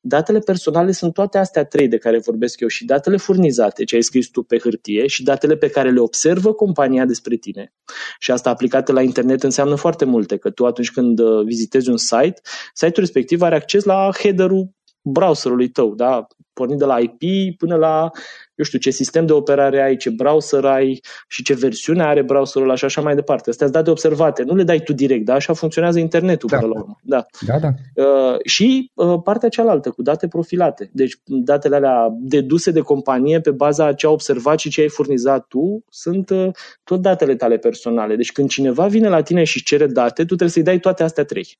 Datele 0.00 0.38
personale 0.38 0.92
sunt 0.92 1.12
toate 1.12 1.38
astea 1.38 1.64
trei 1.64 1.88
de 1.88 1.96
care 1.98 2.18
vorbesc 2.18 2.60
eu 2.60 2.68
și 2.68 2.84
datele 2.84 3.16
furnizate, 3.16 3.84
ce 3.84 3.94
ai 3.94 4.02
scris 4.02 4.28
tu 4.28 4.42
pe 4.42 4.58
hârtie 4.58 5.06
și 5.06 5.22
datele 5.22 5.56
pe 5.56 5.68
care 5.68 5.90
le 5.90 6.00
observă 6.00 6.52
compania 6.52 7.04
despre 7.04 7.36
tine. 7.36 7.72
Și 8.18 8.30
asta 8.30 8.50
aplicată 8.50 8.92
la 8.92 9.02
internet 9.02 9.42
înseamnă 9.42 9.74
foarte 9.74 10.04
multe, 10.04 10.36
că 10.36 10.50
tu 10.50 10.66
atunci 10.66 10.90
când 10.90 11.18
uh, 11.18 11.44
vizitezi 11.44 11.90
un 11.90 11.96
site, 11.96 12.40
site-ul 12.74 13.04
respectiv 13.04 13.42
are 13.42 13.54
acces 13.54 13.84
la 13.84 14.10
header-ul 14.18 14.76
browserului 15.12 15.68
tău, 15.68 15.94
da? 15.94 16.26
pornind 16.52 16.78
de 16.78 16.84
la 16.84 16.98
IP 16.98 17.58
până 17.58 17.76
la 17.76 18.10
eu 18.58 18.64
știu, 18.64 18.78
ce 18.78 18.90
sistem 18.90 19.26
de 19.26 19.32
operare 19.32 19.82
ai, 19.82 19.96
ce 19.96 20.10
browser 20.10 20.64
ai 20.64 21.00
și 21.28 21.42
ce 21.42 21.54
versiune 21.54 22.02
are 22.02 22.22
browserul 22.22 22.76
și 22.76 22.84
așa 22.84 23.00
mai 23.00 23.14
departe. 23.14 23.50
Astea 23.50 23.66
sunt 23.66 23.78
date 23.78 23.90
observate, 23.90 24.42
nu 24.42 24.54
le 24.54 24.62
dai 24.62 24.80
tu 24.80 24.92
direct, 24.92 25.24
da? 25.24 25.34
Așa 25.34 25.52
funcționează 25.52 25.98
internetul 25.98 26.48
da. 26.48 26.58
până 26.58 26.72
la 26.72 26.80
urmă. 26.80 26.98
Da, 27.02 27.26
da. 27.46 27.58
da. 27.58 27.68
Uh, 28.02 28.36
și 28.44 28.90
uh, 28.94 29.20
partea 29.24 29.48
cealaltă, 29.48 29.90
cu 29.90 30.02
date 30.02 30.28
profilate. 30.28 30.90
Deci 30.92 31.14
datele 31.24 31.76
alea 31.76 32.08
deduse 32.20 32.70
de 32.70 32.80
companie 32.80 33.40
pe 33.40 33.50
baza 33.50 33.92
ce 33.92 34.06
a 34.06 34.10
observat 34.10 34.58
și 34.58 34.70
ce 34.70 34.80
ai 34.80 34.88
furnizat 34.88 35.46
tu, 35.46 35.84
sunt 35.88 36.30
uh, 36.30 36.48
tot 36.84 37.00
datele 37.00 37.36
tale 37.36 37.56
personale. 37.56 38.16
Deci 38.16 38.32
când 38.32 38.48
cineva 38.48 38.86
vine 38.86 39.08
la 39.08 39.22
tine 39.22 39.44
și 39.44 39.62
cere 39.62 39.86
date, 39.86 40.20
tu 40.20 40.26
trebuie 40.26 40.48
să-i 40.48 40.62
dai 40.62 40.78
toate 40.78 41.02
astea 41.02 41.24
trei. 41.24 41.58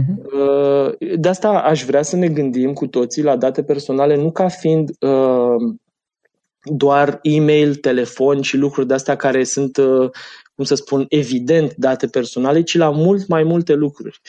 Uh-huh. 0.00 0.96
De 1.16 1.28
asta 1.28 1.48
aș 1.48 1.84
vrea 1.84 2.02
să 2.02 2.16
ne 2.16 2.28
gândim 2.28 2.72
cu 2.72 2.86
toții 2.86 3.22
la 3.22 3.36
date 3.36 3.62
personale 3.62 4.16
nu 4.16 4.32
ca 4.32 4.48
fiind 4.48 4.90
uh, 5.00 5.74
doar 6.64 7.18
e-mail, 7.22 7.74
telefon 7.74 8.42
și 8.42 8.56
lucruri 8.56 8.86
de 8.86 8.94
astea 8.94 9.16
care 9.16 9.44
sunt, 9.44 9.76
uh, 9.76 10.10
cum 10.54 10.64
să 10.64 10.74
spun, 10.74 11.06
evident 11.08 11.74
date 11.74 12.06
personale, 12.06 12.62
ci 12.62 12.76
la 12.76 12.90
mult 12.90 13.26
mai 13.26 13.42
multe 13.42 13.74
lucruri. 13.74 14.20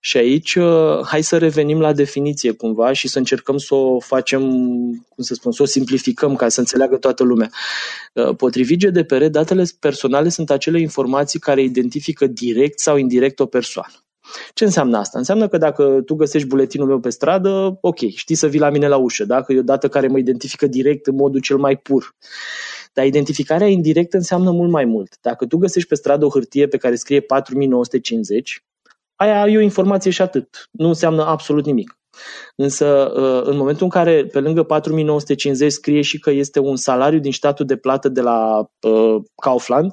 Și 0.00 0.16
aici 0.16 0.54
uh, 0.54 1.00
hai 1.06 1.22
să 1.22 1.38
revenim 1.38 1.80
la 1.80 1.92
definiție 1.92 2.52
cumva 2.52 2.92
și 2.92 3.08
să 3.08 3.18
încercăm 3.18 3.56
să 3.56 3.74
o 3.74 4.00
facem, 4.00 4.40
cum 5.08 5.24
să 5.24 5.34
spun, 5.34 5.52
să 5.52 5.62
o 5.62 5.66
simplificăm 5.66 6.36
ca 6.36 6.48
să 6.48 6.60
înțeleagă 6.60 6.96
toată 6.96 7.22
lumea. 7.22 7.50
Uh, 8.12 8.34
potrivit 8.36 8.78
GDPR, 8.78 9.24
datele 9.24 9.64
personale 9.80 10.28
sunt 10.28 10.50
acele 10.50 10.80
informații 10.80 11.38
care 11.38 11.62
identifică 11.62 12.26
direct 12.26 12.78
sau 12.78 12.96
indirect 12.96 13.40
o 13.40 13.46
persoană. 13.46 13.92
Ce 14.54 14.64
înseamnă 14.64 14.98
asta? 14.98 15.18
Înseamnă 15.18 15.48
că 15.48 15.56
dacă 15.56 16.00
tu 16.06 16.14
găsești 16.14 16.48
buletinul 16.48 16.86
meu 16.86 17.00
pe 17.00 17.10
stradă, 17.10 17.78
ok, 17.80 17.98
știi 17.98 18.34
să 18.34 18.46
vii 18.46 18.60
la 18.60 18.70
mine 18.70 18.88
la 18.88 18.96
ușă, 18.96 19.24
da? 19.24 19.42
că 19.42 19.52
e 19.52 19.58
o 19.58 19.62
dată 19.62 19.88
care 19.88 20.06
mă 20.06 20.18
identifică 20.18 20.66
direct 20.66 21.06
în 21.06 21.14
modul 21.14 21.40
cel 21.40 21.56
mai 21.56 21.76
pur. 21.76 22.14
Dar 22.92 23.04
identificarea 23.04 23.66
indirectă 23.66 24.16
înseamnă 24.16 24.50
mult 24.50 24.70
mai 24.70 24.84
mult. 24.84 25.16
Dacă 25.20 25.46
tu 25.46 25.56
găsești 25.56 25.88
pe 25.88 25.94
stradă 25.94 26.24
o 26.24 26.30
hârtie 26.30 26.66
pe 26.66 26.76
care 26.76 26.94
scrie 26.94 27.20
4950, 27.20 28.64
aia 29.16 29.46
e 29.46 29.56
o 29.56 29.60
informație 29.60 30.10
și 30.10 30.22
atât. 30.22 30.68
Nu 30.70 30.88
înseamnă 30.88 31.24
absolut 31.24 31.64
nimic. 31.64 31.96
Însă, 32.56 33.12
uh, 33.16 33.42
în 33.44 33.56
momentul 33.56 33.84
în 33.84 33.90
care 33.90 34.26
pe 34.26 34.40
lângă 34.40 34.62
4950 34.62 35.72
scrie 35.72 36.00
și 36.00 36.18
că 36.18 36.30
este 36.30 36.58
un 36.58 36.76
salariu 36.76 37.18
din 37.18 37.32
statul 37.32 37.66
de 37.66 37.76
plată 37.76 38.08
de 38.08 38.20
la 38.20 38.70
uh, 38.80 39.22
Kaufland, 39.42 39.92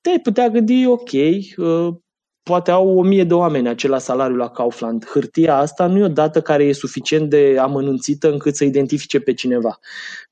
te-ai 0.00 0.20
putea 0.20 0.48
gândi, 0.48 0.86
ok, 0.86 1.12
uh, 1.12 1.94
poate 2.48 2.70
au 2.70 2.98
o 2.98 3.02
mie 3.02 3.24
de 3.24 3.34
oameni 3.34 3.68
acela 3.68 3.98
salariu 3.98 4.36
la 4.36 4.48
Kaufland. 4.48 5.06
Hârtia 5.06 5.56
asta 5.56 5.86
nu 5.86 5.98
e 5.98 6.04
o 6.04 6.08
dată 6.08 6.40
care 6.40 6.64
e 6.64 6.72
suficient 6.72 7.30
de 7.30 7.56
amănunțită 7.60 8.30
încât 8.30 8.56
să 8.56 8.64
identifice 8.64 9.20
pe 9.20 9.32
cineva. 9.32 9.78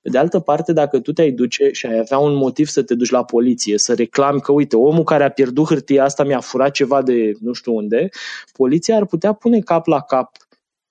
Pe 0.00 0.08
de 0.08 0.18
altă 0.18 0.40
parte, 0.40 0.72
dacă 0.72 1.00
tu 1.00 1.12
te-ai 1.12 1.30
duce 1.30 1.70
și 1.72 1.86
ai 1.86 1.98
avea 1.98 2.18
un 2.18 2.34
motiv 2.34 2.66
să 2.66 2.82
te 2.82 2.94
duci 2.94 3.10
la 3.10 3.24
poliție, 3.24 3.78
să 3.78 3.94
reclami 3.94 4.40
că, 4.40 4.52
uite, 4.52 4.76
omul 4.76 5.04
care 5.04 5.24
a 5.24 5.28
pierdut 5.28 5.66
hârtia 5.66 6.04
asta 6.04 6.24
mi-a 6.24 6.40
furat 6.40 6.70
ceva 6.70 7.02
de 7.02 7.32
nu 7.40 7.52
știu 7.52 7.74
unde, 7.74 8.08
poliția 8.52 8.96
ar 8.96 9.06
putea 9.06 9.32
pune 9.32 9.60
cap 9.60 9.86
la 9.86 10.00
cap 10.00 10.30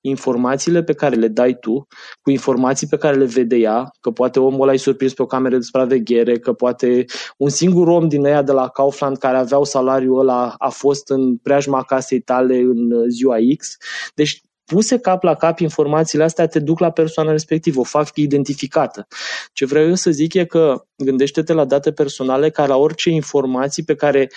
informațiile 0.08 0.84
pe 0.84 0.94
care 0.94 1.16
le 1.16 1.28
dai 1.28 1.58
tu, 1.60 1.88
cu 2.22 2.30
informații 2.30 2.88
pe 2.88 2.98
care 2.98 3.18
le 3.18 3.26
vede 3.26 3.56
ea, 3.56 3.90
că 4.02 4.12
poate 4.12 4.40
omul 4.40 4.62
ăla 4.62 4.72
ai 4.72 4.78
surprins 4.78 5.14
pe 5.14 5.22
o 5.22 5.26
cameră 5.26 5.56
de 5.56 5.62
supraveghere, 5.62 6.40
că 6.40 6.54
poate 6.54 7.06
un 7.38 7.50
singur 7.50 7.88
om 7.88 8.08
din 8.08 8.26
ea 8.26 8.42
de 8.42 8.52
la 8.52 8.68
Kaufland 8.68 9.18
care 9.18 9.38
aveau 9.38 9.64
salariul 9.64 10.20
ăla 10.20 10.54
a 10.58 10.70
fost 10.70 11.10
în 11.10 11.38
preajma 11.38 11.84
casei 11.84 12.20
tale 12.20 12.58
în 12.58 13.10
ziua 13.10 13.36
X. 13.58 13.78
Deci 14.14 14.42
puse 14.66 14.98
cap 14.98 15.24
la 15.24 15.36
cap 15.36 15.60
informațiile 15.60 16.24
astea 16.24 16.48
te 16.48 16.60
duc 16.60 16.80
la 16.80 16.92
persoana 16.92 17.32
respectivă, 17.32 17.80
o 17.80 17.84
fac 17.84 18.10
identificată. 18.16 19.08
Ce 19.54 19.66
vreau 19.66 19.88
eu 19.88 19.96
să 19.96 20.12
zic 20.12 20.34
e 20.34 20.46
că 20.46 20.86
gândește-te 20.98 21.54
la 21.54 21.66
date 21.66 21.92
personale 21.92 22.50
ca 22.50 22.66
la 22.66 22.78
orice 22.78 23.10
informații 23.10 23.84
pe 23.84 23.96
care 23.96 24.30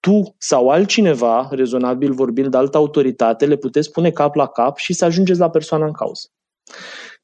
tu 0.00 0.34
sau 0.38 0.68
altcineva, 0.68 1.48
rezonabil 1.50 2.12
vorbind 2.12 2.50
de 2.50 2.56
altă 2.56 2.76
autoritate, 2.76 3.46
le 3.46 3.56
puteți 3.56 3.90
pune 3.90 4.10
cap 4.10 4.34
la 4.34 4.46
cap 4.46 4.76
și 4.76 4.92
să 4.92 5.04
ajungeți 5.04 5.38
la 5.38 5.50
persoana 5.50 5.86
în 5.86 5.92
cauză. 5.92 6.28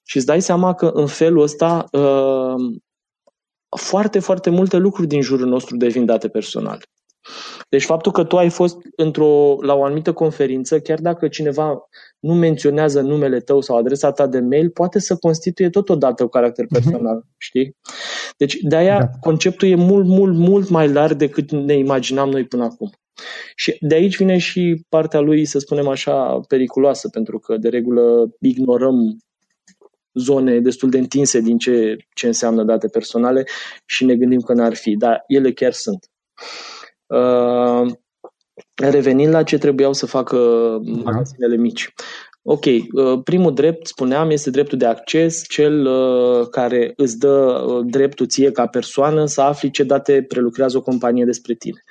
Și 0.02 0.16
îți 0.16 0.26
dai 0.26 0.42
seama 0.42 0.74
că 0.74 0.86
în 0.86 1.06
felul 1.06 1.42
ăsta 1.42 1.84
uh, 1.92 2.78
foarte, 3.76 4.18
foarte 4.18 4.50
multe 4.50 4.76
lucruri 4.76 5.08
din 5.08 5.20
jurul 5.20 5.46
nostru 5.46 5.76
devin 5.76 6.04
date 6.04 6.28
personale. 6.28 6.82
Deci 7.68 7.84
faptul 7.84 8.12
că 8.12 8.24
tu 8.24 8.36
ai 8.36 8.50
fost 8.50 8.76
într-o, 8.96 9.56
la 9.60 9.74
o 9.74 9.84
anumită 9.84 10.12
conferință, 10.12 10.80
chiar 10.80 11.00
dacă 11.00 11.28
cineva 11.28 11.88
nu 12.18 12.34
menționează 12.34 13.00
numele 13.00 13.40
tău 13.40 13.60
sau 13.60 13.76
adresa 13.76 14.12
ta 14.12 14.26
de 14.26 14.40
mail, 14.40 14.70
poate 14.70 14.98
să 14.98 15.16
constituie 15.16 15.70
totodată 15.70 16.22
un 16.22 16.28
caracter 16.28 16.64
mhm. 16.64 16.74
personal, 16.74 17.20
uh-huh. 17.20 17.36
știi? 17.36 17.76
Deci 18.36 18.56
de-aia 18.60 18.98
da. 18.98 19.10
conceptul 19.20 19.68
e 19.68 19.74
mult, 19.74 20.06
mult, 20.06 20.36
mult 20.36 20.68
mai 20.68 20.88
larg 20.88 21.16
decât 21.16 21.50
ne 21.50 21.76
imaginam 21.76 22.30
noi 22.30 22.44
până 22.46 22.64
acum. 22.64 22.90
Și 23.54 23.76
de 23.80 23.94
aici 23.94 24.16
vine 24.16 24.38
și 24.38 24.84
partea 24.88 25.20
lui, 25.20 25.44
să 25.44 25.58
spunem 25.58 25.88
așa, 25.88 26.40
periculoasă, 26.48 27.08
pentru 27.08 27.38
că 27.38 27.56
de 27.56 27.68
regulă 27.68 28.34
ignorăm 28.40 29.16
zone 30.14 30.60
destul 30.60 30.90
de 30.90 30.98
întinse 30.98 31.40
din 31.40 31.58
ce, 31.58 31.96
ce 32.14 32.26
înseamnă 32.26 32.64
date 32.64 32.88
personale 32.88 33.44
și 33.86 34.04
ne 34.04 34.16
gândim 34.16 34.40
că 34.40 34.52
n-ar 34.52 34.74
fi, 34.74 34.96
dar 34.96 35.24
ele 35.26 35.52
chiar 35.52 35.72
sunt. 35.72 36.10
Uh, 37.06 37.92
revenind 38.74 39.32
la 39.32 39.42
ce 39.42 39.58
trebuiau 39.58 39.92
să 39.92 40.06
facă 40.06 40.36
magazinele 41.04 41.56
mici. 41.56 41.92
Ok, 42.46 42.64
uh, 42.64 43.20
primul 43.24 43.54
drept, 43.54 43.86
spuneam, 43.86 44.30
este 44.30 44.50
dreptul 44.50 44.78
de 44.78 44.86
acces, 44.86 45.44
cel 45.48 45.86
uh, 45.86 46.48
care 46.48 46.92
îți 46.96 47.18
dă 47.18 47.64
uh, 47.66 47.86
dreptul 47.86 48.26
ție 48.26 48.50
ca 48.50 48.66
persoană 48.66 49.26
să 49.26 49.40
afli 49.40 49.70
ce 49.70 49.82
date 49.82 50.22
prelucrează 50.28 50.76
o 50.76 50.82
companie 50.82 51.24
despre 51.24 51.54
tine. 51.54 51.82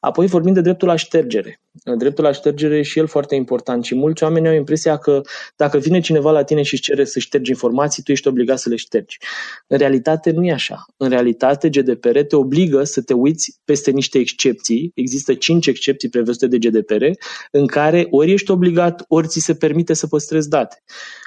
Apoi 0.00 0.26
vorbim 0.26 0.52
de 0.52 0.60
dreptul 0.60 0.88
la 0.88 0.96
ștergere. 0.96 1.60
Dreptul 1.96 2.24
la 2.24 2.32
ștergere 2.32 2.78
e 2.78 2.82
și 2.82 2.98
el 2.98 3.06
foarte 3.06 3.34
important 3.34 3.84
și 3.84 3.94
mulți 3.94 4.22
oameni 4.22 4.48
au 4.48 4.54
impresia 4.54 4.96
că 4.96 5.20
dacă 5.56 5.78
vine 5.78 6.00
cineva 6.00 6.30
la 6.30 6.42
tine 6.42 6.62
și 6.62 6.74
îți 6.74 6.82
cere 6.82 7.04
să 7.04 7.18
ștergi 7.18 7.50
informații, 7.50 8.02
tu 8.02 8.12
ești 8.12 8.28
obligat 8.28 8.58
să 8.58 8.68
le 8.68 8.76
ștergi. 8.76 9.18
În 9.66 9.78
realitate 9.78 10.30
nu 10.30 10.44
e 10.44 10.52
așa. 10.52 10.84
În 10.96 11.08
realitate 11.08 11.68
GDPR 11.68 12.18
te 12.18 12.36
obligă 12.36 12.84
să 12.84 13.02
te 13.02 13.12
uiți 13.12 13.58
peste 13.64 13.90
niște 13.90 14.18
excepții. 14.18 14.92
Există 14.94 15.34
cinci 15.34 15.66
excepții 15.66 16.08
prevăzute 16.08 16.46
de 16.46 16.58
GDPR 16.58 17.04
în 17.50 17.66
care 17.66 18.06
ori 18.10 18.32
ești 18.32 18.50
obligat, 18.50 19.04
ori 19.08 19.26
ți 19.26 19.40
se 19.40 19.54
permite 19.54 19.94
să 20.00 20.06
păstrezi 20.06 20.48
date. 20.48 20.82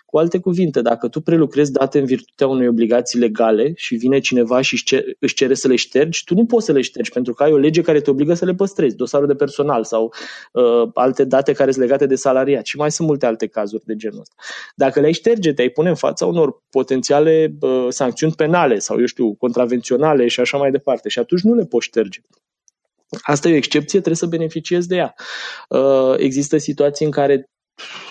Cu 0.06 0.20
alte 0.20 0.40
cuvinte, 0.40 0.82
dacă 0.82 1.08
tu 1.08 1.22
prelucrezi 1.22 1.72
date 1.72 2.00
în 2.00 2.06
virtutea 2.06 2.48
unei 2.48 2.68
obligații 2.68 3.20
legale 3.20 3.72
și 3.76 3.96
vine 3.96 4.20
cineva 4.20 4.62
și 4.62 4.84
își 5.20 5.36
cere 5.36 5.54
să 5.54 5.68
le 5.68 5.76
ștergi, 5.76 6.24
tu 6.24 6.34
nu 6.34 6.46
poți 6.46 6.66
să 6.66 6.72
le 6.72 6.82
ștergi 6.82 7.12
pentru 7.12 7.34
că 7.34 7.44
ai 7.44 7.52
o 7.52 7.58
lege 7.58 7.82
care 7.82 8.02
te 8.02 8.10
obligă 8.10 8.34
să 8.34 8.46
le 8.46 8.54
păstrezi, 8.54 8.96
dosarul 8.96 9.28
de 9.28 9.36
personal 9.36 9.84
sau 9.84 10.14
uh, 10.52 10.90
alte 10.94 11.24
date 11.24 11.54
care 11.54 11.72
sunt 11.72 11.84
legate 11.84 12.06
de 12.06 12.16
salariat 12.16 12.66
și 12.66 12.78
mai 12.78 12.92
sunt 12.92 13.08
multe 13.08 13.26
alte 13.26 13.48
cazuri 13.48 13.86
de 13.86 13.96
genul 13.96 14.20
ăsta. 14.20 14.36
Dacă 14.76 15.00
le-ai 15.00 15.14
șterge, 15.14 15.54
te-ai 15.54 15.70
pune 15.70 15.90
în 15.90 15.96
fața 15.96 16.26
unor 16.26 16.64
potențiale 16.70 17.56
uh, 17.60 17.86
sancțiuni 17.90 18.34
penale 18.34 18.80
sau, 18.80 19.00
eu 19.00 19.06
știu, 19.06 19.34
contravenționale 19.36 20.28
și 20.28 20.40
așa 20.40 20.58
mai 20.58 20.72
departe 20.72 21.10
și 21.10 21.20
atunci 21.20 21.42
nu 21.42 21.54
le 21.54 21.66
poți 21.66 21.86
șterge. 21.86 22.20
Asta 23.22 23.48
e 23.48 23.54
o 23.54 23.56
excepție, 23.56 24.00
trebuie 24.00 24.16
să 24.16 24.26
beneficiezi 24.26 24.88
de 24.88 24.96
ea. 24.96 25.16
Uh, 25.70 26.14
există 26.18 26.58
situații 26.58 27.06
în 27.06 27.12
care 27.12 27.50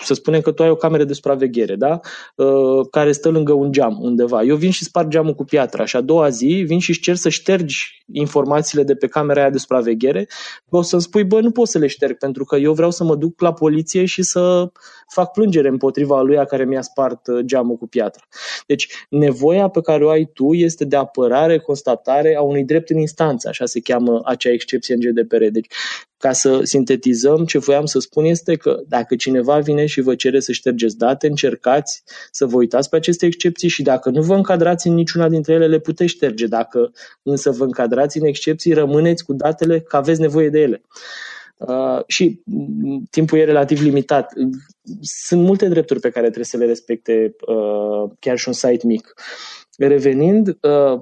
să 0.05 0.15
spunem 0.15 0.41
că 0.41 0.53
tu 0.53 0.63
ai 0.63 0.71
o 0.71 0.77
cameră 0.77 1.05
de 1.05 1.13
supraveghere, 1.13 1.77
da? 1.77 2.01
Uh, 2.37 2.87
care 2.91 3.13
stă 3.13 3.29
lângă 3.29 3.53
un 3.53 3.73
geam 3.73 3.99
undeva. 4.01 4.43
Eu 4.43 4.57
vin 4.57 4.71
și 4.71 4.85
sparg 4.85 5.09
geamul 5.09 5.35
cu 5.35 5.45
piatra 5.45 5.85
și 5.85 5.97
a 5.97 6.01
doua 6.01 6.29
zi 6.29 6.65
vin 6.67 6.79
și 6.79 7.01
cer 7.01 7.15
să 7.15 7.29
ștergi 7.29 8.05
informațiile 8.13 8.83
de 8.83 8.95
pe 8.95 9.07
camera 9.07 9.41
aia 9.41 9.51
de 9.51 9.59
supraveghere. 9.59 10.27
O 10.69 10.83
să-mi 10.83 11.03
spui, 11.03 11.25
bă, 11.25 11.41
nu 11.41 11.51
pot 11.51 11.69
să 11.69 11.79
le 11.79 11.87
șterg 11.87 12.19
pentru 12.19 12.45
că 12.45 12.57
eu 12.57 12.73
vreau 12.73 12.91
să 12.91 13.05
mă 13.05 13.17
duc 13.17 13.41
la 13.41 13.53
poliție 13.53 14.05
și 14.05 14.23
să 14.23 14.71
fac 15.09 15.33
plângere 15.33 15.69
împotriva 15.69 16.21
lui 16.21 16.47
care 16.47 16.65
mi-a 16.65 16.83
spart 16.83 17.27
uh, 17.27 17.45
geamul 17.45 17.77
cu 17.77 17.87
piatra. 17.87 18.23
Deci, 18.67 18.89
nevoia 19.09 19.69
pe 19.69 19.81
care 19.81 20.05
o 20.05 20.09
ai 20.09 20.31
tu 20.33 20.53
este 20.53 20.85
de 20.85 20.97
apărare, 20.97 21.59
constatare 21.59 22.37
a 22.37 22.43
unui 22.43 22.65
drept 22.65 22.91
în 22.91 22.99
instanță, 22.99 23.49
așa 23.49 23.67
se 23.67 23.81
cheamă 23.81 24.21
acea 24.25 24.51
excepție 24.51 24.95
în 24.95 25.01
GDPR. 25.01 25.45
Deci, 25.45 25.67
ca 26.23 26.33
să 26.33 26.61
sintetizăm, 26.63 27.45
ce 27.45 27.59
voiam 27.59 27.85
să 27.85 27.99
spun 27.99 28.25
este 28.25 28.55
că 28.55 28.81
dacă 28.89 29.17
cineva 29.17 29.59
vine 29.59 29.87
și 29.93 30.01
vă 30.01 30.15
cere 30.15 30.41
să 30.41 30.53
ștergeți 30.53 30.97
date, 30.97 31.27
încercați 31.27 32.03
să 32.31 32.47
vă 32.47 32.57
uitați 32.57 32.89
pe 32.89 32.97
aceste 32.97 33.27
excepții 33.27 33.69
și 33.69 33.83
dacă 33.83 34.11
nu 34.11 34.23
vă 34.23 34.35
încadrați 34.35 34.87
în 34.87 34.95
niciuna 34.95 35.29
dintre 35.29 35.53
ele, 35.53 35.67
le 35.67 35.79
puteți 35.79 36.11
șterge. 36.11 36.47
Dacă 36.47 36.93
însă 37.23 37.51
vă 37.51 37.65
încadrați 37.65 38.19
în 38.19 38.27
excepții, 38.27 38.73
rămâneți 38.73 39.25
cu 39.25 39.33
datele 39.33 39.81
că 39.81 39.97
aveți 39.97 40.21
nevoie 40.21 40.49
de 40.49 40.61
ele. 40.61 40.83
Uh, 41.57 42.01
și 42.07 42.41
mm, 42.45 43.03
timpul 43.11 43.39
e 43.39 43.45
relativ 43.45 43.81
limitat. 43.81 44.33
Sunt 45.01 45.43
multe 45.43 45.69
drepturi 45.69 46.01
pe 46.01 46.11
care 46.11 46.25
trebuie 46.25 46.45
să 46.45 46.57
le 46.57 46.67
respecte 46.67 47.35
uh, 47.47 48.11
chiar 48.19 48.39
și 48.39 48.49
un 48.49 48.55
site 48.55 48.87
mic. 48.87 49.15
Revenind, 49.79 50.49
uh, 50.49 51.01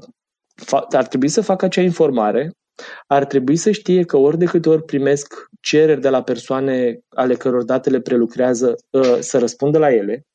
ar 0.90 1.06
trebui 1.06 1.28
să 1.28 1.40
facă 1.40 1.64
acea 1.64 1.80
informare 1.80 2.52
ar 3.06 3.24
trebui 3.24 3.56
să 3.56 3.70
știe 3.70 4.02
că 4.02 4.16
ori 4.16 4.38
de 4.38 4.44
câte 4.44 4.68
ori 4.68 4.84
primesc 4.84 5.48
cereri 5.60 6.00
de 6.00 6.08
la 6.08 6.22
persoane 6.22 7.00
ale 7.08 7.34
căror 7.34 7.64
datele 7.64 8.00
prelucrează 8.00 8.74
uh, 8.90 9.16
să 9.20 9.38
răspundă 9.38 9.78
la 9.78 9.92
ele. 9.92 10.26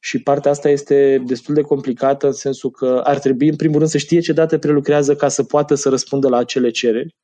Și 0.00 0.22
partea 0.22 0.50
asta 0.50 0.68
este 0.68 1.22
destul 1.26 1.54
de 1.54 1.60
complicată 1.60 2.26
în 2.26 2.32
sensul 2.32 2.70
că 2.70 3.00
ar 3.04 3.18
trebui 3.18 3.48
în 3.48 3.56
primul 3.56 3.78
rând 3.78 3.90
să 3.90 3.98
știe 3.98 4.20
ce 4.20 4.32
date 4.32 4.58
prelucrează 4.58 5.14
ca 5.14 5.28
să 5.28 5.42
poată 5.42 5.74
să 5.74 5.88
răspundă 5.88 6.28
la 6.28 6.36
acele 6.36 6.70
cereri 6.70 7.14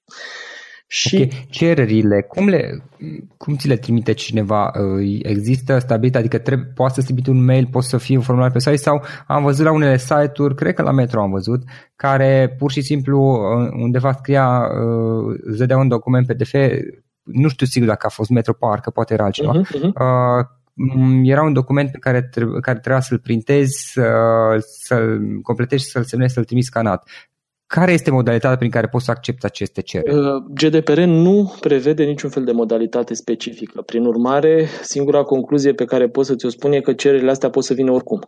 și 0.91 1.17
okay. 1.17 1.47
cererile, 1.51 2.23
cum, 2.29 2.49
le, 2.49 2.83
cum 3.37 3.57
ți 3.57 3.69
le 3.69 3.77
trimite 3.77 4.13
cineva? 4.13 4.71
Există 5.23 5.79
stabilit, 5.79 6.17
adică 6.17 6.39
trebuie, 6.39 6.73
poate 6.75 6.95
să 6.95 7.03
trimite 7.03 7.31
un 7.31 7.45
mail, 7.45 7.69
poate 7.71 7.87
să 7.87 7.99
fie 7.99 8.17
un 8.17 8.23
formular 8.23 8.51
pe 8.51 8.59
site 8.59 8.77
sau 8.77 9.03
am 9.27 9.43
văzut 9.43 9.65
la 9.65 9.73
unele 9.73 9.97
site-uri, 9.97 10.55
cred 10.55 10.75
că 10.75 10.83
la 10.83 10.91
Metro 10.91 11.21
am 11.21 11.31
văzut, 11.31 11.63
care 11.97 12.55
pur 12.59 12.71
și 12.71 12.81
simplu 12.81 13.21
undeva 13.77 14.13
scria, 14.13 14.67
îți 15.45 15.59
dădea 15.59 15.77
un 15.77 15.89
document 15.89 16.27
PDF, 16.27 16.53
nu 17.23 17.49
știu 17.49 17.67
sigur 17.67 17.89
dacă 17.89 18.07
a 18.07 18.11
fost 18.11 18.31
Metro, 18.31 18.53
parcă 18.53 18.91
poate 18.91 19.13
era 19.13 19.25
altceva, 19.25 19.53
uh-huh, 19.53 19.77
uh-huh. 19.77 19.93
Uh, 19.95 20.47
era 21.23 21.43
un 21.43 21.53
document 21.53 21.91
pe 21.91 21.99
care, 21.99 22.23
trebuie, 22.23 22.61
care 22.61 22.79
trebuia 22.79 23.01
să-l 23.01 23.19
printezi, 23.19 23.91
să, 23.93 24.07
să-l 24.59 25.21
completezi 25.43 25.85
și 25.85 25.91
să-l 25.91 26.05
semnezi, 26.05 26.35
să-l 26.35 26.45
trimiți 26.45 26.67
scanat. 26.67 27.09
Care 27.75 27.93
este 27.93 28.11
modalitatea 28.11 28.57
prin 28.57 28.71
care 28.71 28.87
poți 28.87 29.05
să 29.05 29.11
accepti 29.11 29.45
aceste 29.45 29.81
cereri? 29.81 30.17
Uh, 30.19 30.43
GDPR 30.55 31.01
nu 31.01 31.55
prevede 31.61 32.05
niciun 32.05 32.31
fel 32.31 32.45
de 32.45 32.53
modalitate 32.53 33.15
specifică. 33.15 33.83
Prin 33.83 34.05
urmare, 34.05 34.67
singura 34.83 35.23
concluzie 35.23 35.73
pe 35.73 35.85
care 35.85 36.09
pot 36.09 36.27
să 36.27 36.35
ți-o 36.35 36.49
spun 36.49 36.73
e 36.73 36.81
că 36.81 36.93
cererile 36.93 37.31
astea 37.31 37.51
pot 37.51 37.65
să 37.65 37.75
vină 37.75 37.91
oricum. 37.91 38.21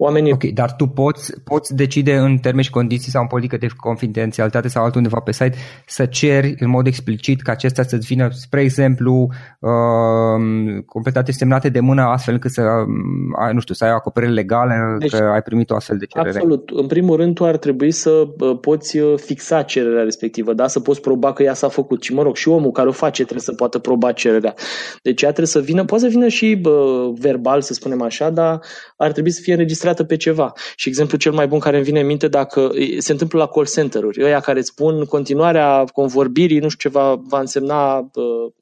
Oamenii... 0.00 0.32
Ok, 0.32 0.44
dar 0.44 0.74
tu 0.76 0.86
poți, 0.86 1.40
poți 1.44 1.74
decide 1.74 2.16
în 2.16 2.36
termeni 2.36 2.64
și 2.64 2.70
condiții 2.70 3.10
sau 3.10 3.22
în 3.22 3.28
politică 3.28 3.56
de 3.56 3.66
confidențialitate 3.76 4.68
sau 4.68 4.84
altundeva 4.84 5.20
pe 5.20 5.32
site 5.32 5.56
să 5.86 6.06
ceri 6.06 6.54
în 6.58 6.70
mod 6.70 6.86
explicit 6.86 7.42
ca 7.42 7.52
acestea 7.52 7.84
să-ți 7.84 8.06
vină, 8.06 8.28
spre 8.30 8.60
exemplu, 8.60 9.28
uh, 9.60 10.82
completate 10.86 11.32
semnate 11.32 11.68
de 11.68 11.80
mână 11.80 12.02
astfel 12.02 12.34
încât 12.34 12.50
să, 12.50 12.62
uh, 12.62 13.52
nu 13.52 13.60
știu, 13.60 13.74
să 13.74 13.84
ai 13.84 13.90
o 13.90 13.94
acoperire 13.94 14.32
legală 14.32 14.96
deci, 14.98 15.10
că 15.10 15.24
ai 15.32 15.42
primit 15.42 15.70
o 15.70 15.74
astfel 15.74 15.96
de 15.96 16.06
cerere. 16.06 16.38
Absolut. 16.38 16.70
În 16.70 16.86
primul 16.86 17.16
rând, 17.16 17.34
tu 17.34 17.44
ar 17.44 17.56
trebui 17.56 17.90
să 17.90 18.10
uh, 18.10 18.58
poți 18.60 18.98
uh, 18.98 19.18
fixa 19.18 19.62
cererea 19.62 20.02
respectivă, 20.02 20.52
da? 20.52 20.66
să 20.66 20.80
poți 20.80 21.00
proba 21.00 21.32
că 21.32 21.42
ea 21.42 21.54
s-a 21.54 21.68
făcut. 21.68 22.02
Și 22.02 22.14
mă 22.14 22.22
rog, 22.22 22.36
și 22.36 22.48
omul 22.48 22.70
care 22.70 22.88
o 22.88 22.92
face 22.92 23.22
trebuie 23.22 23.44
să 23.44 23.52
poată 23.52 23.78
proba 23.78 24.12
cererea. 24.12 24.54
Deci 25.02 25.22
ea 25.22 25.28
trebuie 25.28 25.46
să 25.46 25.60
vină, 25.60 25.84
poate 25.84 26.04
să 26.04 26.10
vină 26.10 26.28
și 26.28 26.54
bă, 26.54 27.10
verbal, 27.18 27.60
să 27.60 27.72
spunem 27.72 28.02
așa, 28.02 28.30
dar 28.30 28.60
ar 28.96 29.12
trebui 29.12 29.30
să 29.30 29.40
fie 29.42 29.52
înregistrat 29.52 29.87
înregistrată 29.88 30.04
pe 30.04 30.16
ceva. 30.16 30.52
Și 30.76 30.88
exemplu 30.88 31.18
cel 31.18 31.32
mai 31.32 31.46
bun 31.46 31.58
care 31.58 31.76
îmi 31.76 31.84
vine 31.84 32.00
în 32.00 32.06
minte 32.06 32.28
dacă 32.28 32.70
se 32.98 33.12
întâmplă 33.12 33.38
la 33.38 33.46
call 33.46 33.66
center-uri, 33.66 34.22
ăia 34.24 34.40
care 34.40 34.58
îți 34.58 34.68
spun 34.68 35.04
continuarea 35.04 35.84
convorbirii, 35.92 36.58
nu 36.58 36.68
știu 36.68 36.90
ce 36.90 36.98
va, 36.98 37.20
va 37.28 37.40
însemna 37.40 37.98
uh, 37.98 38.52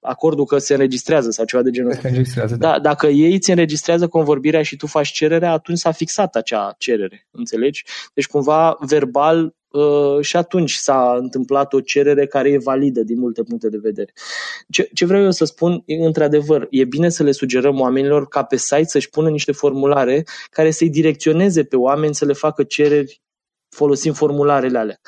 acordul 0.00 0.44
că 0.44 0.58
se 0.58 0.72
înregistrează 0.72 1.30
sau 1.30 1.44
ceva 1.44 1.62
de 1.62 1.70
genul 1.70 1.90
ăsta. 1.90 2.08
Da. 2.46 2.56
da. 2.56 2.78
Dacă 2.78 3.06
ei 3.06 3.34
îți 3.34 3.50
înregistrează 3.50 4.08
convorbirea 4.08 4.62
și 4.62 4.76
tu 4.76 4.86
faci 4.86 5.08
cererea, 5.08 5.52
atunci 5.52 5.78
s-a 5.78 5.90
fixat 5.90 6.34
acea 6.34 6.74
cerere, 6.78 7.26
înțelegi? 7.30 7.84
Deci 8.14 8.26
cumva 8.26 8.76
verbal 8.80 9.54
Uh, 9.65 9.65
și 10.20 10.36
atunci 10.36 10.72
s-a 10.72 11.16
întâmplat 11.18 11.72
o 11.72 11.80
cerere 11.80 12.26
care 12.26 12.50
e 12.50 12.58
validă 12.58 13.02
din 13.02 13.18
multe 13.18 13.42
puncte 13.42 13.68
de 13.68 13.78
vedere. 13.82 14.12
Ce, 14.68 14.88
ce 14.94 15.04
vreau 15.04 15.22
eu 15.22 15.30
să 15.30 15.44
spun, 15.44 15.82
într-adevăr, 15.86 16.66
e 16.70 16.84
bine 16.84 17.08
să 17.08 17.22
le 17.22 17.32
sugerăm 17.32 17.80
oamenilor 17.80 18.28
ca 18.28 18.42
pe 18.42 18.56
site 18.56 18.84
să-și 18.84 19.10
pună 19.10 19.28
niște 19.28 19.52
formulare 19.52 20.24
care 20.50 20.70
să-i 20.70 20.90
direcționeze 20.90 21.64
pe 21.64 21.76
oameni 21.76 22.14
să 22.14 22.24
le 22.24 22.32
facă 22.32 22.62
cereri 22.62 23.20
folosind 23.68 24.14
formularele 24.14 24.78
alea. 24.78 25.00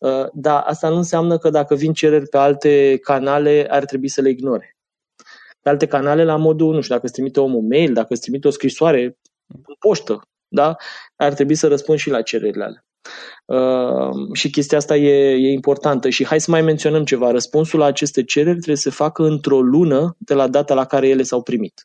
Uh, 0.00 0.26
dar 0.32 0.62
asta 0.66 0.88
nu 0.88 0.96
înseamnă 0.96 1.38
că 1.38 1.50
dacă 1.50 1.74
vin 1.74 1.92
cereri 1.92 2.28
pe 2.28 2.36
alte 2.36 2.98
canale, 3.02 3.66
ar 3.70 3.84
trebui 3.84 4.08
să 4.08 4.20
le 4.20 4.28
ignore. 4.28 4.76
Pe 5.60 5.68
alte 5.68 5.86
canale, 5.86 6.24
la 6.24 6.36
modul, 6.36 6.74
nu 6.74 6.80
știu, 6.80 6.94
dacă 6.94 7.06
îți 7.06 7.14
trimite 7.14 7.40
omul 7.40 7.62
mail, 7.62 7.92
dacă 7.92 8.06
îți 8.10 8.20
trimite 8.20 8.48
o 8.48 8.50
scrisoare 8.50 9.18
în 9.46 9.74
poștă, 9.78 10.20
da? 10.48 10.76
ar 11.16 11.32
trebui 11.32 11.54
să 11.54 11.68
răspund 11.68 11.98
și 11.98 12.10
la 12.10 12.22
cererile 12.22 12.64
alea. 12.64 12.84
Uh, 13.44 14.32
și 14.32 14.50
chestia 14.50 14.78
asta 14.78 14.96
e, 14.96 15.30
e 15.30 15.52
importantă. 15.52 16.08
Și 16.08 16.26
hai 16.26 16.40
să 16.40 16.50
mai 16.50 16.62
menționăm 16.62 17.04
ceva. 17.04 17.30
Răspunsul 17.30 17.78
la 17.78 17.84
aceste 17.84 18.24
cereri 18.24 18.56
trebuie 18.56 18.76
să 18.76 18.88
se 18.88 18.94
facă 18.96 19.22
într-o 19.22 19.60
lună 19.60 20.16
de 20.18 20.34
la 20.34 20.48
data 20.48 20.74
la 20.74 20.84
care 20.84 21.08
ele 21.08 21.22
s-au 21.22 21.42
primit. 21.42 21.84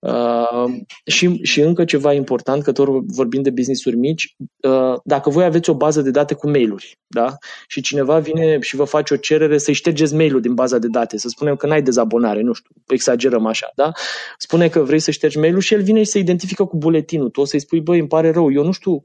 Uh, 0.00 0.72
și, 1.04 1.42
și 1.42 1.60
încă 1.60 1.84
ceva 1.84 2.12
important, 2.12 2.62
că 2.62 2.72
tot 2.72 2.88
vorbim 3.06 3.42
de 3.42 3.50
business-uri 3.50 3.96
mici, 3.96 4.36
uh, 4.62 4.94
dacă 5.04 5.30
voi 5.30 5.44
aveți 5.44 5.70
o 5.70 5.74
bază 5.74 6.02
de 6.02 6.10
date 6.10 6.34
cu 6.34 6.50
mail-uri, 6.50 6.98
da? 7.06 7.36
și 7.66 7.80
cineva 7.80 8.18
vine 8.18 8.60
și 8.60 8.76
vă 8.76 8.84
face 8.84 9.14
o 9.14 9.16
cerere 9.16 9.58
să-i 9.58 9.74
ștergeți 9.74 10.14
mail-ul 10.14 10.40
din 10.40 10.54
baza 10.54 10.78
de 10.78 10.86
date, 10.86 11.18
să 11.18 11.28
spunem 11.28 11.56
că 11.56 11.66
n-ai 11.66 11.82
dezabonare, 11.82 12.42
nu 12.42 12.52
știu, 12.52 12.70
exagerăm 12.86 13.46
așa, 13.46 13.72
da? 13.74 13.92
spune 14.36 14.68
că 14.68 14.80
vrei 14.80 14.98
să 14.98 15.10
ștergi 15.10 15.38
mail-ul 15.38 15.60
și 15.60 15.74
el 15.74 15.82
vine 15.82 15.98
și 15.98 16.10
se 16.10 16.18
identifică 16.18 16.64
cu 16.64 16.76
buletinul, 16.76 17.28
tu 17.30 17.40
o 17.40 17.44
să-i 17.44 17.60
spui, 17.60 17.80
băi, 17.80 17.98
îmi 17.98 18.08
pare 18.08 18.30
rău, 18.30 18.52
eu 18.52 18.64
nu 18.64 18.72
știu, 18.72 19.04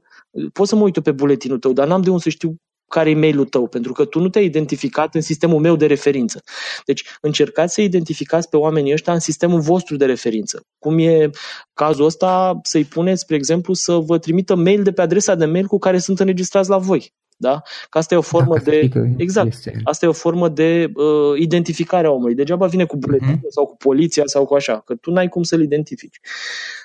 pot 0.52 0.68
să 0.68 0.76
mă 0.76 0.82
uit 0.82 0.98
pe 0.98 1.12
buletinul 1.12 1.58
tău, 1.58 1.72
dar 1.72 1.86
n-am 1.86 2.02
de 2.02 2.10
unde 2.10 2.22
să 2.22 2.28
știu 2.28 2.56
care 2.88 3.10
e 3.10 3.14
mail-ul 3.14 3.44
tău, 3.44 3.68
pentru 3.68 3.92
că 3.92 4.04
tu 4.04 4.20
nu 4.20 4.28
te-ai 4.28 4.44
identificat 4.44 5.14
în 5.14 5.20
sistemul 5.20 5.60
meu 5.60 5.76
de 5.76 5.86
referință. 5.86 6.42
Deci 6.84 7.04
încercați 7.20 7.74
să 7.74 7.80
identificați 7.80 8.48
pe 8.48 8.56
oamenii 8.56 8.92
ăștia 8.92 9.12
în 9.12 9.18
sistemul 9.18 9.60
vostru 9.60 9.96
de 9.96 10.04
referință. 10.04 10.62
Cum 10.78 10.98
e 10.98 11.30
cazul 11.72 12.04
ăsta, 12.04 12.58
să-i 12.62 12.84
puneți, 12.84 13.20
spre 13.20 13.36
exemplu, 13.36 13.74
să 13.74 13.92
vă 13.92 14.18
trimită 14.18 14.54
mail 14.54 14.82
de 14.82 14.92
pe 14.92 15.02
adresa 15.02 15.34
de 15.34 15.44
mail 15.44 15.66
cu 15.66 15.78
care 15.78 15.98
sunt 15.98 16.20
înregistrați 16.20 16.68
la 16.68 16.78
voi. 16.78 17.12
Da? 17.44 17.62
Că 17.90 17.98
asta 17.98 18.14
e 18.14 18.16
o 18.16 18.20
formă 18.20 18.52
Dacă 18.54 18.70
de. 18.70 18.76
frică 18.76 19.14
Exact. 19.16 19.46
este. 19.46 19.80
Asta 19.84 20.06
e 20.06 20.08
o 20.08 20.12
formă 20.12 20.48
de 20.48 20.92
uh, 20.94 21.40
identificare 21.40 22.06
a 22.06 22.10
omului. 22.10 22.34
Degeaba 22.34 22.66
vine 22.66 22.84
cu 22.84 22.96
buletinul 22.96 23.34
Mhm. 23.34 23.48
sau 23.50 23.64
cu 23.66 23.76
poliția 23.76 24.22
sau 24.26 24.44
cu 24.44 24.54
așa, 24.54 24.82
că 24.86 24.94
tu 24.94 25.10
n-ai 25.10 25.28
cum 25.28 25.42
să-l 25.42 25.62
identifici. 25.62 26.20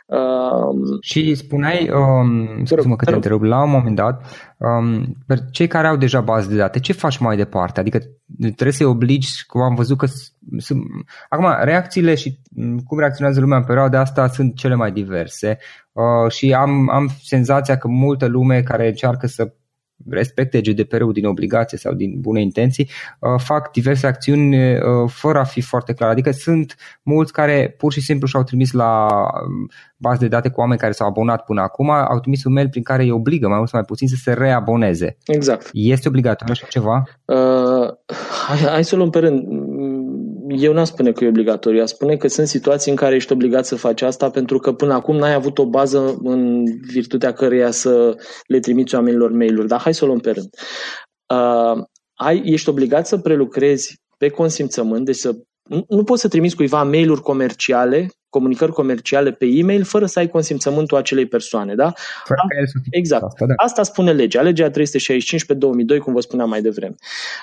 Uh, 0.06 0.98
Și 1.02 1.36
spuneai, 1.36 1.90
um, 1.94 2.66
scuze-mă 2.66 2.96
că 2.96 3.06
te 3.06 3.12
te 3.12 3.16
rog. 3.18 3.24
întreb, 3.24 3.42
la 3.50 3.64
un 3.64 3.70
moment 3.70 3.96
dat, 3.96 4.26
um, 4.58 5.16
pe 5.28 5.36
cei 5.52 5.68
care 5.68 5.88
au 5.88 5.96
deja 5.96 6.22
bază 6.22 6.50
de 6.50 6.56
date, 6.56 6.80
ce 6.80 6.94
faci 6.94 7.18
mai 7.18 7.36
departe? 7.38 7.80
Adică 7.80 8.00
trebuie 8.40 8.72
să-i 8.72 8.86
obligi, 8.86 9.46
cum 9.48 9.62
am 9.62 9.76
văzut 9.76 9.98
că 9.98 10.06
s- 10.06 10.34
sunt... 10.58 10.82
Acum, 11.30 11.46
reacțiile 11.64 12.16
și 12.16 12.40
m, 12.56 12.78
cum 12.78 13.00
reacționează 13.00 13.40
lumea 13.40 13.58
în 13.58 13.64
perioada 13.64 14.00
asta 14.00 14.28
sunt 14.28 14.56
cele 14.56 14.76
mai 14.76 14.92
diverse 14.92 15.58
uh, 15.92 16.32
și 16.32 16.54
am, 16.54 16.90
am 16.90 17.10
senzația 17.24 17.78
că 17.78 17.88
multă 17.88 18.26
lume 18.26 18.62
care 18.62 18.88
încearcă 18.88 19.28
să 19.28 19.54
respecte 20.10 20.62
GDPR-ul 20.62 21.14
din 21.14 21.26
obligație 21.26 21.78
sau 21.78 21.94
din 21.94 22.20
bune 22.20 22.42
intenții, 22.42 22.90
uh, 23.20 23.30
fac 23.38 23.72
diverse 23.72 24.08
acțiuni 24.08 24.76
uh, 24.76 24.82
fără 25.08 25.40
a 25.40 25.44
fi 25.44 25.62
foarte 25.62 25.94
clar. 25.94 26.10
Adică 26.10 26.32
sunt 26.32 26.76
mulți 27.04 27.34
care 27.34 27.76
pur 27.78 27.94
și 27.94 28.02
simplu 28.02 28.28
și-au 28.28 28.44
trimis 28.44 28.72
la 28.72 29.08
um, 29.08 29.70
bază 29.98 30.18
de 30.20 30.28
date 30.28 30.50
cu 30.50 30.60
oameni 30.60 30.80
care 30.80 30.92
s-au 30.92 31.08
abonat 31.08 31.44
până 31.46 31.62
acum, 31.62 31.90
au 31.90 32.20
trimis 32.20 32.44
un 32.44 32.54
mail 32.54 32.70
prin 32.70 32.84
care 32.84 33.04
îi 33.04 33.12
obligă 33.12 33.48
mai 33.48 33.58
mult 33.58 33.70
sau 33.70 33.80
mai 33.80 33.88
puțin 33.88 34.08
să 34.08 34.16
se 34.16 34.34
reaboneze. 34.34 35.18
exact. 35.26 35.70
Este 35.74 36.08
obligatoriu 36.08 36.54
așa 36.54 36.68
ceva? 36.70 37.04
Uh, 37.26 37.90
hai, 38.48 38.58
hai 38.58 38.84
să 38.84 38.96
o 38.96 38.98
luăm 38.98 39.10
pe 39.10 39.20
rând. 39.20 39.48
Eu 40.58 40.74
n-am 40.74 40.84
spune 40.84 41.12
că 41.12 41.24
e 41.24 41.28
obligatoriu, 41.28 41.82
aș 41.82 41.90
spune 41.90 42.18
că 42.18 42.28
sunt 42.28 42.48
situații 42.48 42.92
în 42.92 42.98
care 42.98 43.16
ești 43.16 43.32
obligat 43.32 43.66
să 43.66 43.76
faci 43.76 44.02
asta 44.02 44.30
pentru 44.30 44.60
că 44.60 44.74
până 44.74 44.94
acum 44.94 45.16
n-ai 45.16 45.34
avut 45.34 45.58
o 45.58 45.66
bază 45.66 46.18
în 46.24 46.64
virtutea 46.82 47.34
căreia 47.34 47.72
să 47.72 48.16
le 48.48 48.60
trimiți 48.60 48.96
oamenilor 48.96 49.32
mail-uri. 49.32 49.68
Dar 49.68 49.80
hai 49.80 49.94
să 49.94 50.04
o 50.04 50.08
luăm 50.08 50.20
pe 50.20 50.32
rând. 50.32 50.50
Uh, 51.34 51.84
ai, 52.14 52.42
ești 52.46 52.70
obligat 52.70 53.08
să 53.08 53.18
prelucrezi 53.18 54.00
pe 54.18 54.30
consimțământ, 54.30 55.06
deci 55.06 55.16
să 55.16 55.36
nu, 55.70 55.86
nu 55.88 56.04
poți 56.04 56.22
să 56.22 56.28
trimiți 56.28 56.56
cuiva 56.56 56.84
mail-uri 56.84 57.22
comerciale, 57.22 58.08
comunicări 58.30 58.72
comerciale 58.72 59.32
pe 59.32 59.46
e-mail 59.46 59.84
fără 59.84 60.06
să 60.06 60.20
ai 60.20 60.28
consimțământul 60.28 60.98
acelei 60.98 61.26
persoane, 61.26 61.76
da? 61.76 61.94
Fără 62.24 62.40
ca 62.50 62.60
el 62.60 62.68
să 62.68 62.78
fie 62.82 63.00
Exact. 63.00 63.24
asta, 63.24 63.46
da. 63.46 63.54
Asta 63.56 63.84
spune 63.84 64.12
legea, 64.12 64.42
legea 64.42 64.70
365 64.70 65.46
pe 65.46 65.54
2002, 65.54 66.00
cum 66.00 66.14
vă 66.14 66.20
spuneam 66.20 66.50
mai 66.50 66.62
devreme. 66.62 66.96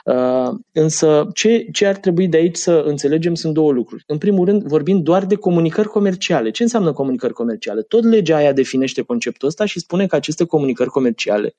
Uh, 0.05 0.55
însă, 0.72 1.29
ce, 1.35 1.66
ce 1.72 1.87
ar 1.87 1.96
trebui 1.96 2.29
de 2.29 2.37
aici 2.37 2.57
să 2.57 2.83
înțelegem 2.87 3.35
sunt 3.35 3.55
două 3.55 3.72
lucruri. 3.72 4.03
În 4.07 4.18
primul 4.18 4.46
rând, 4.46 4.62
vorbim 4.62 5.03
doar 5.03 5.25
de 5.25 5.35
comunicări 5.35 5.88
comerciale. 5.88 6.51
Ce 6.51 6.62
înseamnă 6.62 6.92
comunicări 6.92 7.33
comerciale? 7.33 7.83
Tot 7.83 8.05
legea 8.05 8.37
aia 8.37 8.53
definește 8.53 9.03
conceptul 9.03 9.49
ăsta 9.49 9.64
și 9.64 9.79
spune 9.79 10.07
că 10.07 10.16
aceste 10.16 10.44
comunicări 10.44 10.90
comerciale 10.90 11.55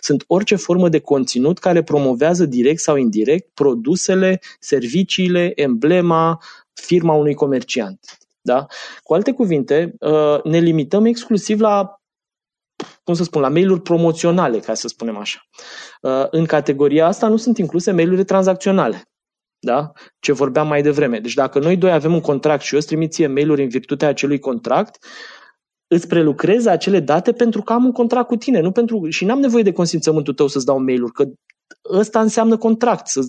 sunt 0.00 0.24
orice 0.26 0.56
formă 0.56 0.88
de 0.88 0.98
conținut 0.98 1.58
care 1.58 1.82
promovează 1.82 2.46
direct 2.46 2.80
sau 2.80 2.96
indirect 2.96 3.48
produsele, 3.54 4.40
serviciile, 4.58 5.52
emblema, 5.54 6.40
firma 6.72 7.14
unui 7.14 7.34
comerciant. 7.34 8.00
Da? 8.42 8.66
Cu 9.02 9.14
alte 9.14 9.32
cuvinte, 9.32 9.94
uh, 9.98 10.42
ne 10.42 10.58
limităm 10.58 11.04
exclusiv 11.04 11.60
la 11.60 11.96
cum 13.04 13.14
să 13.14 13.22
spun, 13.22 13.40
la 13.40 13.48
mail-uri 13.48 13.80
promoționale, 13.80 14.58
ca 14.58 14.74
să 14.74 14.88
spunem 14.88 15.16
așa. 15.16 15.40
Uh, 16.00 16.26
În 16.30 16.44
categoria 16.44 17.06
asta 17.06 17.28
nu 17.28 17.36
sunt 17.36 17.58
incluse 17.58 17.90
mail-urile 17.92 18.24
tranzacționale. 18.24 19.02
Da? 19.58 19.92
Ce 20.20 20.32
vorbeam 20.32 20.66
mai 20.66 20.82
devreme. 20.82 21.18
Deci 21.18 21.34
dacă 21.34 21.58
noi 21.58 21.76
doi 21.76 21.92
avem 21.92 22.14
un 22.14 22.20
contract 22.20 22.62
și 22.62 22.72
eu 22.72 22.78
îți 22.78 22.88
trimit 22.88 23.12
ție 23.12 23.26
mail-uri 23.26 23.62
în 23.62 23.68
virtutea 23.68 24.08
acelui 24.08 24.38
contract, 24.38 25.04
îți 25.86 26.06
prelucrez 26.06 26.66
acele 26.66 27.00
date 27.00 27.32
pentru 27.32 27.62
că 27.62 27.72
am 27.72 27.84
un 27.84 27.92
contract 27.92 28.26
cu 28.26 28.36
tine, 28.36 28.60
nu 28.60 28.72
pentru 28.72 29.08
și 29.10 29.24
n-am 29.24 29.40
nevoie 29.40 29.62
de 29.62 29.72
consimțământul 29.72 30.34
tău 30.34 30.46
să-ți 30.46 30.64
dau 30.64 30.78
mail-uri, 30.78 31.12
că 31.12 31.24
ăsta 31.90 32.20
înseamnă 32.20 32.56
contract, 32.56 33.06
să 33.06 33.20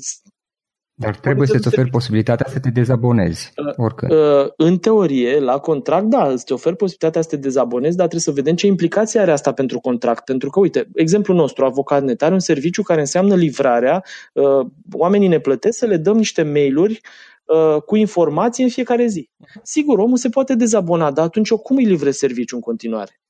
Dar 1.04 1.16
trebuie 1.16 1.48
să-ți 1.48 1.68
oferi 1.68 1.90
posibilitatea 1.90 2.46
să 2.50 2.60
te 2.60 2.70
dezabonezi, 2.70 3.52
oricând. 3.76 4.12
Uh, 4.12 4.48
În 4.58 4.78
teorie, 4.78 5.40
la 5.40 5.58
contract, 5.58 6.06
da, 6.06 6.28
îți 6.28 6.52
oferi 6.52 6.76
posibilitatea 6.76 7.22
să 7.22 7.28
te 7.30 7.38
dezabonezi, 7.38 7.98
dar 7.98 8.08
trebuie 8.08 8.22
să 8.22 8.32
vedem 8.32 8.56
ce 8.56 8.68
implicație 8.68 9.20
are 9.20 9.32
asta 9.32 9.52
pentru 9.52 9.80
contract. 9.80 10.24
Pentru 10.26 10.50
că, 10.50 10.60
uite, 10.60 10.88
exemplul 10.94 11.38
nostru, 11.38 11.66
avocat 11.66 12.04
net, 12.04 12.22
are 12.22 12.34
un 12.34 12.40
serviciu 12.40 12.82
care 12.82 13.00
înseamnă 13.00 13.36
livrarea, 13.36 14.04
uh, 14.34 14.66
oamenii 14.92 15.28
ne 15.28 15.40
plătesc 15.40 15.78
să 15.78 15.86
le 15.86 15.98
dăm 15.98 16.18
niște 16.18 16.44
mail-uri 16.44 17.02
uh, 17.46 17.82
cu 17.82 17.96
informații 17.96 18.64
în 18.64 18.70
fiecare 18.70 19.06
zi. 19.06 19.30
Sigur, 19.64 20.00
omul 20.00 20.18
se 20.18 20.30
poate 20.30 20.56
dezabona, 20.56 21.12
dar 21.12 21.26
atunci 21.26 21.50
eu 21.50 21.58
cum 21.58 21.76
îi 21.76 21.86
livrez 21.86 22.16
serviciu 22.16 22.56
în 22.56 22.62
continuare? 22.62 23.23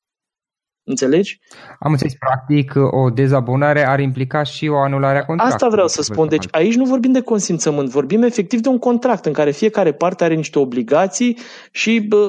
Înțelegi? 0.86 1.40
Am 1.80 1.92
înțeles, 1.92 2.14
practic, 2.20 2.74
o 2.76 3.10
dezabonare 3.10 3.88
ar 3.88 4.00
implica 4.00 4.44
și 4.44 4.68
o 4.68 4.78
anulare 4.78 5.18
a 5.18 5.26
contractului. 5.26 5.54
Asta 5.54 5.70
vreau 5.70 5.88
să 5.88 6.02
spun. 6.02 6.28
Deci 6.28 6.46
aici 6.52 6.76
nu 6.76 6.86
vorbim 6.86 7.12
de 7.12 7.22
consimțământ, 7.22 7.90
vorbim 7.90 8.24
efectiv 8.24 8.60
de 8.60 8.70
un 8.70 8.78
contract 8.78 9.26
în 9.26 9.34
care 9.34 9.52
fiecare 9.52 9.94
parte 9.94 10.24
are 10.24 10.34
niște 10.34 10.60
obligații 10.60 11.38
și 11.72 12.00
bă, 12.00 12.28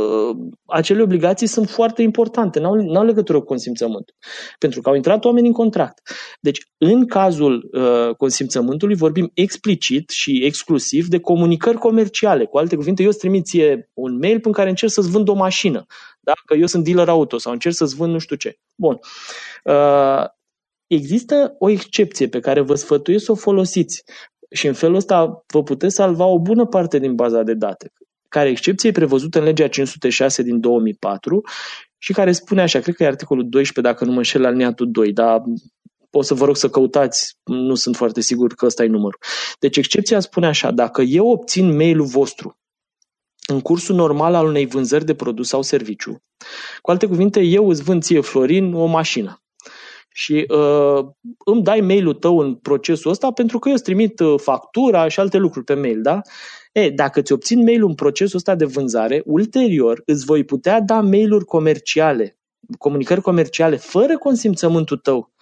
acele 0.67 1.03
obligații 1.03 1.47
sunt 1.47 1.69
foarte 1.69 2.03
importante, 2.03 2.61
n-au, 2.61 2.75
n-au 2.75 3.05
legătură 3.05 3.39
cu 3.39 3.45
consimțământul. 3.45 4.15
Pentru 4.59 4.81
că 4.81 4.89
au 4.89 4.95
intrat 4.95 5.25
oameni 5.25 5.47
în 5.47 5.53
contract. 5.53 6.01
Deci, 6.41 6.61
în 6.79 7.07
cazul 7.07 7.71
uh, 7.73 8.15
consimțământului, 8.17 8.95
vorbim 8.95 9.31
explicit 9.35 10.11
și 10.11 10.45
exclusiv 10.45 11.07
de 11.07 11.19
comunicări 11.19 11.77
comerciale. 11.77 12.45
Cu 12.45 12.59
alte 12.59 12.77
cuvinte, 12.77 13.03
eu 13.03 13.09
îți 13.09 13.19
trimit 13.19 13.45
ție 13.45 13.91
un 13.95 14.19
mail 14.19 14.39
în 14.43 14.53
care 14.53 14.69
încerc 14.69 14.93
să-ți 14.93 15.11
vând 15.11 15.29
o 15.29 15.35
mașină. 15.35 15.87
Da? 16.25 16.33
Că 16.47 16.55
eu 16.55 16.67
sunt 16.67 16.85
dealer 16.85 17.09
auto 17.09 17.39
sau 17.39 17.53
încerc 17.53 17.75
să-ți 17.75 17.95
vând 17.95 18.13
nu 18.13 18.19
știu 18.19 18.37
ce. 18.37 18.59
Bun. 18.75 18.99
Uh, 19.65 20.25
există 20.87 21.55
o 21.59 21.69
excepție 21.71 22.29
pe 22.29 22.41
care 22.41 22.61
vă 22.61 22.75
sfătuiesc 22.75 23.25
să 23.25 23.33
o 23.33 23.35
folosiți 23.35 24.03
și 24.51 24.67
în 24.67 24.73
felul 24.73 24.97
ăsta 24.97 25.45
vă 25.47 25.63
puteți 25.63 25.95
salva 25.95 26.25
o 26.25 26.39
bună 26.39 26.67
parte 26.67 26.99
din 26.99 27.15
baza 27.15 27.43
de 27.43 27.55
date, 27.55 27.93
care 28.29 28.49
excepție 28.49 28.89
e 28.89 28.93
prevăzută 28.93 29.39
în 29.39 29.45
legea 29.45 29.69
506 29.69 30.43
din 30.43 30.61
2004 30.61 31.43
și 31.99 32.13
care 32.13 32.33
spune 32.33 32.63
așa, 32.63 32.81
cred 32.81 32.95
că 32.95 33.03
e 33.03 33.07
articolul 33.07 33.49
12 33.49 33.93
dacă 33.93 34.05
nu 34.05 34.11
mă 34.11 34.17
înșel 34.17 34.45
alineatul 34.45 34.91
2, 34.91 35.13
dar 35.13 35.43
o 36.11 36.23
să 36.23 36.35
vă 36.35 36.45
rog 36.45 36.57
să 36.57 36.69
căutați, 36.69 37.39
nu 37.45 37.75
sunt 37.75 37.97
foarte 37.97 38.21
sigur 38.21 38.55
că 38.55 38.67
ăsta 38.67 38.85
e 38.85 38.87
numărul. 38.87 39.19
Deci 39.59 39.77
excepția 39.77 40.21
spune 40.21 40.47
așa, 40.47 40.71
dacă 40.71 41.03
eu 41.03 41.27
obțin 41.27 41.77
mail-ul 41.77 42.07
vostru 42.07 42.59
în 43.51 43.61
cursul 43.61 43.95
normal 43.95 44.35
al 44.35 44.47
unei 44.47 44.67
vânzări 44.67 45.05
de 45.05 45.15
produs 45.15 45.49
sau 45.49 45.63
serviciu, 45.63 46.23
cu 46.83 46.91
alte 46.91 47.07
cuvinte, 47.07 47.41
eu 47.41 47.69
îți 47.69 47.83
vând 47.83 48.03
ție, 48.03 48.21
Florin, 48.21 48.75
o 48.75 48.85
mașină 48.85 49.45
și 50.17 50.47
uh, 50.49 51.07
îmi 51.45 51.63
dai 51.63 51.81
mail-ul 51.81 52.15
tău 52.15 52.39
în 52.39 52.55
procesul 52.55 53.11
ăsta 53.11 53.31
pentru 53.31 53.59
că 53.59 53.69
eu 53.69 53.75
îți 53.75 53.83
trimit 53.83 54.21
uh, 54.21 54.41
factura 54.41 55.09
și 55.09 55.21
alte 55.21 55.37
lucruri 55.37 55.65
pe 55.65 55.75
mail, 55.75 56.03
da? 56.03 56.21
E, 56.73 56.91
dacă 56.91 57.21
îți 57.21 57.33
obțin 57.33 57.63
mail-ul 57.63 57.89
în 57.89 57.95
procesul 57.95 58.37
ăsta 58.37 58.55
de 58.55 58.65
vânzare, 58.65 59.23
ulterior 59.25 60.03
îți 60.07 60.25
voi 60.25 60.45
putea 60.45 60.81
da 60.81 61.01
mail-uri 61.01 61.45
comerciale, 61.45 62.39
comunicări 62.79 63.21
comerciale, 63.21 63.77
fără 63.77 64.19
consimțământul 64.19 64.97
tău, 64.97 65.33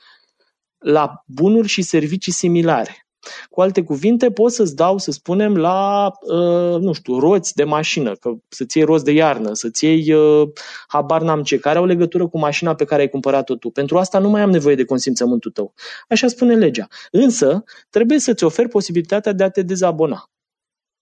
la 0.78 1.22
bunuri 1.26 1.68
și 1.68 1.82
servicii 1.82 2.32
similare. 2.32 3.06
Cu 3.50 3.60
alte 3.60 3.82
cuvinte, 3.82 4.30
pot 4.30 4.52
să-ți 4.52 4.76
dau, 4.76 4.98
să 4.98 5.10
spunem, 5.10 5.56
la, 5.56 6.10
uh, 6.20 6.80
nu 6.80 6.92
știu, 6.92 7.18
roți 7.18 7.54
de 7.54 7.64
mașină, 7.64 8.14
că 8.14 8.32
să-ți 8.48 8.76
iei 8.76 8.86
roți 8.86 9.04
de 9.04 9.12
iarnă, 9.12 9.52
să-ți 9.52 9.84
iei, 9.84 10.12
uh, 10.12 10.48
habar 10.86 11.22
n-am 11.22 11.42
ce, 11.42 11.58
care 11.58 11.78
au 11.78 11.84
legătură 11.84 12.28
cu 12.28 12.38
mașina 12.38 12.74
pe 12.74 12.84
care 12.84 13.00
ai 13.00 13.08
cumpărat-o 13.08 13.54
tu. 13.54 13.70
Pentru 13.70 13.98
asta 13.98 14.18
nu 14.18 14.28
mai 14.28 14.40
am 14.40 14.50
nevoie 14.50 14.74
de 14.74 14.84
consimțământul 14.84 15.50
tău. 15.50 15.74
Așa 16.08 16.26
spune 16.26 16.54
legea. 16.54 16.86
Însă, 17.10 17.64
trebuie 17.90 18.18
să-ți 18.18 18.44
oferi 18.44 18.68
posibilitatea 18.68 19.32
de 19.32 19.44
a 19.44 19.50
te 19.50 19.62
dezabona. 19.62 20.30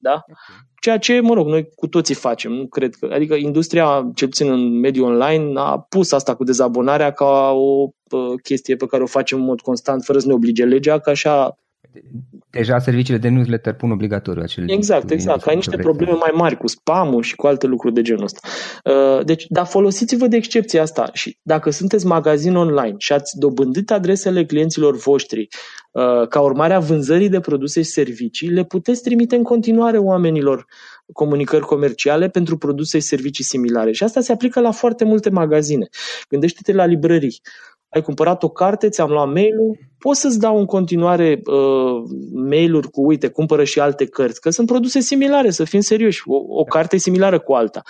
Da? 0.03 0.25
Ceea 0.81 0.99
ce, 0.99 1.21
mă 1.21 1.35
rog, 1.35 1.47
noi 1.47 1.69
cu 1.75 1.87
toții 1.87 2.15
facem. 2.15 2.53
Nu 2.53 2.67
cred 2.67 2.95
că, 2.95 3.09
adică 3.13 3.35
industria, 3.35 4.11
cel 4.15 4.29
puțin 4.29 4.51
în 4.51 4.79
mediul 4.79 5.07
online, 5.07 5.61
a 5.61 5.79
pus 5.79 6.13
asta 6.13 6.35
cu 6.35 6.45
dezabonarea 6.45 7.13
ca 7.13 7.51
o 7.51 7.89
uh, 8.11 8.41
chestie 8.43 8.77
pe 8.77 8.87
care 8.87 9.03
o 9.03 9.07
facem 9.07 9.39
în 9.39 9.45
mod 9.45 9.61
constant, 9.61 10.05
fără 10.05 10.19
să 10.19 10.27
ne 10.27 10.33
oblige 10.33 10.65
legea, 10.65 10.99
că 10.99 11.11
așa 11.11 11.59
Deja 12.51 12.79
serviciile 12.79 13.19
de 13.19 13.29
newsletter 13.29 13.73
pun 13.73 13.91
obligatoriu 13.91 14.43
acele 14.43 14.73
Exact, 14.73 15.11
exact. 15.11 15.47
Ai 15.47 15.55
niște 15.55 15.77
probleme 15.77 16.13
mai 16.13 16.31
mari 16.35 16.57
cu 16.57 16.67
spam 16.67 17.21
și 17.21 17.35
cu 17.37 17.47
alte 17.47 17.67
lucruri 17.67 17.95
de 17.95 18.03
genul 18.03 18.23
ăsta. 18.23 18.49
Uh, 18.85 19.25
deci, 19.25 19.47
dar 19.49 19.67
folosiți-vă 19.67 20.27
de 20.27 20.37
excepția 20.37 20.83
asta 20.83 21.11
și 21.13 21.39
dacă 21.43 21.71
sunteți 21.71 22.07
magazin 22.07 22.57
online 22.57 22.95
și 22.99 23.13
ați 23.13 23.39
dobândit 23.39 23.91
adresele 23.91 24.45
clienților 24.45 24.97
voștri 24.97 25.49
uh, 25.91 26.29
ca 26.29 26.41
urmare 26.41 26.75
a 26.75 26.79
vânzării 26.79 27.29
de 27.29 27.41
produse 27.41 27.83
și 27.83 27.89
servicii, 27.89 28.49
le 28.49 28.65
puteți 28.65 29.03
trimite 29.03 29.37
în 29.37 29.43
continuare 29.43 29.99
oamenilor 29.99 30.67
comunicări 31.13 31.65
comerciale 31.65 32.29
pentru 32.29 32.57
produse 32.57 32.99
și 32.99 33.07
servicii 33.07 33.45
similare. 33.45 33.93
Și 33.93 34.05
asta 34.05 34.21
se 34.21 34.33
aplică 34.33 34.61
la 34.61 34.71
foarte 34.71 35.05
multe 35.05 35.31
magazine. 35.31 35.89
Gândește-te 36.29 36.73
la 36.73 36.85
librării 36.85 37.41
ai 37.91 38.03
cumpărat 38.03 38.43
o 38.43 38.49
carte, 38.49 38.89
ți-am 38.89 39.11
luat 39.11 39.33
mail-ul, 39.33 39.79
pot 39.99 40.17
să-ți 40.17 40.39
dau 40.39 40.59
în 40.59 40.65
continuare 40.65 41.41
uh, 41.45 42.03
mail-uri 42.33 42.91
cu, 42.91 43.07
uite, 43.07 43.29
cumpără 43.29 43.65
și 43.65 43.81
alte 43.81 44.07
cărți, 44.07 44.41
că 44.41 44.51
sunt 44.51 44.67
produse 44.67 45.01
similare, 45.01 45.51
să 45.51 45.65
fim 45.65 45.81
serioși, 45.81 46.23
o, 46.27 46.37
o 46.49 46.65
carte 46.65 46.97
similară 46.97 47.39
cu 47.39 47.53
alta. 47.53 47.83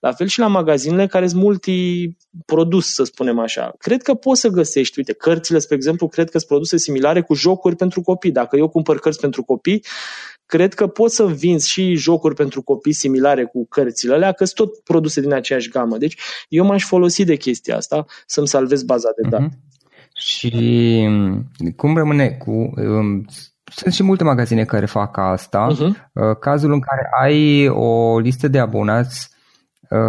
La 0.00 0.12
fel 0.12 0.26
și 0.26 0.38
la 0.38 0.46
magazinele 0.46 1.06
care 1.06 1.26
sunt 1.26 1.42
multiprodus, 1.42 2.94
să 2.94 3.04
spunem 3.04 3.38
așa. 3.38 3.74
Cred 3.78 4.02
că 4.02 4.14
poți 4.14 4.40
să 4.40 4.48
găsești, 4.48 4.98
uite, 4.98 5.12
cărțile, 5.12 5.58
spre 5.58 5.74
exemplu, 5.74 6.08
cred 6.08 6.30
că 6.30 6.38
sunt 6.38 6.50
produse 6.50 6.76
similare 6.76 7.22
cu 7.22 7.34
jocuri 7.34 7.76
pentru 7.76 8.00
copii. 8.00 8.32
Dacă 8.32 8.56
eu 8.56 8.68
cumpăr 8.68 8.98
cărți 8.98 9.20
pentru 9.20 9.42
copii, 9.42 9.84
cred 10.48 10.74
că 10.74 10.86
poți 10.86 11.14
să 11.14 11.26
vinzi 11.26 11.68
și 11.68 11.94
jocuri 11.94 12.34
pentru 12.34 12.62
copii 12.62 12.92
similare 12.92 13.44
cu 13.44 13.66
cărțile 13.66 14.14
alea, 14.14 14.32
că 14.32 14.44
sunt 14.44 14.56
tot 14.56 14.78
produse 14.84 15.20
din 15.20 15.32
aceeași 15.32 15.68
gamă. 15.68 15.98
Deci 15.98 16.18
eu 16.48 16.64
m-aș 16.64 16.84
folosi 16.84 17.24
de 17.24 17.36
chestia 17.36 17.76
asta 17.76 18.04
să-mi 18.26 18.48
salvez 18.48 18.82
baza 18.82 19.08
de 19.22 19.28
date. 19.28 19.48
Uh-huh. 19.48 19.66
Și 20.14 20.50
mm, 21.08 21.50
cum 21.76 21.96
rămâne 21.96 22.28
cu... 22.28 22.50
Um, 22.76 23.26
sunt 23.64 23.94
și 23.94 24.02
multe 24.02 24.24
magazine 24.24 24.64
care 24.64 24.86
fac 24.86 25.16
asta. 25.16 25.68
Uh-huh. 25.72 26.38
Cazul 26.40 26.72
în 26.72 26.80
care 26.80 27.08
ai 27.22 27.68
o 27.68 28.18
listă 28.18 28.48
de 28.48 28.58
abonați 28.58 29.28
Uh, 29.30 29.37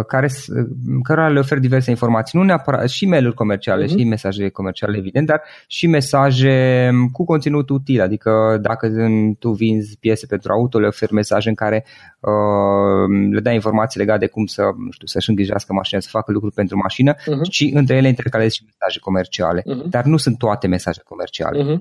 care, 0.06 0.28
uh, 0.48 0.66
cărora 1.02 1.28
le 1.28 1.38
ofer 1.38 1.58
diverse 1.58 1.90
informații, 1.90 2.38
nu 2.38 2.44
neapărat 2.44 2.88
și 2.88 3.06
mail-uri 3.06 3.34
comerciale, 3.34 3.84
uh-huh. 3.84 3.88
și 3.88 4.04
mesaje 4.04 4.48
comerciale, 4.48 4.96
evident, 4.96 5.26
dar 5.26 5.42
și 5.66 5.86
mesaje 5.86 6.90
cu 7.12 7.24
conținut 7.24 7.68
util, 7.68 8.00
adică 8.00 8.58
dacă 8.62 8.90
tu 9.38 9.50
vinzi 9.50 9.96
piese 10.00 10.26
pentru 10.26 10.52
auto, 10.52 10.78
le 10.78 10.86
oferi 10.86 11.12
mesaje 11.12 11.48
în 11.48 11.54
care 11.54 11.84
uh, 12.20 13.30
le 13.30 13.40
dai 13.40 13.54
informații 13.54 13.98
legate 14.00 14.18
de 14.18 14.26
cum 14.26 14.46
să, 14.46 14.62
nu 14.62 14.90
știu, 14.90 15.06
să-și 15.06 15.28
îngrijească 15.28 15.72
mașina, 15.72 16.00
să 16.00 16.08
facă 16.10 16.32
lucruri 16.32 16.54
pentru 16.54 16.76
mașină 16.76 17.14
uh-huh. 17.14 17.50
și 17.50 17.72
între 17.74 17.96
ele 17.96 18.08
intercalezi 18.08 18.56
și 18.56 18.64
mesaje 18.64 18.98
comerciale, 18.98 19.60
uh-huh. 19.60 19.88
dar 19.90 20.04
nu 20.04 20.16
sunt 20.16 20.38
toate 20.38 20.66
mesaje 20.66 21.00
comerciale. 21.04 21.62
Uh-huh. 21.62 21.78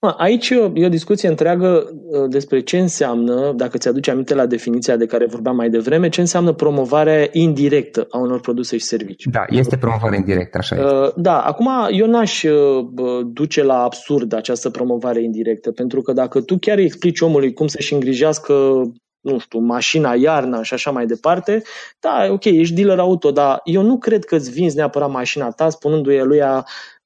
Mă, 0.00 0.14
aici 0.18 0.48
e 0.74 0.84
o 0.84 0.88
discuție 0.88 1.28
întreagă 1.28 1.90
despre 2.28 2.60
ce 2.60 2.78
înseamnă, 2.78 3.52
dacă 3.56 3.78
ți-aduce 3.78 4.10
aminte 4.10 4.34
la 4.34 4.46
definiția 4.46 4.96
de 4.96 5.06
care 5.06 5.26
vorbeam 5.26 5.56
mai 5.56 5.70
devreme, 5.70 6.08
ce 6.08 6.20
înseamnă 6.20 6.52
promovare 6.52 7.27
indirectă 7.32 8.06
a 8.10 8.18
unor 8.18 8.40
produse 8.40 8.76
și 8.76 8.84
servicii. 8.84 9.30
Da, 9.30 9.44
este 9.48 9.76
promovare 9.76 10.16
indirectă, 10.16 10.58
așa 10.58 10.76
este. 10.76 10.88
Uh, 10.88 11.12
da, 11.16 11.40
acum 11.40 11.68
eu 11.90 12.06
n-aș 12.06 12.42
uh, 12.42 12.86
duce 13.26 13.62
la 13.62 13.82
absurd 13.82 14.32
această 14.32 14.70
promovare 14.70 15.22
indirectă, 15.22 15.72
pentru 15.72 16.02
că 16.02 16.12
dacă 16.12 16.40
tu 16.40 16.58
chiar 16.60 16.78
îi 16.78 16.84
explici 16.84 17.20
omului 17.20 17.52
cum 17.52 17.66
să-și 17.66 17.92
îngrijească 17.92 18.82
nu 19.20 19.38
știu, 19.38 19.58
mașina, 19.58 20.14
iarna 20.14 20.62
și 20.62 20.74
așa 20.74 20.90
mai 20.90 21.06
departe, 21.06 21.62
da, 22.00 22.26
ok, 22.30 22.44
ești 22.44 22.74
dealer 22.74 22.98
auto, 22.98 23.30
dar 23.30 23.60
eu 23.64 23.82
nu 23.82 23.98
cred 23.98 24.24
că 24.24 24.36
îți 24.36 24.50
vinzi 24.50 24.76
neapărat 24.76 25.10
mașina 25.10 25.50
ta 25.50 25.70
spunându-i 25.70 26.18
lui 26.18 26.40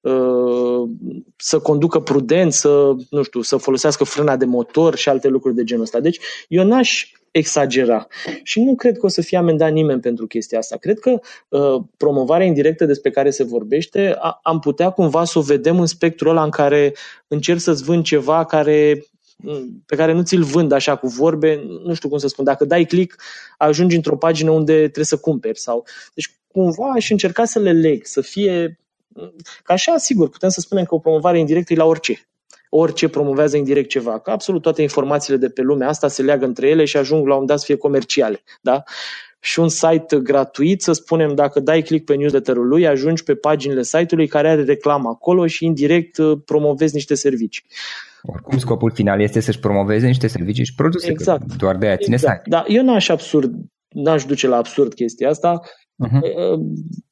uh, 0.00 0.88
să 1.36 1.58
conducă 1.58 2.00
prudent, 2.00 2.52
să, 2.52 2.92
nu 3.10 3.22
știu, 3.22 3.40
să 3.40 3.56
folosească 3.56 4.04
frâna 4.04 4.36
de 4.36 4.44
motor 4.44 4.96
și 4.96 5.08
alte 5.08 5.28
lucruri 5.28 5.54
de 5.54 5.64
genul 5.64 5.82
ăsta. 5.82 6.00
Deci 6.00 6.20
eu 6.48 6.64
n-aș 6.64 7.12
exagera. 7.32 8.06
Și 8.42 8.60
nu 8.60 8.74
cred 8.74 8.98
că 8.98 9.06
o 9.06 9.08
să 9.08 9.22
fie 9.22 9.38
amendat 9.38 9.72
nimeni 9.72 10.00
pentru 10.00 10.26
chestia 10.26 10.58
asta. 10.58 10.76
Cred 10.76 10.98
că 10.98 11.20
uh, 11.48 11.82
promovarea 11.96 12.46
indirectă 12.46 12.84
despre 12.84 13.10
care 13.10 13.30
se 13.30 13.44
vorbește, 13.44 14.16
a, 14.18 14.38
am 14.42 14.58
putea 14.58 14.90
cumva 14.90 15.24
să 15.24 15.38
o 15.38 15.42
vedem 15.42 15.80
în 15.80 15.86
spectrul 15.86 16.30
ăla 16.30 16.42
în 16.42 16.50
care 16.50 16.94
încerc 17.28 17.60
să-ți 17.60 17.84
vând 17.84 18.04
ceva 18.04 18.44
care 18.44 19.06
mm, 19.36 19.82
pe 19.86 19.96
care 19.96 20.12
nu 20.12 20.22
ți-l 20.22 20.42
vând 20.42 20.72
așa 20.72 20.96
cu 20.96 21.06
vorbe, 21.06 21.64
nu 21.84 21.94
știu 21.94 22.08
cum 22.08 22.18
să 22.18 22.28
spun, 22.28 22.44
dacă 22.44 22.64
dai 22.64 22.84
click, 22.84 23.22
ajungi 23.58 23.96
într-o 23.96 24.16
pagină 24.16 24.50
unde 24.50 24.74
trebuie 24.78 25.04
să 25.04 25.16
cumperi. 25.16 25.58
Sau... 25.58 25.84
Deci 26.14 26.34
cumva 26.46 26.90
aș 26.94 27.10
încerca 27.10 27.44
să 27.44 27.58
le 27.58 27.72
leg, 27.72 28.04
să 28.04 28.20
fie... 28.20 28.76
Ca 29.62 29.72
așa, 29.72 29.96
sigur, 29.96 30.28
putem 30.28 30.48
să 30.48 30.60
spunem 30.60 30.84
că 30.84 30.94
o 30.94 30.98
promovare 30.98 31.38
indirectă 31.38 31.72
e 31.72 31.76
la 31.76 31.84
orice 31.84 32.26
orice 32.74 33.08
promovează 33.08 33.56
indirect 33.56 33.88
ceva. 33.88 34.18
Că 34.18 34.30
absolut 34.30 34.62
toate 34.62 34.82
informațiile 34.82 35.38
de 35.38 35.48
pe 35.48 35.62
lumea 35.62 35.88
asta 35.88 36.08
se 36.08 36.22
leagă 36.22 36.44
între 36.44 36.68
ele 36.68 36.84
și 36.84 36.96
ajung 36.96 37.26
la 37.26 37.34
un 37.34 37.46
dat 37.46 37.58
să 37.58 37.64
fie 37.64 37.76
comerciale. 37.76 38.42
Da? 38.60 38.82
și 39.44 39.60
un 39.60 39.68
site 39.68 40.20
gratuit, 40.22 40.82
să 40.82 40.92
spunem, 40.92 41.34
dacă 41.34 41.60
dai 41.60 41.82
click 41.82 42.04
pe 42.04 42.14
newsletterul 42.14 42.68
lui, 42.68 42.86
ajungi 42.86 43.22
pe 43.22 43.34
paginile 43.34 43.82
site-ului 43.82 44.26
care 44.26 44.48
are 44.48 44.62
reclamă 44.62 45.08
acolo 45.08 45.46
și 45.46 45.64
indirect 45.64 46.18
uh, 46.18 46.38
promovezi 46.44 46.94
niște 46.94 47.14
servicii. 47.14 47.64
Oricum, 48.22 48.58
scopul 48.58 48.92
final 48.94 49.20
este 49.20 49.40
să-și 49.40 49.58
promoveze 49.58 50.06
niște 50.06 50.26
servicii 50.26 50.64
și 50.64 50.74
produse. 50.74 51.10
Exact. 51.10 51.56
Doar 51.56 51.76
de 51.76 51.86
aia 51.86 51.96
ține 51.96 52.14
exact. 52.14 52.44
site. 52.44 52.56
Da, 52.56 52.64
eu 52.66 52.82
n-aș 52.82 53.08
absurd, 53.08 53.54
n-aș 53.88 54.24
duce 54.24 54.46
la 54.46 54.56
absurd 54.56 54.94
chestia 54.94 55.28
asta. 55.28 55.60
Uh-huh. 56.06 56.20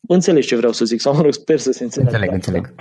Înțelegi 0.09 0.47
ce 0.47 0.57
vreau 0.57 0.73
să 0.73 0.85
zic, 0.85 1.01
sau 1.01 1.15
mă 1.15 1.23
rog, 1.23 1.33
sper 1.33 1.59
să 1.59 1.73
se 1.73 1.85
înțeleagă. 1.85 2.17
Înțeleg, 2.17 2.35
înțeleg. 2.35 2.75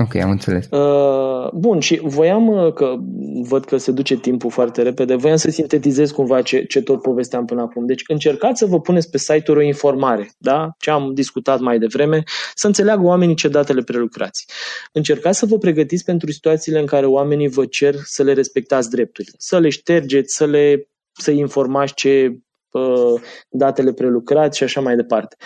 Ok, 0.00 0.14
am 0.14 0.30
înțeles. 0.30 0.66
Uh, 0.70 1.50
bun, 1.52 1.80
și 1.80 2.00
voiam, 2.02 2.48
uh, 2.48 2.72
că 2.72 2.96
văd 3.42 3.64
că 3.64 3.76
se 3.76 3.92
duce 3.92 4.16
timpul 4.16 4.50
foarte 4.50 4.82
repede, 4.82 5.14
voiam 5.14 5.36
să 5.36 5.50
sintetizez 5.50 6.10
cumva 6.10 6.42
ce, 6.42 6.64
ce 6.64 6.82
tot 6.82 7.02
povesteam 7.02 7.44
până 7.44 7.60
acum. 7.60 7.86
Deci 7.86 8.02
încercați 8.06 8.58
să 8.58 8.66
vă 8.66 8.80
puneți 8.80 9.10
pe 9.10 9.18
site-uri 9.18 9.60
o 9.60 9.62
informare, 9.62 10.30
da? 10.38 10.68
ce 10.78 10.90
am 10.90 11.14
discutat 11.14 11.60
mai 11.60 11.78
devreme, 11.78 12.22
să 12.54 12.66
înțeleagă 12.66 13.02
oamenii 13.02 13.34
ce 13.34 13.48
datele 13.48 13.82
prelucrați. 13.82 14.46
Încercați 14.92 15.38
să 15.38 15.46
vă 15.46 15.58
pregătiți 15.58 16.04
pentru 16.04 16.32
situațiile 16.32 16.78
în 16.78 16.86
care 16.86 17.06
oamenii 17.06 17.48
vă 17.48 17.64
cer 17.64 17.94
să 18.04 18.22
le 18.22 18.32
respectați 18.32 18.90
drepturile, 18.90 19.34
să 19.38 19.58
le 19.58 19.68
ștergeți, 19.68 20.36
să 20.36 20.46
le 20.46 20.88
să 21.12 21.30
informați 21.30 21.94
ce 21.94 22.38
uh, 22.70 23.20
datele 23.48 23.92
prelucrați 23.92 24.56
și 24.56 24.62
așa 24.62 24.80
mai 24.80 24.96
departe. 24.96 25.36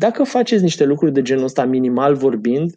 Uh, 0.00 0.06
dacă 0.06 0.24
faceți 0.24 0.62
niște 0.62 0.84
lucruri 0.84 1.12
de 1.12 1.22
genul 1.22 1.44
ăsta, 1.44 1.64
minimal 1.64 2.14
vorbind, 2.14 2.72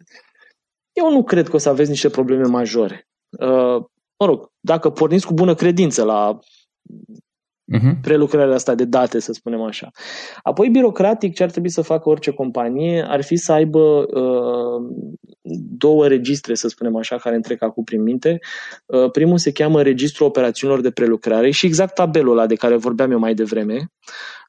eu 0.92 1.10
nu 1.10 1.22
cred 1.22 1.48
că 1.48 1.56
o 1.56 1.58
să 1.58 1.68
aveți 1.68 1.90
niște 1.90 2.08
probleme 2.08 2.46
majore. 2.46 3.08
Uh, 3.40 3.84
mă 4.18 4.26
rog, 4.26 4.50
dacă 4.60 4.90
porniți 4.90 5.26
cu 5.26 5.34
bună 5.34 5.54
credință 5.54 6.04
la 6.04 6.38
uh-huh. 7.72 8.00
prelucrarea 8.02 8.54
asta 8.54 8.74
de 8.74 8.84
date, 8.84 9.18
să 9.18 9.32
spunem 9.32 9.62
așa. 9.62 9.90
Apoi, 10.42 10.68
birocratic, 10.68 11.34
ce 11.34 11.42
ar 11.42 11.50
trebui 11.50 11.70
să 11.70 11.82
facă 11.82 12.08
orice 12.08 12.30
companie 12.30 13.02
ar 13.08 13.22
fi 13.22 13.36
să 13.36 13.52
aibă 13.52 14.06
uh, 14.20 14.82
două 15.78 16.06
registre, 16.06 16.54
să 16.54 16.68
spunem 16.68 16.96
așa, 16.96 17.16
care 17.16 17.34
întrec 17.34 17.62
acum 17.62 17.84
prin 17.84 18.02
minte. 18.02 18.38
Uh, 18.86 19.10
primul 19.10 19.38
se 19.38 19.52
cheamă 19.52 19.82
Registrul 19.82 20.26
Operațiunilor 20.26 20.82
de 20.82 20.90
Prelucrare 20.90 21.50
și 21.50 21.66
exact 21.66 21.94
tabelul 21.94 22.38
ăla 22.38 22.46
de 22.46 22.54
care 22.54 22.76
vorbeam 22.76 23.10
eu 23.10 23.18
mai 23.18 23.34
devreme. 23.34 23.92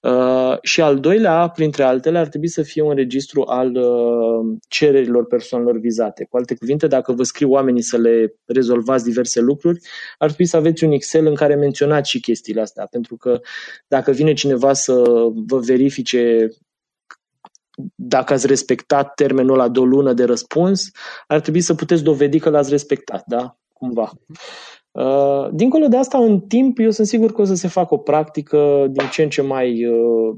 Uh, 0.02 0.58
și 0.62 0.82
al 0.82 1.00
doilea, 1.00 1.48
printre 1.48 1.84
altele, 1.84 2.18
ar 2.18 2.28
trebui 2.28 2.48
să 2.48 2.62
fie 2.62 2.82
un 2.82 2.96
registru 2.96 3.42
al 3.42 3.76
uh, 3.76 4.58
cererilor 4.68 5.26
persoanelor 5.26 5.80
vizate. 5.80 6.28
Cu 6.30 6.38
alte 6.38 6.56
cuvinte, 6.56 6.88
dacă 6.88 7.12
vă 7.12 7.24
scriu 7.24 7.50
oamenii 7.50 7.82
să 7.82 7.98
le 7.98 8.34
rezolvați 8.46 9.04
diverse 9.04 9.40
lucruri, 9.40 9.80
ar 10.18 10.28
trebui 10.28 10.46
să 10.46 10.58
aveți 10.58 10.84
un 10.84 10.92
Excel 10.92 11.26
în 11.26 11.36
care 11.36 11.56
menționați 11.56 12.10
și 12.10 12.20
chestiile 12.20 12.62
astea, 12.62 12.86
pentru 12.86 13.18
că 13.18 13.40
dacă 13.88 14.12
vine 14.12 14.34
cineva 14.34 14.74
să 14.74 15.04
vă 15.48 15.60
verifice 15.60 16.50
dacă 17.96 18.34
ați 18.34 18.48
respectat 18.48 19.14
termenul 19.14 19.58
la 19.58 19.70
de 19.70 19.80
o 19.80 19.86
lună 19.86 20.14
de 20.14 20.24
răspuns, 20.24 20.92
ar 21.28 21.40
trebui 21.40 21.62
să 21.62 21.74
puteți 21.74 22.04
dovedi 22.04 22.40
că 22.40 22.50
l-ați 22.50 22.70
respectat, 22.70 23.24
da? 23.28 23.58
Cumva. 23.74 24.12
Uh, 24.96 25.50
dincolo 25.54 25.88
de 25.88 25.98
asta, 25.98 26.18
în 26.18 26.40
timp, 26.40 26.80
eu 26.80 26.92
sunt 26.92 27.08
sigur 27.08 27.32
că 27.32 27.42
o 27.42 27.46
să 27.46 27.56
se 27.56 27.68
facă 27.68 27.94
o 27.94 27.98
practică 27.98 28.88
din 28.90 29.08
ce 29.12 29.24
în 29.24 29.30
ce 29.30 29.42
mai, 29.42 29.86
uh, 29.86 30.36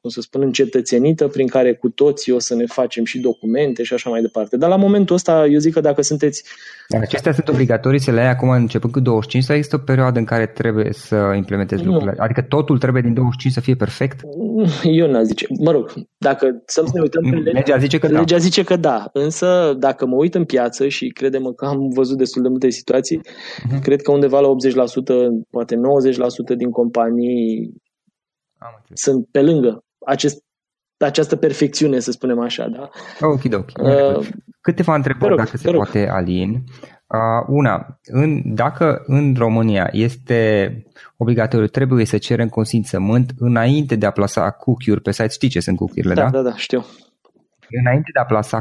cum 0.00 0.10
să 0.10 0.20
spun, 0.20 0.42
încetățenită, 0.42 1.28
prin 1.28 1.46
care 1.46 1.74
cu 1.74 1.88
toții 1.88 2.32
o 2.32 2.38
să 2.38 2.54
ne 2.54 2.66
facem 2.66 3.04
și 3.04 3.18
documente 3.18 3.82
și 3.82 3.94
așa 3.94 4.10
mai 4.10 4.20
departe. 4.20 4.56
Dar 4.56 4.68
la 4.68 4.76
momentul 4.76 5.14
ăsta, 5.14 5.46
eu 5.46 5.58
zic 5.58 5.72
că 5.72 5.80
dacă 5.80 6.02
sunteți... 6.02 6.44
Dar 6.88 7.00
acestea 7.02 7.32
sunt 7.32 7.48
obligatorii 7.48 8.00
să 8.00 8.10
le 8.10 8.20
ai 8.20 8.28
acum 8.28 8.48
începând 8.48 8.92
cu 8.92 9.00
25 9.00 9.44
sau 9.44 9.56
există 9.56 9.76
o 9.76 9.84
perioadă 9.84 10.18
în 10.18 10.24
care 10.24 10.46
trebuie 10.46 10.92
să 10.92 11.32
implementezi 11.36 11.82
nu. 11.82 11.90
lucrurile? 11.90 12.22
Adică 12.22 12.42
totul 12.42 12.78
trebuie 12.78 13.02
din 13.02 13.14
25 13.14 13.54
să 13.54 13.60
fie 13.60 13.74
perfect? 13.74 14.20
Eu 14.82 15.10
n-aș 15.10 15.22
zice. 15.22 15.46
Mă 15.60 15.70
rog, 15.70 15.92
dacă 16.18 16.62
să 16.66 16.82
ne 16.94 17.00
uităm 17.00 17.22
pe 17.30 17.36
legea, 17.36 17.50
legea 17.50 17.76
zice 17.76 17.98
că 17.98 18.08
da. 18.08 18.18
Legea 18.18 18.36
zice 18.36 18.62
că 18.62 18.76
da. 18.76 19.08
Însă, 19.12 19.74
dacă 19.78 20.06
mă 20.06 20.16
uit 20.16 20.34
în 20.34 20.44
piață 20.44 20.88
și 20.88 21.08
credem 21.08 21.52
că 21.56 21.64
am 21.64 21.88
văzut 21.88 22.18
destul 22.18 22.42
de 22.42 22.48
multe 22.48 22.70
situații, 22.70 23.20
uh-huh 23.20 23.80
Cred 23.82 24.02
că 24.02 24.12
undeva 24.12 24.40
la 24.40 24.48
80%, 24.48 24.52
poate 25.50 25.74
90% 25.74 26.56
din 26.56 26.70
companii 26.70 27.72
Am 28.58 28.84
sunt 28.94 29.26
pe 29.30 29.42
lângă 29.42 29.84
acest, 30.06 30.44
această 31.04 31.36
perfecțiune, 31.36 31.98
să 31.98 32.10
spunem 32.10 32.40
așa. 32.40 32.68
Da? 32.68 32.90
Ok, 33.20 33.40
ok. 33.52 33.70
Uh, 33.82 34.28
Câteva 34.60 34.94
întrebări, 34.94 35.28
rog, 35.28 35.38
dacă 35.38 35.56
se 35.56 35.70
rog. 35.70 35.82
poate, 35.82 36.08
Alin. 36.08 36.52
Uh, 37.06 37.46
una, 37.46 37.98
în, 38.04 38.54
dacă 38.54 39.02
în 39.06 39.34
România 39.38 39.88
este 39.92 40.72
obligatoriu, 41.16 41.66
trebuie 41.66 42.04
să 42.04 42.18
cerem 42.18 42.48
consimțământ 42.48 43.32
înainte 43.38 43.96
de 43.96 44.06
a 44.06 44.10
plasa 44.10 44.50
cookie-uri 44.50 45.00
pe 45.00 45.12
site. 45.12 45.28
Știi 45.28 45.48
ce 45.48 45.60
sunt 45.60 45.76
cookie-urile, 45.76 46.14
da? 46.14 46.30
Da, 46.30 46.42
da, 46.42 46.48
da, 46.50 46.56
știu. 46.56 46.84
Înainte 47.70 48.10
de 48.12 48.20
a 48.20 48.24
plasa 48.24 48.60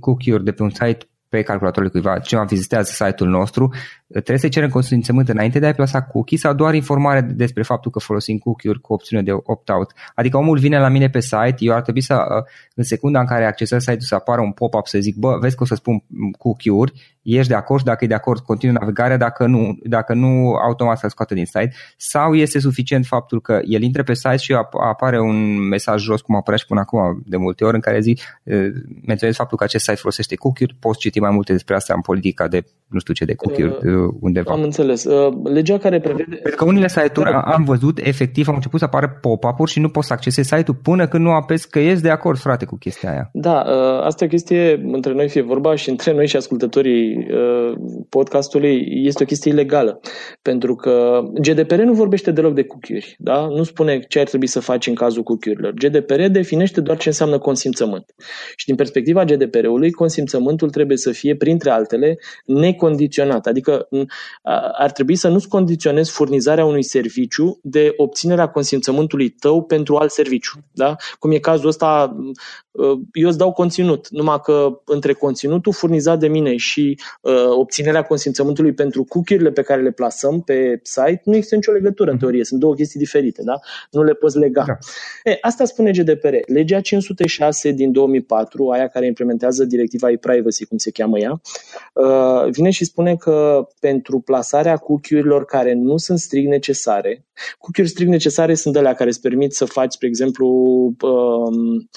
cookie-uri 0.00 0.44
de 0.44 0.52
pe 0.52 0.62
un 0.62 0.70
site 0.70 1.08
pe 1.30 1.42
calculatorul 1.42 1.90
cuiva, 1.90 2.18
cineva 2.18 2.46
vizitează 2.46 3.04
site-ul 3.04 3.30
nostru, 3.30 3.72
trebuie 4.06 4.38
să 4.38 4.48
cerem 4.48 4.68
consimțământ 4.68 5.28
înainte 5.28 5.58
de 5.58 5.66
a-i 5.66 5.74
plasa 5.74 6.02
cookie 6.02 6.38
sau 6.38 6.54
doar 6.54 6.74
informare 6.74 7.20
despre 7.20 7.62
faptul 7.62 7.90
că 7.90 7.98
folosim 7.98 8.38
cookie-uri 8.38 8.80
cu 8.80 8.92
opțiune 8.92 9.22
de 9.22 9.32
opt-out. 9.32 9.92
Adică 10.14 10.36
omul 10.36 10.58
vine 10.58 10.78
la 10.78 10.88
mine 10.88 11.08
pe 11.08 11.20
site, 11.20 11.56
eu 11.58 11.74
ar 11.74 11.82
trebui 11.82 12.00
să, 12.00 12.14
uh, 12.14 12.44
în 12.74 12.84
secunda 12.84 13.20
în 13.20 13.26
care 13.26 13.46
accesez 13.46 13.80
site-ul 13.80 14.00
să 14.00 14.14
apară 14.14 14.40
un 14.40 14.52
pop-up 14.52 14.86
să 14.86 14.98
zic, 14.98 15.16
bă, 15.16 15.38
vezi 15.40 15.56
că 15.56 15.62
o 15.62 15.66
să 15.66 15.74
spun 15.74 16.02
cookie-uri, 16.38 16.92
ești 17.22 17.48
de 17.48 17.54
acord, 17.54 17.84
dacă 17.84 18.04
e 18.04 18.08
de 18.08 18.14
acord, 18.14 18.40
continui 18.40 18.76
navigarea, 18.80 19.16
dacă 19.16 19.46
nu, 19.46 19.78
dacă 19.82 20.14
nu 20.14 20.54
automat 20.54 20.98
să 20.98 21.08
scoată 21.08 21.34
din 21.34 21.44
site, 21.44 21.72
sau 21.96 22.34
este 22.34 22.58
suficient 22.58 23.06
faptul 23.06 23.40
că 23.40 23.60
el 23.64 23.82
intră 23.82 24.02
pe 24.02 24.14
site 24.14 24.36
și 24.36 24.56
apare 24.90 25.20
un 25.20 25.68
mesaj 25.68 26.02
jos, 26.02 26.20
cum 26.20 26.36
apărea 26.36 26.58
și 26.58 26.66
până 26.66 26.80
acum 26.80 27.22
de 27.26 27.36
multe 27.36 27.64
ori, 27.64 27.74
în 27.74 27.80
care 27.80 28.00
zic, 28.00 28.20
uh, 28.42 28.68
menționez 29.06 29.36
faptul 29.36 29.58
că 29.58 29.64
acest 29.64 29.84
site 29.84 29.96
folosește 29.96 30.34
cookie-uri, 30.34 30.76
poți 30.80 30.98
citi 30.98 31.19
mai 31.20 31.30
multe 31.30 31.52
despre 31.52 31.74
asta 31.74 31.94
în 31.96 32.00
politica 32.00 32.48
de, 32.48 32.64
nu 32.88 32.98
știu 32.98 33.14
ce, 33.14 33.24
de 33.24 33.34
cookie-uri 33.34 33.86
uh, 33.86 34.14
undeva. 34.20 34.52
Am 34.52 34.62
înțeles. 34.62 35.04
Uh, 35.04 35.32
legea 35.44 35.78
care 35.78 36.00
prevede... 36.00 36.34
Pentru 36.34 36.56
că 36.56 36.64
unele 36.64 36.88
site-uri 36.88 37.30
da. 37.30 37.38
am 37.38 37.64
văzut, 37.64 37.98
efectiv, 37.98 38.48
au 38.48 38.54
început 38.54 38.78
să 38.78 38.84
apară 38.84 39.18
pop-up-uri 39.20 39.70
și 39.70 39.80
nu 39.80 39.88
poți 39.88 40.06
să 40.06 40.12
accesezi 40.12 40.48
site-ul 40.48 40.78
până 40.82 41.08
când 41.08 41.24
nu 41.24 41.30
apesi 41.30 41.68
că 41.68 41.78
ești 41.78 42.02
de 42.02 42.10
acord, 42.10 42.38
frate, 42.38 42.64
cu 42.64 42.76
chestia 42.76 43.10
aia. 43.10 43.30
Da, 43.32 43.64
uh, 43.66 44.04
asta 44.04 44.24
e 44.24 44.26
o 44.26 44.30
chestie, 44.30 44.82
între 44.92 45.12
noi 45.12 45.28
fie 45.28 45.42
vorba 45.42 45.74
și 45.74 45.90
între 45.90 46.12
noi 46.12 46.26
și 46.26 46.36
ascultătorii 46.36 47.16
uh, 47.16 47.72
podcastului, 48.08 48.86
este 49.04 49.22
o 49.22 49.26
chestie 49.26 49.52
ilegală. 49.52 50.00
Pentru 50.42 50.74
că 50.74 51.22
GDPR 51.40 51.80
nu 51.80 51.92
vorbește 51.92 52.30
deloc 52.30 52.54
de 52.54 52.62
cookie-uri, 52.62 53.16
da? 53.18 53.46
Nu 53.46 53.62
spune 53.62 53.98
ce 54.08 54.20
ar 54.20 54.26
trebui 54.26 54.46
să 54.46 54.60
faci 54.60 54.86
în 54.86 54.94
cazul 54.94 55.22
cookie-urilor. 55.22 55.72
GDPR 55.72 56.22
definește 56.22 56.80
doar 56.80 56.96
ce 56.96 57.08
înseamnă 57.08 57.38
consimțământ. 57.38 58.04
Și 58.56 58.66
din 58.66 58.74
perspectiva 58.74 59.24
GDPR-ului, 59.24 59.90
consimțământul 59.90 60.70
trebuie 60.70 60.96
să 60.96 61.09
fie, 61.12 61.36
printre 61.36 61.70
altele, 61.70 62.18
necondiționat. 62.44 63.46
Adică 63.46 63.88
ar 64.72 64.90
trebui 64.90 65.16
să 65.16 65.28
nu-ți 65.28 65.48
condiționezi 65.48 66.10
furnizarea 66.10 66.64
unui 66.64 66.82
serviciu 66.82 67.58
de 67.62 67.92
obținerea 67.96 68.48
consimțământului 68.48 69.28
tău 69.28 69.62
pentru 69.62 69.96
alt 69.96 70.10
serviciu. 70.10 70.58
Da? 70.72 70.96
Cum 71.18 71.30
e 71.30 71.38
cazul 71.38 71.68
ăsta, 71.68 72.16
eu 73.12 73.28
îți 73.28 73.38
dau 73.38 73.52
conținut, 73.52 74.08
numai 74.08 74.40
că 74.42 74.80
între 74.84 75.12
conținutul 75.12 75.72
furnizat 75.72 76.18
de 76.18 76.28
mine 76.28 76.56
și 76.56 77.00
uh, 77.20 77.48
obținerea 77.48 78.02
consimțământului 78.02 78.72
pentru 78.72 79.04
cookie-urile 79.04 79.50
pe 79.50 79.62
care 79.62 79.82
le 79.82 79.90
plasăm 79.90 80.40
pe 80.40 80.80
site 80.82 81.22
nu 81.24 81.34
există 81.34 81.54
nicio 81.54 81.72
legătură 81.72 82.10
în 82.10 82.16
mhm. 82.16 82.24
teorie, 82.24 82.44
sunt 82.44 82.60
două 82.60 82.74
chestii 82.74 83.00
diferite, 83.00 83.42
da? 83.42 83.54
nu 83.90 84.02
le 84.02 84.14
poți 84.14 84.38
lega. 84.38 84.64
Da. 84.66 84.78
E, 85.30 85.38
asta 85.40 85.64
spune 85.64 85.90
GDPR. 85.90 86.34
Legea 86.46 86.80
506 86.80 87.70
din 87.70 87.92
2004, 87.92 88.68
aia 88.68 88.88
care 88.88 89.06
implementează 89.06 89.64
directiva 89.64 90.10
e-privacy, 90.10 90.66
cum 90.66 90.78
se 90.78 90.90
cheamă 90.90 91.18
ea, 91.18 91.40
uh, 91.94 92.50
vine 92.50 92.70
și 92.70 92.84
spune 92.84 93.16
că 93.16 93.66
pentru 93.80 94.20
plasarea 94.20 94.76
cookie-urilor 94.76 95.44
care 95.44 95.72
nu 95.72 95.96
sunt 95.96 96.18
strict 96.18 96.48
necesare, 96.48 97.24
cookie-uri 97.58 97.92
strict 97.92 98.10
necesare 98.10 98.54
sunt 98.54 98.76
alea 98.76 98.94
care 98.94 99.08
îți 99.08 99.20
permit 99.20 99.52
să 99.52 99.64
faci, 99.64 99.92
spre 99.92 100.06
exemplu, 100.06 100.46
um, 101.00 101.88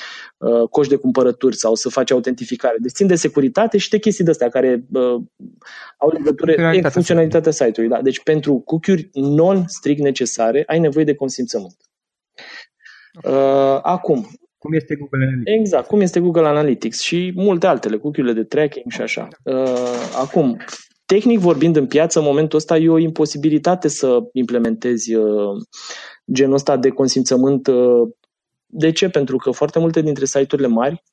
uh, 0.44 0.70
coș 0.70 0.88
de 0.88 0.96
cumpărături 0.96 1.56
sau 1.56 1.76
să 1.76 1.90
faci 1.90 2.12
autentificare. 2.12 2.76
Deci 2.80 2.92
țin 2.92 3.08
de 3.08 3.16
securitate 3.16 3.78
și 3.78 3.90
de 3.90 3.98
chestii 3.98 4.24
de 4.24 4.30
astea 4.30 4.50
care 4.50 4.84
uh, 4.94 5.22
au 5.98 6.12
legătură 6.12 6.82
cu 6.82 6.90
funcționalitatea 6.90 7.52
site-ului. 7.52 7.96
Da. 7.96 8.02
Deci 8.02 8.24
pentru 8.24 8.60
cookie-uri 8.60 9.10
non-strict 9.14 10.02
necesare 10.02 10.64
ai 10.68 10.80
nevoie 10.80 11.06
de 11.06 11.16
consimțământ. 11.16 11.76
Uh, 13.24 13.80
acum, 13.82 14.28
cum 14.58 14.74
este 14.74 14.96
Google 14.96 15.26
Analytics. 15.26 15.60
Exact, 15.60 15.88
cum 15.88 16.02
este 16.02 16.20
Google 16.20 16.48
Analytics 16.48 17.00
și 17.00 17.32
multe 17.36 17.68
altele, 17.68 17.98
cookie 17.98 18.34
de 18.34 18.44
tracking 18.44 18.92
și 18.92 19.02
așa. 19.02 19.28
Uh, 19.44 20.12
acum, 20.22 20.58
tehnic 21.06 21.40
vorbind 21.40 21.76
în 21.76 21.88
piață, 21.88 22.20
în 22.20 22.26
momentul 22.26 22.58
ăsta 22.58 22.78
e 22.78 22.90
o 22.90 22.98
imposibilitate 22.98 23.88
să 23.88 24.20
implementezi 24.32 25.16
uh, 25.16 25.62
genul 26.32 26.54
ăsta 26.54 26.78
de 26.78 26.90
consimțământ. 26.90 27.68
Uh, 27.68 28.10
de 28.74 28.92
ce? 28.92 29.10
Pentru 29.10 29.38
că 29.38 29.52
foarte 29.52 29.80
multe 29.80 30.02
dintre 30.02 30.26
site-urile 30.26 30.68
mari 30.68 31.04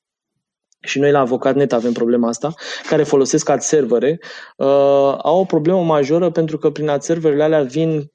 și 0.80 0.98
noi 0.98 1.10
la 1.10 1.18
Avocat.net 1.18 1.72
avem 1.72 1.92
problema 1.92 2.28
asta, 2.28 2.54
care 2.88 3.02
folosesc 3.02 3.48
ad 3.48 3.60
servere, 3.60 4.18
uh, 4.56 4.66
au 5.22 5.38
o 5.40 5.44
problemă 5.44 5.82
majoră 5.82 6.30
pentru 6.30 6.58
că 6.58 6.70
prin 6.70 6.88
ad 6.88 7.02
serverele 7.02 7.42
alea 7.42 7.62
vin 7.62 8.12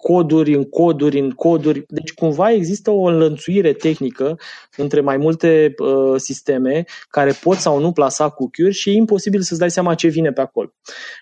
coduri 0.00 0.54
în 0.54 0.64
coduri 0.64 1.18
în 1.18 1.30
coduri. 1.30 1.84
Deci 1.88 2.12
cumva 2.12 2.50
există 2.50 2.90
o 2.90 3.02
înlănțuire 3.02 3.72
tehnică 3.72 4.38
între 4.76 5.00
mai 5.00 5.16
multe 5.16 5.74
uh, 5.78 6.14
sisteme 6.20 6.84
care 7.08 7.32
pot 7.42 7.56
sau 7.56 7.80
nu 7.80 7.92
plasa 7.92 8.28
cookie 8.28 8.70
și 8.70 8.90
e 8.90 8.92
imposibil 8.92 9.40
să-ți 9.40 9.60
dai 9.60 9.70
seama 9.70 9.94
ce 9.94 10.08
vine 10.08 10.32
pe 10.32 10.40
acolo. 10.40 10.72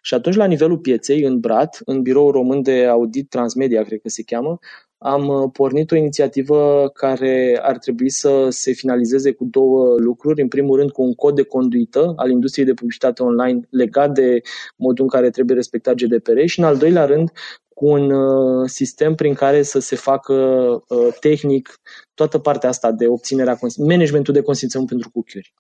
Și 0.02 0.14
atunci 0.14 0.34
la 0.34 0.44
nivelul 0.44 0.78
pieței, 0.78 1.22
în 1.22 1.40
BRAT, 1.40 1.78
în 1.84 2.02
Biroul 2.02 2.32
Român 2.32 2.62
de 2.62 2.86
Audit 2.86 3.28
Transmedia, 3.28 3.82
cred 3.82 4.00
că 4.00 4.08
se 4.08 4.22
cheamă, 4.22 4.58
am 5.04 5.28
uh, 5.28 5.50
pornit 5.52 5.90
o 5.90 5.96
inițiativă 5.96 6.90
care 6.94 7.58
ar 7.62 7.78
trebui 7.78 8.10
să 8.10 8.46
se 8.48 8.72
finalizeze 8.72 9.32
cu 9.32 9.44
două 9.44 9.98
lucruri. 9.98 10.40
În 10.40 10.48
primul 10.48 10.78
rând, 10.78 10.90
cu 10.90 11.02
un 11.02 11.14
cod 11.14 11.34
de 11.34 11.42
conduită 11.42 12.12
al 12.16 12.30
industriei 12.30 12.66
de 12.66 12.74
publicitate 12.74 13.22
online 13.22 13.60
legat 13.70 14.12
de 14.12 14.40
modul 14.76 15.04
în 15.04 15.10
care 15.10 15.30
trebuie 15.30 15.56
respectat 15.56 15.94
GDPR 15.94 16.44
și, 16.44 16.58
în 16.58 16.64
al 16.64 16.76
doilea 16.76 17.04
rând, 17.04 17.32
cu 17.74 17.86
un 17.86 18.10
uh, 18.10 18.68
sistem 18.68 19.14
prin 19.14 19.34
care 19.34 19.62
să 19.62 19.78
se 19.78 19.96
facă 19.96 20.34
uh, 20.34 21.14
tehnic 21.20 21.80
toată 22.14 22.38
partea 22.38 22.68
asta 22.68 22.92
de 22.92 23.06
obținerea, 23.06 23.58
managementul 23.78 24.34
de 24.34 24.42
consimțământ 24.42 24.90
pentru 24.90 25.10
cookie-uri. 25.10 25.54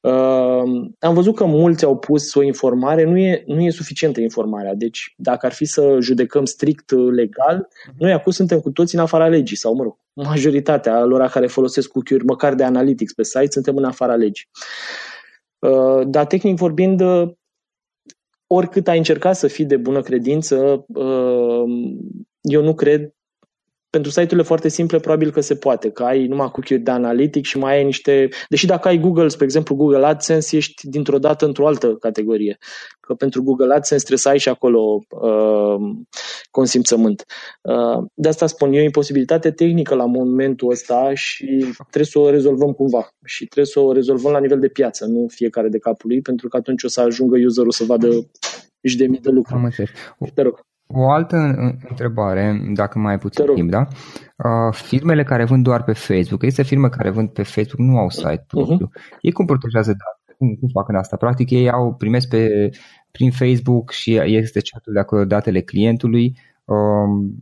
Uh, 0.00 0.90
am 0.98 1.14
văzut 1.14 1.34
că 1.34 1.44
mulți 1.44 1.84
au 1.84 1.98
pus 1.98 2.34
o 2.34 2.42
informare, 2.42 3.04
nu 3.04 3.18
e, 3.18 3.44
nu 3.46 3.60
e 3.60 3.70
suficientă 3.70 4.20
informarea. 4.20 4.74
Deci, 4.74 5.14
dacă 5.16 5.46
ar 5.46 5.52
fi 5.52 5.64
să 5.64 5.96
judecăm 6.00 6.44
strict 6.44 6.90
legal, 6.90 7.68
noi 7.98 8.12
acum 8.12 8.32
suntem 8.32 8.60
cu 8.60 8.70
toți 8.70 8.94
în 8.94 9.00
afara 9.00 9.28
legii, 9.28 9.56
sau 9.56 9.74
mă 9.74 9.82
rog, 9.82 9.96
majoritatea 10.12 11.04
lor 11.04 11.26
care 11.26 11.46
folosesc 11.46 11.88
cookie-uri, 11.88 12.24
măcar 12.24 12.54
de 12.54 12.64
analytics 12.64 13.12
pe 13.12 13.22
site, 13.22 13.50
suntem 13.50 13.76
în 13.76 13.84
afara 13.84 14.14
legii. 14.14 14.48
Dar 16.06 16.26
tehnic 16.26 16.56
vorbind, 16.56 17.02
oricât 18.52 18.88
ai 18.88 18.96
încercat 18.96 19.36
să 19.36 19.46
fii 19.46 19.64
de 19.64 19.76
bună 19.76 20.00
credință, 20.00 20.84
uh, 20.86 21.64
eu 22.40 22.62
nu 22.62 22.74
cred 22.74 23.14
pentru 23.92 24.10
site-urile 24.10 24.42
foarte 24.42 24.68
simple, 24.68 24.98
probabil 24.98 25.30
că 25.30 25.40
se 25.40 25.54
poate, 25.54 25.90
că 25.90 26.02
ai 26.02 26.26
numai 26.26 26.50
cookie 26.50 26.76
de 26.76 26.90
analitic 26.90 27.44
și 27.44 27.58
mai 27.58 27.76
ai 27.76 27.84
niște... 27.84 28.28
Deși 28.48 28.66
dacă 28.66 28.88
ai 28.88 28.98
Google, 28.98 29.28
spre 29.28 29.44
exemplu 29.44 29.74
Google 29.74 30.06
AdSense, 30.06 30.56
ești 30.56 30.88
dintr-o 30.88 31.18
dată 31.18 31.44
într-o 31.44 31.66
altă 31.66 31.94
categorie. 31.94 32.58
Că 33.00 33.14
pentru 33.14 33.42
Google 33.42 33.74
AdSense 33.74 34.04
trebuie 34.04 34.18
să 34.18 34.28
ai 34.28 34.38
și 34.38 34.48
acolo 34.48 35.04
uh, 35.08 36.04
consimțământ. 36.50 37.24
Uh, 37.62 38.04
de 38.14 38.28
asta 38.28 38.46
spun 38.46 38.72
eu, 38.72 38.82
imposibilitate 38.82 39.50
tehnică 39.50 39.94
la 39.94 40.04
momentul 40.04 40.70
ăsta 40.70 41.14
și 41.14 41.66
trebuie 41.76 42.04
să 42.04 42.18
o 42.18 42.30
rezolvăm 42.30 42.72
cumva. 42.72 43.08
Și 43.24 43.44
trebuie 43.44 43.72
să 43.72 43.80
o 43.80 43.92
rezolvăm 43.92 44.32
la 44.32 44.40
nivel 44.40 44.60
de 44.60 44.68
piață, 44.68 45.06
nu 45.06 45.26
fiecare 45.28 45.68
de 45.68 45.78
capul 45.78 46.08
lui, 46.08 46.20
pentru 46.20 46.48
că 46.48 46.56
atunci 46.56 46.82
o 46.82 46.88
să 46.88 47.00
ajungă 47.00 47.36
userul 47.46 47.70
să 47.70 47.84
vadă 47.84 48.08
și 48.82 48.96
de 48.96 49.06
mii 49.06 49.20
de 49.20 49.30
lucruri. 49.30 49.58
Am 49.58 49.64
înțeles. 49.64 49.90
Te 50.34 50.42
rog. 50.42 50.70
O 50.94 51.10
altă 51.10 51.36
întrebare, 51.88 52.60
dacă 52.74 52.98
mai 52.98 53.12
ai 53.12 53.18
puțin 53.18 53.44
timp, 53.54 53.70
da? 53.70 53.86
Uh, 54.36 54.74
firmele 54.74 55.22
care 55.22 55.44
vând 55.44 55.64
doar 55.64 55.82
pe 55.82 55.92
Facebook, 55.92 56.42
este 56.42 56.62
firme 56.62 56.88
care 56.88 57.10
vând 57.10 57.28
pe 57.28 57.42
Facebook, 57.42 57.88
nu 57.88 57.98
au 57.98 58.08
site 58.08 58.44
propriu. 58.46 58.86
Uh-huh. 58.86 59.18
Ei 59.20 59.32
cum 59.32 59.46
protejează 59.46 59.90
date? 59.90 60.36
Cum, 60.38 60.54
cum 60.54 60.68
fac 60.68 60.88
în 60.88 60.94
asta? 60.94 61.16
Practic 61.16 61.50
ei 61.50 61.70
au, 61.70 61.94
primesc 61.94 62.28
pe, 62.28 62.70
prin 63.10 63.30
Facebook 63.30 63.90
și 63.90 64.20
este 64.24 64.60
chatul 64.70 64.92
de 64.92 64.98
acolo 64.98 65.24
datele 65.24 65.60
clientului. 65.60 66.36
Uh, 66.64 67.32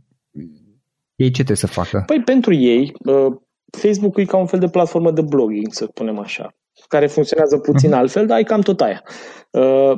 ei 1.15 1.27
ce 1.27 1.43
trebuie 1.43 1.57
să 1.57 1.67
facă? 1.67 2.03
Păi 2.05 2.21
pentru 2.21 2.53
ei, 2.53 2.93
uh, 3.05 3.33
Facebook 3.77 4.17
e 4.17 4.25
ca 4.25 4.37
un 4.37 4.45
fel 4.45 4.59
de 4.59 4.69
platformă 4.69 5.11
de 5.11 5.21
blogging, 5.21 5.73
să 5.73 5.85
spunem 5.89 6.19
așa, 6.19 6.55
care 6.87 7.07
funcționează 7.07 7.57
puțin 7.57 7.89
uh-huh. 7.89 7.97
altfel, 7.97 8.25
dar 8.25 8.39
e 8.39 8.43
cam 8.43 8.61
tot 8.61 8.81
aia. 8.81 9.03
Uh, 9.51 9.93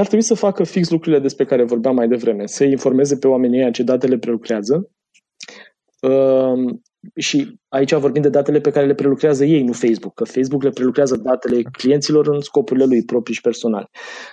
ar 0.00 0.06
trebui 0.06 0.24
să 0.24 0.34
facă 0.34 0.64
fix 0.64 0.90
lucrurile 0.90 1.20
despre 1.20 1.44
care 1.44 1.64
vorbeam 1.64 1.94
mai 1.94 2.08
devreme, 2.08 2.46
să 2.46 2.64
informeze 2.64 3.16
pe 3.16 3.28
oamenii 3.28 3.58
ăia 3.58 3.70
ce 3.70 3.82
datele 3.82 4.18
prelucrează. 4.18 4.90
Uh, 6.00 6.74
și 7.16 7.58
aici 7.68 7.92
vorbim 7.92 8.22
de 8.22 8.28
datele 8.28 8.60
pe 8.60 8.70
care 8.70 8.86
le 8.86 8.94
prelucrează 8.94 9.44
ei, 9.44 9.62
nu 9.62 9.72
Facebook, 9.72 10.14
că 10.14 10.24
Facebook 10.24 10.62
le 10.62 10.70
prelucrează 10.70 11.16
datele 11.16 11.62
clienților 11.62 12.28
în 12.28 12.40
scopurile 12.40 12.84
lui 12.84 13.04
proprii 13.04 13.34
și 13.34 13.40
personale. 13.40 13.88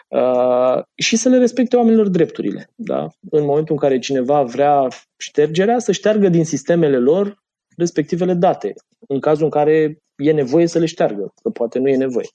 Uh, 0.07 0.84
și 0.95 1.16
să 1.16 1.30
le 1.30 1.38
respecte 1.38 1.76
oamenilor 1.76 2.07
drepturile. 2.07 2.70
Da? 2.76 3.07
În 3.30 3.45
momentul 3.45 3.74
în 3.74 3.80
care 3.80 3.99
cineva 3.99 4.43
vrea 4.43 4.88
ștergerea, 5.18 5.80
să 5.80 5.91
șteargă 5.91 6.30
din 6.30 6.45
sistemele 6.45 6.97
lor 6.97 7.43
respectivele 7.78 8.34
date, 8.34 8.74
în 9.07 9.20
cazul 9.20 9.43
în 9.43 9.49
care 9.49 9.97
e 10.16 10.32
nevoie 10.32 10.68
să 10.68 10.80
le 10.80 10.86
șteargă, 10.86 11.34
că 11.41 11.49
poate 11.49 11.80
nu 11.80 11.88
e 11.88 11.95
nevoie. 11.95 12.28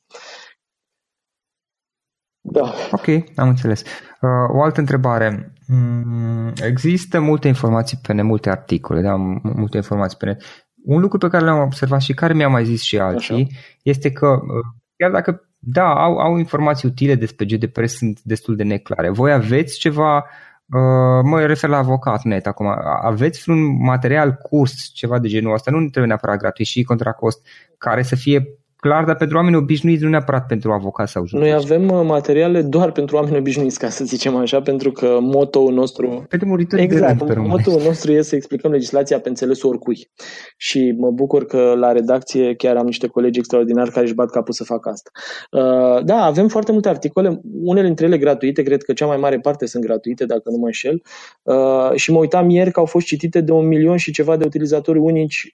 Da. 2.51 2.73
Ok, 2.91 3.07
am 3.37 3.49
înțeles. 3.49 3.83
Uh, 4.21 4.57
o 4.57 4.63
altă 4.63 4.81
întrebare. 4.81 5.53
Mm, 5.67 6.53
există 6.67 7.21
multe 7.21 7.49
informații 7.49 7.99
pe 8.03 8.13
net, 8.13 8.25
multe 8.25 8.51
articole, 8.51 9.01
da, 9.01 9.15
multe 9.43 9.77
informații 9.77 10.17
pe 10.19 10.27
net. 10.27 10.43
Un 10.85 11.01
lucru 11.01 11.19
pe 11.19 11.29
care 11.29 11.45
l-am 11.45 11.61
observat 11.61 12.01
și 12.01 12.15
care 12.15 12.35
mi-a 12.35 12.49
mai 12.49 12.65
zis 12.65 12.83
și 12.83 12.99
alții 12.99 13.35
Așa. 13.35 13.47
este 13.83 14.11
că 14.13 14.27
uh, 14.27 14.65
chiar 14.97 15.11
dacă 15.11 15.45
da, 15.59 15.93
au, 15.93 16.17
au 16.17 16.37
informații 16.37 16.89
utile 16.89 17.15
despre 17.15 17.45
GDPR, 17.45 17.85
sunt 17.85 18.21
destul 18.23 18.57
de 18.57 18.63
neclare. 18.63 19.11
Voi 19.11 19.33
aveți 19.33 19.79
ceva, 19.79 20.17
uh, 20.17 21.21
mă 21.23 21.41
refer 21.47 21.71
la 21.71 21.77
avocat 21.77 22.23
net 22.23 22.47
acum, 22.47 22.67
aveți 23.03 23.51
un 23.51 23.85
material, 23.85 24.33
curs, 24.33 24.91
ceva 24.95 25.19
de 25.19 25.29
genul 25.29 25.53
ăsta, 25.53 25.71
nu 25.71 25.79
trebuie 25.79 26.07
neapărat 26.07 26.39
gratuit 26.39 26.67
și 26.67 26.83
contra 26.83 27.13
cost, 27.13 27.47
care 27.79 28.03
să 28.03 28.17
fie 28.17 28.60
clar, 28.81 29.05
dar 29.05 29.17
pentru 29.17 29.37
oameni 29.37 29.57
obișnuiți, 29.57 30.03
nu 30.03 30.09
neapărat 30.09 30.47
pentru 30.47 30.73
avocat 30.73 31.09
sau 31.09 31.27
judeci. 31.27 31.49
Noi 31.49 31.59
avem 31.59 31.89
uh, 31.89 32.05
materiale 32.07 32.63
doar 32.63 32.93
pentru 32.93 33.17
oameni 33.17 33.37
obișnuiți, 33.37 33.79
ca 33.79 33.89
să 33.89 34.05
zicem 34.05 34.37
așa, 34.37 34.61
pentru 34.61 34.93
că 34.93 35.19
motoul 35.21 35.73
nostru... 35.73 36.25
Pentru 36.29 36.49
muritori 36.49 36.83
exact, 36.83 37.23
de 37.23 37.33
rând, 37.33 37.47
motoul 37.47 37.83
nostru 37.83 38.13
este 38.13 38.29
să 38.29 38.37
explicăm 38.37 38.71
legislația 38.71 39.21
pe 39.21 39.29
înțelesul 39.29 39.69
oricui. 39.69 40.11
Și 40.57 40.95
mă 40.99 41.11
bucur 41.11 41.45
că 41.47 41.75
la 41.79 41.93
redacție 41.93 42.55
chiar 42.55 42.77
am 42.77 42.85
niște 42.85 43.07
colegi 43.07 43.39
extraordinari 43.39 43.91
care 43.91 44.05
își 44.05 44.15
bat 44.15 44.31
capul 44.31 44.53
să 44.53 44.65
facă 44.65 44.89
asta. 44.89 45.11
Uh, 45.51 46.05
da, 46.05 46.25
avem 46.25 46.49
foarte 46.49 46.73
multe 46.73 46.89
articole, 46.89 47.41
unele 47.63 47.87
dintre 47.87 48.07
ele 48.07 48.19
gratuite, 48.19 48.63
cred 48.63 48.83
că 48.83 48.93
cea 48.93 49.07
mai 49.07 49.17
mare 49.17 49.39
parte 49.39 49.67
sunt 49.67 49.85
gratuite, 49.85 50.25
dacă 50.25 50.51
nu 50.51 50.57
mă 50.57 50.67
înșel. 50.67 51.03
Uh, 51.43 51.91
și 51.95 52.13
mă 52.13 52.19
uitam 52.19 52.49
ieri 52.49 52.71
că 52.71 52.81
au 52.81 52.87
fost 52.87 53.07
citite 53.07 53.41
de 53.41 53.53
un 53.53 53.67
milion 53.67 53.97
și 53.97 54.13
ceva 54.13 54.37
de 54.37 54.45
utilizatori 54.45 54.99
unici 54.99 55.51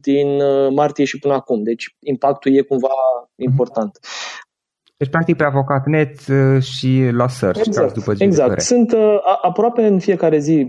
din 0.00 0.28
martie 0.74 1.04
și 1.04 1.18
până 1.18 1.34
acum. 1.34 1.62
Deci 1.62 1.96
impactul 2.00 2.49
e 2.56 2.62
cumva 2.62 2.88
mhm. 3.36 3.50
important. 3.50 3.98
Deci, 5.00 5.08
practic, 5.10 5.36
pe 5.36 5.44
avocat 5.44 5.86
net 5.86 6.14
uh, 6.28 6.62
și 6.62 7.08
la 7.12 7.28
search, 7.28 7.66
exact, 7.66 7.94
după 7.94 8.14
Exact. 8.18 8.60
Sunt 8.60 8.92
uh, 8.92 9.18
aproape 9.42 9.86
în 9.86 9.98
fiecare 9.98 10.38
zi, 10.38 10.68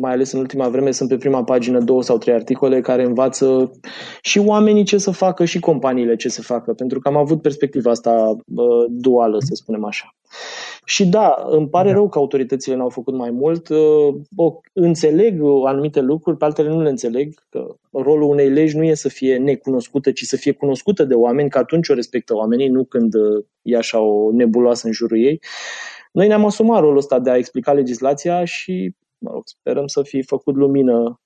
mai 0.00 0.12
ales 0.12 0.32
în 0.32 0.38
ultima 0.38 0.68
vreme, 0.68 0.90
sunt 0.90 1.08
pe 1.08 1.16
prima 1.16 1.44
pagină 1.44 1.80
două 1.80 2.02
sau 2.02 2.18
trei 2.18 2.34
articole 2.34 2.80
care 2.80 3.04
învață 3.04 3.70
și 4.22 4.38
oamenii 4.38 4.84
ce 4.84 4.98
să 4.98 5.10
facă 5.10 5.44
și 5.44 5.60
companiile 5.60 6.16
ce 6.16 6.28
să 6.28 6.42
facă, 6.42 6.72
pentru 6.72 6.98
că 6.98 7.08
am 7.08 7.16
avut 7.16 7.42
perspectiva 7.42 7.90
asta 7.90 8.10
uh, 8.10 8.84
duală, 8.88 9.36
să 9.38 9.54
spunem 9.54 9.84
așa. 9.84 10.14
Și 10.84 11.06
da, 11.06 11.44
îmi 11.48 11.68
pare 11.68 11.88
da. 11.88 11.94
rău 11.94 12.08
că 12.08 12.18
autoritățile 12.18 12.74
n-au 12.74 12.88
făcut 12.88 13.14
mai 13.14 13.30
mult. 13.30 13.68
O, 14.36 14.60
înțeleg 14.72 15.40
anumite 15.64 16.00
lucruri, 16.00 16.36
pe 16.36 16.44
altele 16.44 16.68
nu 16.68 16.82
le 16.82 16.88
înțeleg, 16.88 17.34
că 17.48 17.76
rolul 17.92 18.30
unei 18.30 18.48
legi 18.48 18.76
nu 18.76 18.84
e 18.84 18.94
să 18.94 19.08
fie 19.08 19.36
necunoscută, 19.36 20.12
ci 20.12 20.22
să 20.22 20.36
fie 20.36 20.52
cunoscută 20.52 21.04
de 21.04 21.14
oameni, 21.14 21.50
că 21.50 21.58
atunci 21.58 21.88
o 21.88 21.94
respectă 21.94 22.34
oamenii, 22.34 22.68
nu 22.68 22.84
când 22.84 23.14
e 23.62 23.76
așa 23.76 24.00
o 24.00 24.32
nebuloasă 24.32 24.86
în 24.86 24.92
jurul 24.92 25.24
ei. 25.24 25.40
Noi 26.12 26.26
ne-am 26.26 26.44
asumat 26.44 26.80
rolul 26.80 26.96
ăsta 26.96 27.18
de 27.18 27.30
a 27.30 27.36
explica 27.36 27.72
legislația 27.72 28.44
și 28.44 28.94
mă 29.18 29.30
rog, 29.32 29.42
sperăm 29.44 29.86
să 29.86 30.02
fi 30.02 30.22
făcut 30.22 30.56
lumină 30.56 31.20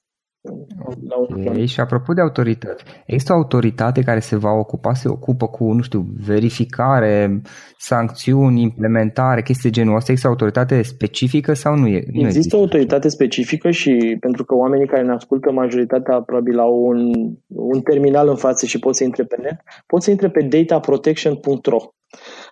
la 1.08 1.16
un 1.16 1.48
okay. 1.48 1.66
Și 1.66 1.80
apropo 1.80 2.12
de 2.12 2.20
autorități, 2.20 2.84
există 3.06 3.32
o 3.32 3.36
autoritate 3.36 4.02
care 4.02 4.20
se 4.20 4.36
va 4.36 4.50
ocupa, 4.50 4.94
se 4.94 5.08
ocupă 5.08 5.46
cu, 5.46 5.72
nu 5.72 5.82
știu, 5.82 6.06
verificare, 6.26 7.40
sancțiuni, 7.78 8.62
implementare, 8.62 9.42
chestii 9.42 9.70
de 9.70 9.80
genul 9.80 9.96
ăsta? 9.96 10.10
Există 10.10 10.28
o 10.28 10.32
autoritate 10.32 10.82
specifică 10.82 11.52
sau 11.52 11.74
nu, 11.74 11.86
e, 11.86 11.90
nu 11.90 11.96
există? 11.96 12.26
Există 12.26 12.56
o 12.56 12.60
autoritate 12.60 13.08
specifică 13.08 13.70
și 13.70 14.16
pentru 14.20 14.44
că 14.44 14.54
oamenii 14.54 14.86
care 14.86 15.02
ne 15.02 15.12
ascultă, 15.12 15.52
majoritatea 15.52 16.20
probabil 16.20 16.58
au 16.58 16.74
un, 16.86 17.12
un 17.46 17.80
terminal 17.80 18.28
în 18.28 18.36
față 18.36 18.66
și 18.66 18.78
pot 18.78 18.96
să 18.96 19.04
intre 19.04 19.24
pe 19.24 19.36
net, 19.42 19.56
pot 19.86 20.02
să 20.02 20.10
intre 20.10 20.28
pe 20.30 20.42
dataprotection.ro 20.42 21.78
Uh, 22.06 22.45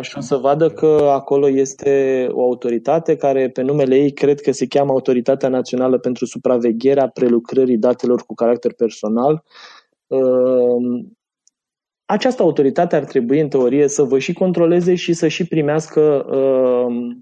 și 0.00 0.16
o 0.16 0.20
să 0.20 0.36
vadă 0.36 0.70
că 0.70 1.08
acolo 1.12 1.48
este 1.48 2.26
o 2.30 2.42
autoritate 2.42 3.16
care 3.16 3.48
pe 3.48 3.62
numele 3.62 3.96
ei 3.96 4.12
cred 4.12 4.40
că 4.40 4.52
se 4.52 4.66
cheamă 4.66 4.90
Autoritatea 4.90 5.48
Națională 5.48 5.98
pentru 5.98 6.24
Supravegherea 6.24 7.08
Prelucrării 7.08 7.78
Datelor 7.78 8.22
cu 8.26 8.34
Caracter 8.34 8.72
Personal. 8.72 9.44
Uh, 10.06 11.04
această 12.04 12.42
autoritate 12.42 12.96
ar 12.96 13.04
trebui 13.04 13.40
în 13.40 13.48
teorie 13.48 13.88
să 13.88 14.02
vă 14.02 14.18
și 14.18 14.32
controleze 14.32 14.94
și 14.94 15.12
să 15.12 15.28
și 15.28 15.46
primească 15.46 16.26
uh, 16.30 17.16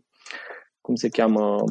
cum 0.81 0.95
se 0.95 1.09
cheamă 1.09 1.65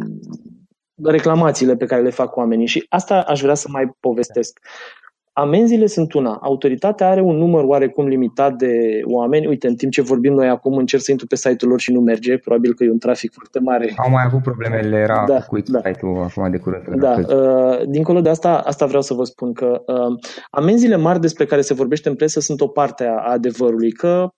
reclamațiile 1.03 1.75
pe 1.75 1.85
care 1.85 2.01
le 2.01 2.09
fac 2.09 2.35
oamenii 2.35 2.67
și 2.67 2.85
asta 2.89 3.21
aș 3.21 3.41
vrea 3.41 3.53
să 3.53 3.67
mai 3.71 3.95
povestesc. 3.99 4.59
Amenziile 5.37 5.85
sunt 5.85 6.13
una. 6.13 6.39
Autoritatea 6.41 7.09
are 7.09 7.21
un 7.21 7.35
număr 7.35 7.63
oarecum 7.63 8.07
limitat 8.07 8.53
de 8.53 9.01
oameni. 9.03 9.47
Uite, 9.47 9.67
în 9.67 9.75
timp 9.75 9.91
ce 9.91 10.01
vorbim 10.01 10.33
noi 10.33 10.49
acum, 10.49 10.77
încerc 10.77 11.01
să 11.01 11.11
intru 11.11 11.27
pe 11.27 11.35
site-ul 11.35 11.71
lor 11.71 11.79
și 11.79 11.91
nu 11.91 11.99
merge. 11.99 12.37
Probabil 12.37 12.73
că 12.73 12.83
e 12.83 12.91
un 12.91 12.97
trafic 12.97 13.31
foarte 13.33 13.59
mare. 13.59 13.93
Au 13.97 14.09
mai 14.09 14.23
avut 14.25 14.41
probleme, 14.41 14.97
era 14.97 15.23
da, 15.27 15.41
cu 15.41 15.59
da. 15.59 15.81
site-ul 15.85 16.21
acum 16.21 16.51
de 16.51 16.57
curând. 16.57 16.99
Da. 16.99 17.15
Uh, 17.35 17.87
dincolo 17.87 18.21
de 18.21 18.29
asta, 18.29 18.57
asta 18.57 18.85
vreau 18.85 19.01
să 19.01 19.13
vă 19.13 19.23
spun 19.23 19.53
că 19.53 19.81
uh, 19.85 20.19
amenziile 20.51 20.95
mari 20.95 21.19
despre 21.19 21.45
care 21.45 21.61
se 21.61 21.73
vorbește 21.73 22.09
în 22.09 22.15
presă 22.15 22.39
sunt 22.39 22.61
o 22.61 22.67
parte 22.67 23.05
a 23.05 23.31
adevărului. 23.31 23.91
Că 23.91 24.29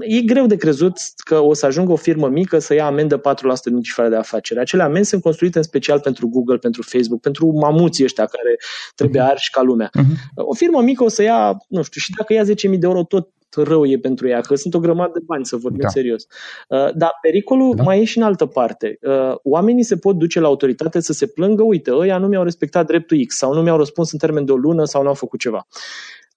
e 0.00 0.20
greu 0.20 0.46
de 0.46 0.56
crezut 0.56 0.92
că 1.24 1.40
o 1.40 1.54
să 1.54 1.66
ajungă 1.66 1.92
o 1.92 1.96
firmă 1.96 2.28
mică 2.28 2.58
să 2.58 2.74
ia 2.74 2.86
amendă 2.86 3.20
4% 3.20 3.22
din 3.64 3.80
cifra 3.80 4.08
de 4.08 4.16
afacere. 4.16 4.60
Acele 4.60 4.82
amenzi 4.82 5.08
sunt 5.08 5.22
construite 5.22 5.58
în 5.58 5.64
special 5.64 6.00
pentru 6.00 6.28
Google, 6.28 6.56
pentru 6.56 6.82
Facebook, 6.82 7.20
pentru 7.20 7.46
mamuții 7.46 8.04
ăștia 8.04 8.24
care 8.24 8.56
trebuie 8.94 9.20
mhm. 9.20 9.30
arși 9.30 9.50
ca 9.50 9.62
lumea. 9.62 9.90
Uh-huh. 9.98 10.34
O 10.34 10.54
firmă 10.54 10.82
mică 10.82 11.04
o 11.04 11.08
să 11.08 11.22
ia, 11.22 11.56
nu 11.68 11.82
știu, 11.82 12.00
și 12.00 12.12
dacă 12.16 12.32
ia 12.32 12.44
10.000 12.44 12.48
de 12.78 12.86
euro, 12.86 13.02
tot 13.02 13.28
rău 13.56 13.86
e 13.86 13.98
pentru 13.98 14.28
ea, 14.28 14.40
că 14.40 14.54
sunt 14.54 14.74
o 14.74 14.78
grămadă 14.78 15.10
de 15.14 15.24
bani, 15.26 15.46
să 15.46 15.56
vorbim 15.56 15.80
da. 15.82 15.88
serios. 15.88 16.26
Uh, 16.68 16.94
dar 16.94 17.10
pericolul 17.22 17.74
da. 17.76 17.82
mai 17.82 18.00
e 18.00 18.04
și 18.04 18.18
în 18.18 18.24
altă 18.24 18.46
parte. 18.46 18.98
Uh, 19.02 19.34
oamenii 19.42 19.82
se 19.82 19.96
pot 19.96 20.16
duce 20.16 20.40
la 20.40 20.46
autoritate 20.46 21.00
să 21.00 21.12
se 21.12 21.26
plângă, 21.26 21.62
uite, 21.62 21.92
ăia 21.92 22.18
nu 22.18 22.26
mi-au 22.26 22.42
respectat 22.42 22.86
dreptul 22.86 23.24
X 23.26 23.36
sau 23.36 23.54
nu 23.54 23.62
mi-au 23.62 23.76
răspuns 23.76 24.12
în 24.12 24.18
termen 24.18 24.44
de 24.44 24.52
o 24.52 24.56
lună 24.56 24.84
sau 24.84 25.02
nu 25.02 25.08
au 25.08 25.14
făcut 25.14 25.40
ceva 25.40 25.66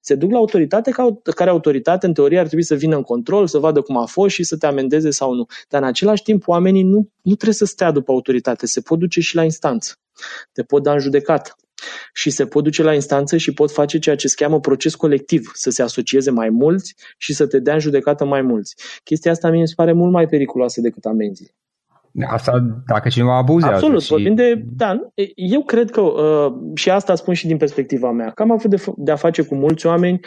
se 0.07 0.15
duc 0.15 0.31
la 0.31 0.37
autoritate 0.37 0.91
care 1.35 1.49
autoritate 1.49 2.05
în 2.05 2.13
teorie 2.13 2.39
ar 2.39 2.45
trebui 2.45 2.63
să 2.63 2.75
vină 2.75 2.95
în 2.95 3.01
control, 3.01 3.47
să 3.47 3.57
vadă 3.57 3.81
cum 3.81 3.97
a 3.97 4.05
fost 4.05 4.33
și 4.33 4.43
să 4.43 4.57
te 4.57 4.65
amendeze 4.65 5.09
sau 5.09 5.33
nu. 5.33 5.45
Dar 5.69 5.81
în 5.81 5.87
același 5.87 6.23
timp 6.23 6.47
oamenii 6.47 6.83
nu, 6.83 7.09
nu 7.21 7.33
trebuie 7.33 7.53
să 7.53 7.65
stea 7.65 7.91
după 7.91 8.11
autoritate, 8.11 8.65
se 8.65 8.81
pot 8.81 8.99
duce 8.99 9.21
și 9.21 9.35
la 9.35 9.43
instanță. 9.43 9.93
Te 10.51 10.63
pot 10.63 10.83
da 10.83 10.91
în 10.91 10.99
judecată 10.99 11.55
și 12.13 12.29
se 12.29 12.45
pot 12.45 12.63
duce 12.63 12.83
la 12.83 12.93
instanță 12.93 13.37
și 13.37 13.53
pot 13.53 13.71
face 13.71 13.99
ceea 13.99 14.15
ce 14.15 14.27
se 14.27 14.35
cheamă 14.37 14.59
proces 14.59 14.95
colectiv, 14.95 15.51
să 15.53 15.69
se 15.69 15.81
asocieze 15.81 16.31
mai 16.31 16.49
mulți 16.49 16.95
și 17.17 17.33
să 17.33 17.47
te 17.47 17.59
dea 17.59 17.73
în 17.73 17.79
judecată 17.79 18.25
mai 18.25 18.41
mulți. 18.41 18.75
Chestia 19.03 19.31
asta 19.31 19.49
mi 19.49 19.67
se 19.67 19.73
pare 19.75 19.93
mult 19.93 20.11
mai 20.11 20.27
periculoasă 20.27 20.81
decât 20.81 21.05
amenziile. 21.05 21.55
Asta 22.27 22.81
dacă 22.87 23.09
cineva 23.09 23.37
abuzează. 23.37 23.75
Absolut, 23.75 24.01
și... 24.01 24.09
vorbim 24.09 24.35
de... 24.35 24.63
Da, 24.77 24.99
eu 25.35 25.63
cred 25.63 25.89
că, 25.91 26.01
uh, 26.01 26.53
și 26.73 26.89
asta 26.89 27.15
spun 27.15 27.33
și 27.33 27.47
din 27.47 27.57
perspectiva 27.57 28.11
mea, 28.11 28.29
că 28.31 28.41
am 28.41 28.51
avut 28.51 28.69
de, 28.69 28.83
de 28.97 29.11
a 29.11 29.15
face 29.15 29.41
cu 29.41 29.55
mulți 29.55 29.85
oameni, 29.85 30.19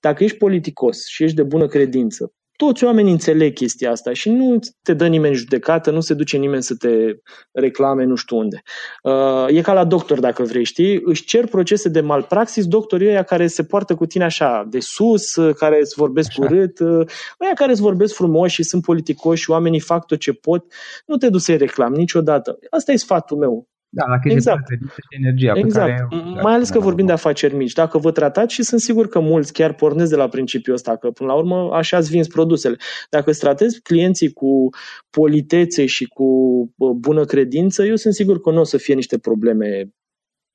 dacă 0.00 0.24
ești 0.24 0.36
politicos 0.36 1.06
și 1.06 1.22
ești 1.22 1.36
de 1.36 1.42
bună 1.42 1.66
credință, 1.66 2.32
toți 2.66 2.84
oamenii 2.84 3.12
înțeleg 3.12 3.54
chestia 3.54 3.90
asta 3.90 4.12
și 4.12 4.30
nu 4.30 4.58
te 4.82 4.94
dă 4.94 5.06
nimeni 5.06 5.34
judecată, 5.34 5.90
nu 5.90 6.00
se 6.00 6.14
duce 6.14 6.36
nimeni 6.36 6.62
să 6.62 6.74
te 6.74 7.18
reclame 7.52 8.04
nu 8.04 8.14
știu 8.14 8.36
unde. 8.36 8.62
Uh, 9.02 9.46
e 9.48 9.60
ca 9.60 9.72
la 9.72 9.84
doctor, 9.84 10.20
dacă 10.20 10.42
vrei, 10.42 10.64
știi? 10.64 11.00
Își 11.04 11.24
cer 11.24 11.46
procese 11.46 11.88
de 11.88 12.00
malpraxis 12.00 12.66
doctorii 12.66 13.08
ăia 13.08 13.22
care 13.22 13.46
se 13.46 13.64
poartă 13.64 13.94
cu 13.94 14.06
tine 14.06 14.24
așa, 14.24 14.66
de 14.70 14.80
sus, 14.80 15.36
uh, 15.36 15.54
care 15.54 15.78
îți 15.80 15.94
vorbesc 15.96 16.28
așa. 16.28 16.42
urât, 16.42 16.78
uh, 16.78 17.06
ăia 17.40 17.52
care 17.54 17.70
îți 17.70 17.80
vorbesc 17.80 18.14
frumos 18.14 18.50
și 18.50 18.62
sunt 18.62 18.82
politicoși 18.82 19.42
și 19.42 19.50
oamenii 19.50 19.80
fac 19.80 20.06
tot 20.06 20.18
ce 20.18 20.32
pot, 20.32 20.64
nu 21.06 21.16
te 21.16 21.28
duci 21.28 21.40
să-i 21.40 21.56
reclam 21.56 21.92
niciodată. 21.92 22.58
Asta 22.70 22.92
e 22.92 22.96
sfatul 22.96 23.36
meu. 23.36 23.69
Da, 23.92 24.04
dacă 24.08 24.28
exact. 24.28 24.68
și 24.68 25.16
energia 25.18 25.52
exact. 25.56 25.96
pe 25.96 26.06
care... 26.16 26.24
Mai 26.42 26.54
ales 26.54 26.70
că 26.70 26.78
vorbim 26.78 27.06
de 27.06 27.12
afaceri 27.12 27.54
mici. 27.54 27.72
Dacă 27.72 27.98
vă 27.98 28.12
tratați 28.12 28.54
și 28.54 28.62
sunt 28.62 28.80
sigur 28.80 29.08
că 29.08 29.20
mulți 29.20 29.52
chiar 29.52 29.74
pornesc 29.74 30.10
de 30.10 30.16
la 30.16 30.28
principiul 30.28 30.74
ăsta, 30.74 30.96
că 30.96 31.10
până 31.10 31.32
la 31.32 31.36
urmă 31.38 31.70
așa 31.72 31.96
îți 31.96 32.10
vinzi 32.10 32.28
produsele. 32.28 32.76
Dacă 33.10 33.30
îți 33.30 33.40
tratezi 33.40 33.80
clienții 33.80 34.32
cu 34.32 34.68
politețe 35.10 35.86
și 35.86 36.04
cu 36.04 36.26
bună 36.96 37.24
credință, 37.24 37.84
eu 37.84 37.96
sunt 37.96 38.14
sigur 38.14 38.40
că 38.40 38.50
nu 38.50 38.60
o 38.60 38.64
să 38.64 38.76
fie 38.76 38.94
niște 38.94 39.18
probleme 39.18 39.90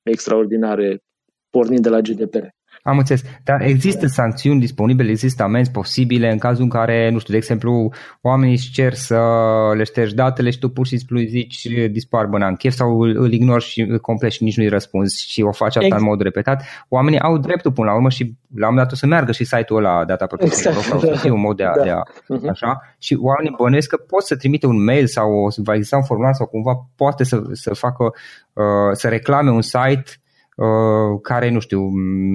extraordinare 0.02 1.02
pornind 1.50 1.82
de 1.82 1.88
la 1.88 2.00
GDPR. 2.00 2.46
Am 2.86 2.98
înțeles. 2.98 3.22
Dar 3.44 3.60
există 3.60 4.06
sancțiuni 4.06 4.60
disponibile, 4.60 5.10
există 5.10 5.42
amenzi 5.42 5.70
posibile 5.70 6.30
în 6.32 6.38
cazul 6.38 6.62
în 6.62 6.68
care, 6.68 7.10
nu 7.10 7.18
știu, 7.18 7.32
de 7.32 7.38
exemplu, 7.38 7.92
oamenii 8.20 8.54
își 8.54 8.72
cer 8.72 8.92
să 8.92 9.20
le 9.76 9.84
ștergi 9.84 10.14
datele 10.14 10.50
și 10.50 10.58
tu 10.58 10.68
pur 10.68 10.86
și 10.86 10.96
simplu 10.96 11.18
îi 11.18 11.26
zici 11.26 11.66
dispar 11.90 12.26
băna 12.26 12.46
în 12.46 12.54
chef 12.54 12.74
sau 12.74 13.00
îl, 13.00 13.16
îl 13.18 13.32
ignori 13.32 13.64
și 13.64 13.98
complet 14.02 14.30
și 14.30 14.42
nici 14.42 14.56
nu-i 14.56 14.68
răspunzi 14.68 15.24
și 15.28 15.42
o 15.42 15.52
faci 15.52 15.76
asta 15.76 15.84
exact. 15.84 16.02
în 16.02 16.08
mod 16.08 16.20
repetat. 16.20 16.62
Oamenii 16.88 17.20
au 17.20 17.38
dreptul 17.38 17.72
până 17.72 17.86
la 17.86 17.94
urmă 17.94 18.08
și 18.08 18.22
la 18.54 18.68
un 18.68 18.74
moment 18.74 18.76
dat 18.76 18.92
o 18.92 18.94
să 18.94 19.06
meargă 19.06 19.32
și 19.32 19.44
site-ul 19.44 19.84
ăla 19.84 20.04
Data 20.04 20.26
Protection 20.26 20.72
exact, 20.72 20.86
sau 20.86 21.00
da. 21.00 21.14
să 21.14 21.20
fie 21.20 21.30
un 21.30 21.40
mod 21.40 21.56
de 21.56 21.64
a, 21.64 21.74
da. 21.76 21.82
de 21.82 21.90
a 21.90 22.02
uh-huh. 22.02 22.50
așa 22.50 22.94
și 22.98 23.18
oamenii 23.20 23.54
bănuiesc 23.58 23.88
că 23.88 23.96
pot 23.96 24.22
să 24.22 24.36
trimite 24.36 24.66
un 24.66 24.84
mail 24.84 25.06
sau 25.06 25.52
va 25.56 25.74
exista 25.74 25.96
un 25.96 26.02
formular 26.02 26.32
sau 26.32 26.46
cumva 26.46 26.86
poate 26.96 27.24
să, 27.24 27.42
să 27.52 27.74
facă, 27.74 28.04
uh, 28.52 28.92
să 28.92 29.08
reclame 29.08 29.50
un 29.50 29.62
site 29.62 30.04
Uh, 30.04 30.25
care, 31.22 31.50
nu 31.50 31.58
știu, 31.58 31.80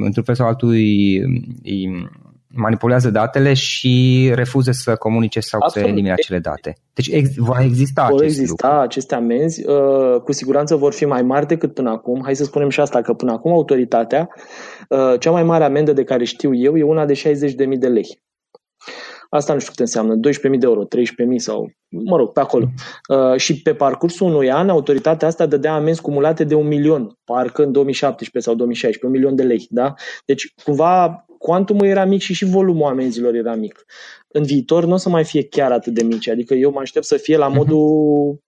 într-un 0.04 0.24
fel 0.24 0.36
sau 0.36 0.48
altul 0.48 0.70
îi, 0.70 1.18
îi 1.64 2.10
manipulează 2.54 3.10
datele 3.10 3.54
și 3.54 4.32
refuză 4.34 4.72
să 4.72 4.96
comunice 4.96 5.40
sau 5.40 5.60
Absolut. 5.64 5.88
să 5.88 5.94
elimine 5.94 6.14
acele 6.14 6.40
date. 6.40 6.78
Deci 6.94 7.08
ex- 7.08 7.36
va 7.36 7.64
exista 7.64 8.08
Vor 8.10 8.22
acest 8.22 8.40
exista 8.40 8.68
lucru. 8.68 8.82
aceste 8.84 9.16
amenzi, 9.16 9.68
uh, 9.68 10.22
cu 10.24 10.32
siguranță 10.32 10.76
vor 10.76 10.94
fi 10.94 11.06
mai 11.06 11.22
mari 11.22 11.48
decât 11.48 11.74
până 11.74 11.90
acum. 11.90 12.22
Hai 12.24 12.36
să 12.36 12.44
spunem 12.44 12.70
și 12.70 12.80
asta, 12.80 13.02
că 13.02 13.14
până 13.14 13.32
acum 13.32 13.52
autoritatea, 13.52 14.30
uh, 14.90 15.20
cea 15.20 15.32
mai 15.32 15.44
mare 15.44 15.64
amendă 15.64 15.94
de 15.94 16.04
care 16.04 16.24
știu 16.24 16.56
eu 16.56 16.78
e 16.78 16.84
una 16.84 17.06
de 17.06 17.14
60.000 17.14 17.80
de 17.80 17.88
lei. 17.88 18.22
Asta 19.34 19.54
nu 19.54 19.60
știu 19.60 19.72
cât 19.72 19.80
înseamnă, 19.80 20.16
12.000 20.16 20.20
de 20.42 20.66
euro, 20.66 20.84
13.000 20.84 21.36
sau, 21.36 21.72
mă 21.90 22.18
rog, 22.18 22.32
pe 22.32 22.40
acolo. 22.40 22.70
Uh, 23.10 23.40
și 23.40 23.62
pe 23.62 23.74
parcursul 23.74 24.28
unui 24.28 24.52
an, 24.52 24.70
autoritatea 24.70 25.28
asta 25.28 25.46
dădea 25.46 25.74
amenzi 25.74 26.02
cumulate 26.02 26.44
de 26.44 26.56
un 26.56 26.68
milion, 26.68 27.18
parcă 27.24 27.64
în 27.64 27.72
2017 27.72 28.50
sau 28.50 28.58
2016, 28.58 29.06
un 29.06 29.12
milion 29.12 29.36
de 29.36 29.54
lei. 29.54 29.68
Da? 29.70 29.94
Deci, 30.26 30.54
cumva, 30.64 31.26
cuantumul 31.38 31.86
era 31.86 32.06
mic 32.06 32.22
și 32.22 32.34
și 32.34 32.46
volumul 32.46 32.88
amenzilor 32.88 33.34
era 33.34 33.56
mic. 33.56 33.86
În 34.28 34.44
viitor 34.44 34.86
nu 34.86 34.94
o 34.94 34.98
să 34.98 35.10
mai 35.10 35.24
fie 35.24 35.44
chiar 35.44 35.72
atât 35.72 35.94
de 35.94 36.04
mici, 36.04 36.30
adică 36.30 36.54
eu 36.54 36.72
mă 36.72 36.80
aștept 36.80 37.06
să 37.06 37.18
fie 37.18 37.38
la 37.38 37.48
mhm. 37.48 37.58
modul 37.58 38.40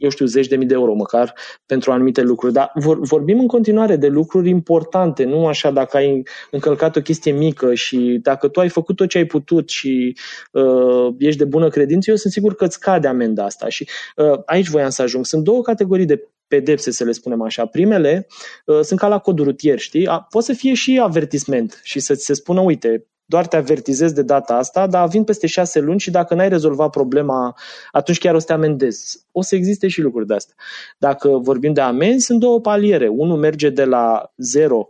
eu 0.00 0.08
știu, 0.08 0.26
zeci 0.26 0.46
de 0.46 0.56
mii 0.56 0.66
de 0.66 0.74
euro 0.74 0.94
măcar 0.94 1.34
pentru 1.66 1.92
anumite 1.92 2.20
lucruri. 2.22 2.52
Dar 2.52 2.70
vor, 2.74 3.00
vorbim 3.00 3.38
în 3.38 3.46
continuare 3.46 3.96
de 3.96 4.06
lucruri 4.06 4.48
importante, 4.48 5.24
nu 5.24 5.46
așa 5.46 5.70
dacă 5.70 5.96
ai 5.96 6.22
încălcat 6.50 6.96
o 6.96 7.00
chestie 7.00 7.32
mică 7.32 7.74
și 7.74 8.18
dacă 8.22 8.48
tu 8.48 8.60
ai 8.60 8.68
făcut 8.68 8.96
tot 8.96 9.08
ce 9.08 9.18
ai 9.18 9.24
putut 9.24 9.68
și 9.68 10.16
uh, 10.52 11.14
ești 11.18 11.38
de 11.38 11.44
bună 11.44 11.68
credință, 11.68 12.10
eu 12.10 12.16
sunt 12.16 12.32
sigur 12.32 12.54
că 12.54 12.64
îți 12.64 12.80
cade 12.80 13.08
amenda 13.08 13.44
asta. 13.44 13.68
Și 13.68 13.88
uh, 14.16 14.38
aici 14.44 14.68
voiam 14.68 14.90
să 14.90 15.02
ajung. 15.02 15.24
Sunt 15.24 15.44
două 15.44 15.62
categorii 15.62 16.06
de 16.06 16.28
pedepse, 16.48 16.90
să 16.90 17.04
le 17.04 17.12
spunem 17.12 17.42
așa. 17.42 17.66
Primele 17.66 18.26
uh, 18.64 18.80
sunt 18.80 18.98
ca 18.98 19.08
la 19.08 19.18
codul 19.18 19.44
rutier, 19.44 19.78
știi? 19.78 20.06
A, 20.06 20.26
poate 20.30 20.46
să 20.46 20.52
fie 20.52 20.74
și 20.74 21.00
avertisment 21.02 21.80
și 21.82 22.00
să 22.00 22.14
ți 22.14 22.24
se 22.24 22.34
spună, 22.34 22.60
uite, 22.60 23.06
doar 23.30 23.46
te 23.46 23.56
avertizez 23.56 24.12
de 24.12 24.22
data 24.22 24.54
asta, 24.54 24.86
dar 24.86 25.08
vin 25.08 25.24
peste 25.24 25.46
șase 25.46 25.80
luni 25.80 26.00
și 26.00 26.10
dacă 26.10 26.34
n-ai 26.34 26.48
rezolvat 26.48 26.90
problema, 26.90 27.56
atunci 27.90 28.18
chiar 28.18 28.34
o 28.34 28.38
să 28.38 28.46
te 28.46 28.52
amendezi. 28.52 29.26
O 29.32 29.42
să 29.42 29.54
existe 29.54 29.88
și 29.88 30.00
lucruri 30.00 30.26
de 30.26 30.34
astea. 30.34 30.54
Dacă 30.98 31.28
vorbim 31.28 31.72
de 31.72 31.80
amenzi, 31.80 32.24
sunt 32.24 32.40
două 32.40 32.60
paliere. 32.60 33.08
Unul 33.08 33.36
merge 33.36 33.70
de 33.70 33.84
la 33.84 34.32
0 34.36 34.88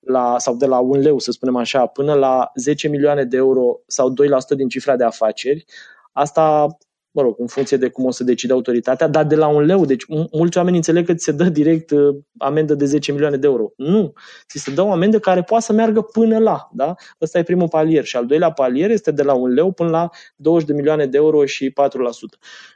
la, 0.00 0.34
sau 0.38 0.56
de 0.56 0.66
la 0.66 0.78
un 0.78 1.00
leu, 1.00 1.18
să 1.18 1.30
spunem 1.30 1.56
așa, 1.56 1.86
până 1.86 2.14
la 2.14 2.50
10 2.54 2.88
milioane 2.88 3.24
de 3.24 3.36
euro 3.36 3.80
sau 3.86 4.12
2% 4.12 4.14
din 4.56 4.68
cifra 4.68 4.96
de 4.96 5.04
afaceri. 5.04 5.64
Asta 6.12 6.76
mă 7.12 7.22
rog, 7.22 7.34
în 7.38 7.46
funcție 7.46 7.76
de 7.76 7.88
cum 7.88 8.04
o 8.04 8.10
să 8.10 8.24
decide 8.24 8.52
autoritatea, 8.52 9.08
dar 9.08 9.24
de 9.24 9.34
la 9.34 9.46
un 9.48 9.64
leu. 9.64 9.84
Deci 9.84 10.04
mulți 10.32 10.58
oameni 10.58 10.76
înțeleg 10.76 11.06
că 11.06 11.14
ți 11.14 11.24
se 11.24 11.32
dă 11.32 11.44
direct 11.44 11.90
uh, 11.90 12.16
amendă 12.38 12.74
de 12.74 12.84
10 12.84 13.12
milioane 13.12 13.36
de 13.36 13.46
euro. 13.46 13.72
Nu. 13.76 14.12
Ți 14.48 14.58
se 14.58 14.70
dă 14.70 14.82
o 14.82 14.92
amendă 14.92 15.18
care 15.18 15.42
poate 15.42 15.64
să 15.64 15.72
meargă 15.72 16.00
până 16.00 16.38
la. 16.38 16.68
Da? 16.72 16.94
Ăsta 17.20 17.38
e 17.38 17.42
primul 17.42 17.68
palier. 17.68 18.04
Și 18.04 18.16
al 18.16 18.26
doilea 18.26 18.50
palier 18.50 18.90
este 18.90 19.10
de 19.10 19.22
la 19.22 19.32
un 19.32 19.50
leu 19.50 19.72
până 19.72 19.90
la 19.90 20.08
20 20.36 20.68
de 20.68 20.74
milioane 20.74 21.06
de 21.06 21.16
euro 21.16 21.44
și 21.44 21.70
4%. 21.70 21.72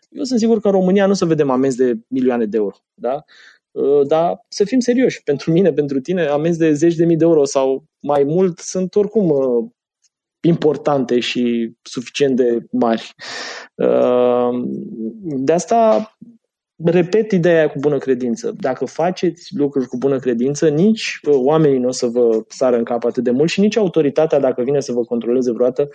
Eu 0.08 0.24
sunt 0.24 0.38
sigur 0.38 0.60
că 0.60 0.66
în 0.66 0.72
România 0.72 1.06
nu 1.06 1.14
să 1.14 1.24
vedem 1.24 1.50
amenzi 1.50 1.76
de 1.76 1.94
milioane 2.08 2.44
de 2.44 2.56
euro. 2.56 2.76
Da? 2.94 3.24
Uh, 3.70 4.06
dar 4.06 4.44
să 4.48 4.64
fim 4.64 4.80
serioși. 4.80 5.22
Pentru 5.22 5.50
mine, 5.50 5.72
pentru 5.72 6.00
tine, 6.00 6.26
amenzi 6.26 6.58
de 6.58 6.72
zeci 6.72 6.94
de 6.94 7.04
mii 7.04 7.16
de 7.16 7.24
euro 7.24 7.44
sau 7.44 7.84
mai 8.00 8.22
mult 8.24 8.58
sunt 8.58 8.94
oricum 8.94 9.30
uh, 9.30 9.70
importante 10.40 11.20
și 11.20 11.72
suficient 11.82 12.36
de 12.36 12.58
mari. 12.70 13.14
Ehm, 13.74 14.64
de 15.22 15.52
asta 15.52 16.10
repet 16.84 17.32
ideea 17.32 17.68
cu 17.68 17.78
bună 17.78 17.98
credință. 17.98 18.54
Dacă 18.60 18.84
faceți 18.84 19.56
lucruri 19.56 19.86
cu 19.86 19.96
bună 19.96 20.18
credință, 20.18 20.68
nici 20.68 21.18
oamenii 21.22 21.78
nu 21.78 21.88
o 21.88 21.92
să 21.92 22.06
vă 22.06 22.44
sară 22.48 22.76
în 22.76 22.84
cap 22.84 23.04
atât 23.04 23.24
de 23.24 23.30
mult 23.30 23.50
și 23.50 23.60
nici 23.60 23.76
autoritatea, 23.76 24.40
dacă 24.40 24.62
vine 24.62 24.80
să 24.80 24.92
vă 24.92 25.04
controleze 25.04 25.52
vreodată, 25.52 25.88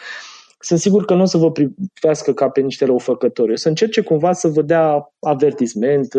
sunt 0.59 0.79
sigur 0.79 1.05
că 1.05 1.13
nu 1.13 1.21
o 1.21 1.25
să 1.25 1.37
vă 1.37 1.51
privească 1.51 2.33
ca 2.33 2.49
pe 2.49 2.61
niște 2.61 2.85
răufăcători. 2.85 3.51
O 3.51 3.55
să 3.55 3.67
încerce 3.67 4.01
cumva 4.01 4.33
să 4.33 4.47
vă 4.47 4.61
dea 4.61 5.13
avertisment, 5.19 6.13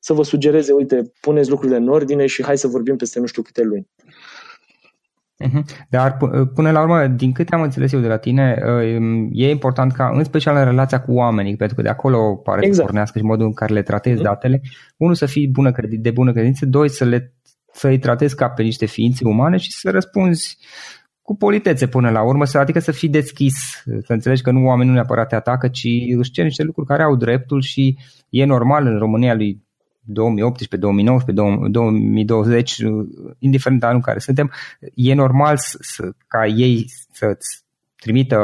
să 0.00 0.12
vă 0.12 0.22
sugereze, 0.22 0.72
uite, 0.72 1.12
puneți 1.20 1.50
lucrurile 1.50 1.78
în 1.78 1.88
ordine 1.88 2.26
și 2.26 2.44
hai 2.44 2.58
să 2.58 2.68
vorbim 2.68 2.96
peste 2.96 3.20
nu 3.20 3.26
știu 3.26 3.42
câte 3.42 3.62
luni. 3.62 3.88
Mhm. 5.38 5.64
Dar 5.88 6.16
până 6.54 6.70
la 6.70 6.80
urmă, 6.80 7.06
din 7.06 7.32
câte 7.32 7.54
am 7.54 7.62
înțeles 7.62 7.92
eu 7.92 8.00
de 8.00 8.06
la 8.06 8.16
tine, 8.16 8.58
e 9.32 9.50
important 9.50 9.92
ca, 9.92 10.10
în 10.14 10.24
special 10.24 10.56
în 10.56 10.64
relația 10.64 11.00
cu 11.00 11.12
oamenii, 11.12 11.56
pentru 11.56 11.76
că 11.76 11.82
de 11.82 11.88
acolo 11.88 12.36
pare 12.36 12.58
exact. 12.58 12.76
să 12.76 12.82
pornească 12.82 13.18
și 13.18 13.24
modul 13.24 13.46
în 13.46 13.52
care 13.52 13.72
le 13.72 13.82
tratezi 13.82 14.20
mm-hmm. 14.20 14.24
datele, 14.24 14.60
unul 14.96 15.14
să 15.14 15.26
fii 15.26 15.48
bună 15.48 15.72
credit, 15.72 16.02
de 16.02 16.10
bună 16.10 16.32
credință, 16.32 16.66
doi 16.66 16.88
să 16.88 17.04
le 17.04 17.32
să-i 17.72 17.98
tratezi 17.98 18.34
ca 18.34 18.48
pe 18.48 18.62
niște 18.62 18.86
ființe 18.86 19.24
umane 19.24 19.56
și 19.56 19.70
să 19.70 19.90
răspunzi 19.90 20.58
cu 21.22 21.36
politețe 21.36 21.86
până 21.86 22.10
la 22.10 22.22
urmă, 22.22 22.44
adică 22.52 22.78
să 22.78 22.92
fii 22.92 23.08
deschis, 23.08 23.82
să 23.84 24.12
înțelegi 24.12 24.42
că 24.42 24.50
nu 24.50 24.64
oamenii 24.64 24.88
nu 24.88 24.94
neapărat 24.94 25.28
te 25.28 25.34
atacă, 25.34 25.68
ci 25.68 25.86
își 26.16 26.30
cer 26.30 26.44
niște 26.44 26.62
lucruri 26.62 26.88
care 26.88 27.02
au 27.02 27.16
dreptul 27.16 27.60
și 27.60 27.98
e 28.28 28.44
normal 28.44 28.86
în 28.86 28.98
România 28.98 29.34
lui 29.34 29.66
2018, 30.08 30.76
2019, 30.76 31.68
2020, 31.70 32.82
indiferent 33.38 33.80
de 33.80 33.86
anul 33.86 33.98
în 33.98 34.04
care 34.04 34.18
suntem, 34.18 34.52
e 34.94 35.14
normal 35.14 35.54
să, 35.56 36.10
ca 36.26 36.46
ei 36.46 36.86
să-ți 37.12 37.62
trimită 37.96 38.38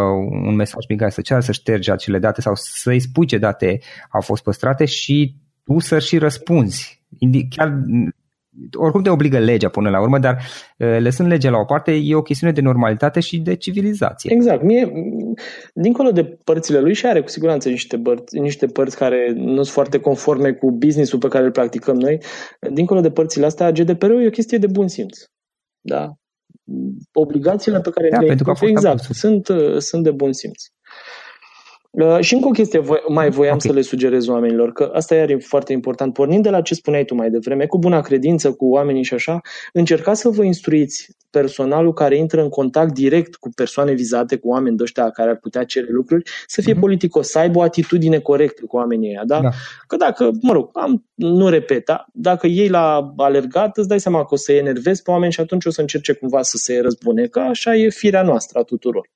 un 0.47 0.55
mesaj 0.55 0.85
prin 0.85 0.99
care 0.99 1.11
să 1.11 1.21
ceară 1.21 1.41
să 1.41 1.53
ștergi 1.53 1.91
acele 1.91 2.19
date 2.19 2.41
sau 2.41 2.53
să-i 2.57 3.01
spui 3.01 3.27
ce 3.27 3.39
date 3.39 3.81
au 4.11 4.21
fost 4.21 4.43
păstrate 4.43 4.85
și 4.85 5.37
tu 5.65 5.79
să 5.79 5.99
și 5.99 6.19
răspunzi. 6.19 7.03
Chiar 7.51 7.83
oricum 8.73 9.03
te 9.03 9.11
obligă 9.11 9.39
legea 9.39 9.69
până 9.69 9.91
la 9.91 10.01
urmă, 10.01 10.19
dar 10.19 10.43
lăsând 10.77 11.29
legea 11.29 11.51
la 11.51 11.59
o 11.59 11.65
parte, 11.65 11.93
e 11.93 12.15
o 12.15 12.23
chestiune 12.23 12.53
de 12.53 12.61
normalitate 12.61 13.21
și 13.21 13.39
de 13.39 13.55
civilizație. 13.55 14.33
Exact. 14.33 14.63
Mie, 14.63 14.93
dincolo 15.75 16.11
de 16.11 16.25
părțile 16.45 16.81
lui 16.81 16.95
și 16.95 17.07
are 17.07 17.21
cu 17.21 17.29
siguranță 17.29 17.69
niște 17.69 17.99
părți, 17.99 18.39
niște 18.39 18.67
părți 18.67 18.97
care 18.97 19.33
nu 19.35 19.55
sunt 19.55 19.67
foarte 19.67 19.99
conforme 20.01 20.53
cu 20.53 20.71
business-ul 20.71 21.19
pe 21.19 21.29
care 21.29 21.45
îl 21.45 21.51
practicăm 21.51 21.97
noi, 21.97 22.19
dincolo 22.73 23.01
de 23.01 23.11
părțile 23.11 23.47
astea, 23.47 23.73
GDPR-ul 23.73 24.23
e 24.23 24.27
o 24.27 24.31
chestie 24.31 24.59
de 24.59 24.67
bun 24.67 24.89
simț. 24.89 25.19
Da? 25.81 26.13
Obligațiile 27.13 27.81
pe 27.81 27.91
care 27.91 28.09
da, 28.09 28.19
le 28.19 28.27
pentru 28.27 28.45
că 28.53 28.67
exact, 28.67 29.03
sunt, 29.03 29.47
sunt 29.79 30.03
de 30.03 30.11
bun 30.11 30.33
simț. 30.33 30.63
Uh, 31.95 32.19
și 32.21 32.35
încă 32.35 32.47
o 32.47 32.51
chestie 32.51 32.83
mai 33.09 33.31
voiam 33.31 33.55
okay. 33.55 33.69
să 33.71 33.73
le 33.73 33.83
sugerez 33.83 34.27
oamenilor, 34.27 34.73
că 34.73 34.91
asta 34.95 35.15
iar 35.15 35.31
e 35.31 35.37
foarte 35.37 35.73
important. 35.73 36.13
Pornind 36.13 36.43
de 36.43 36.51
la 36.51 36.61
ce 36.61 36.75
spuneai 36.75 37.05
tu 37.05 37.15
mai 37.15 37.31
devreme, 37.31 37.67
cu 37.67 37.79
buna 37.79 38.01
credință, 38.01 38.53
cu 38.53 38.67
oamenii 38.69 39.03
și 39.03 39.15
așa, 39.15 39.41
încercați 39.73 40.21
să 40.21 40.29
vă 40.29 40.45
instruiți 40.45 41.09
personalul 41.31 41.93
care 41.93 42.17
intră 42.17 42.43
în 42.43 42.49
contact 42.49 42.93
direct 42.93 43.35
cu 43.35 43.51
persoane 43.55 43.93
vizate, 43.93 44.37
cu 44.37 44.49
oameni 44.49 44.77
de 44.77 44.83
ăștia 44.83 45.11
care 45.11 45.31
ar 45.31 45.37
putea 45.37 45.65
cere 45.65 45.87
lucruri, 45.89 46.23
să 46.47 46.61
fie 46.61 46.75
mm-hmm. 46.75 46.79
politicos, 46.79 47.29
să 47.29 47.39
aibă 47.39 47.59
o 47.59 47.63
atitudine 47.63 48.19
corectă 48.19 48.63
cu 48.67 48.77
oamenii 48.77 49.09
ăia. 49.09 49.23
Da? 49.27 49.41
da. 49.41 49.49
Că 49.87 49.97
dacă, 49.97 50.31
mă 50.41 50.53
rog, 50.53 50.71
am, 50.73 51.05
nu 51.15 51.49
repet, 51.49 51.85
da? 51.85 52.05
dacă 52.13 52.47
ei 52.47 52.69
la 52.69 53.13
alergat, 53.17 53.77
îți 53.77 53.89
dai 53.89 54.01
seama 54.01 54.25
că 54.25 54.35
o 54.35 54.37
să-i 54.37 54.57
enervezi 54.57 55.03
pe 55.03 55.11
oameni 55.11 55.33
și 55.33 55.41
atunci 55.41 55.65
o 55.65 55.71
să 55.71 55.81
încerce 55.81 56.13
cumva 56.13 56.43
să 56.43 56.57
se 56.57 56.81
răzbune, 56.81 57.27
că 57.27 57.39
așa 57.39 57.75
e 57.75 57.89
firea 57.89 58.23
noastră 58.23 58.59
a 58.59 58.63
tuturor. 58.63 59.11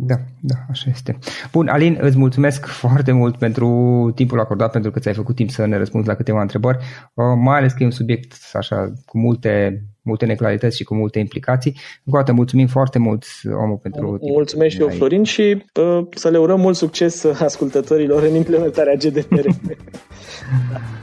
Da, 0.00 0.14
da, 0.40 0.54
așa 0.70 0.90
este. 0.90 1.18
Bun, 1.52 1.68
Alin, 1.68 1.98
îți 2.00 2.18
mulțumesc 2.18 2.66
foarte 2.84 3.12
mult 3.12 3.36
pentru 3.36 3.68
timpul 4.14 4.40
acordat, 4.40 4.70
pentru 4.70 4.90
că 4.90 4.98
ți-ai 4.98 5.14
făcut 5.14 5.34
timp 5.34 5.50
să 5.50 5.66
ne 5.66 5.76
răspunzi 5.76 6.08
la 6.08 6.14
câteva 6.14 6.40
întrebări, 6.40 6.78
uh, 7.14 7.24
mai 7.36 7.56
ales 7.56 7.72
că 7.72 7.82
e 7.82 7.86
un 7.86 7.90
subiect 7.90 8.36
așa 8.52 8.92
cu 9.06 9.18
multe, 9.18 9.82
multe 10.02 10.26
neclarități 10.26 10.76
și 10.76 10.84
cu 10.84 10.94
multe 10.94 11.18
implicații. 11.18 11.70
Încă 12.04 12.18
o 12.18 12.20
dată, 12.20 12.32
mulțumim 12.32 12.66
foarte 12.66 12.98
mult, 12.98 13.24
omul, 13.62 13.76
pentru 13.76 14.18
Mulțumesc 14.20 14.74
și 14.74 14.80
eu, 14.80 14.88
Florin, 14.88 15.22
și 15.22 15.64
uh, 15.74 16.06
să 16.10 16.28
le 16.28 16.38
urăm 16.38 16.60
mult 16.60 16.76
succes 16.76 17.24
ascultătorilor 17.24 18.22
în 18.22 18.34
implementarea 18.34 18.94
GDPR. 18.94 19.46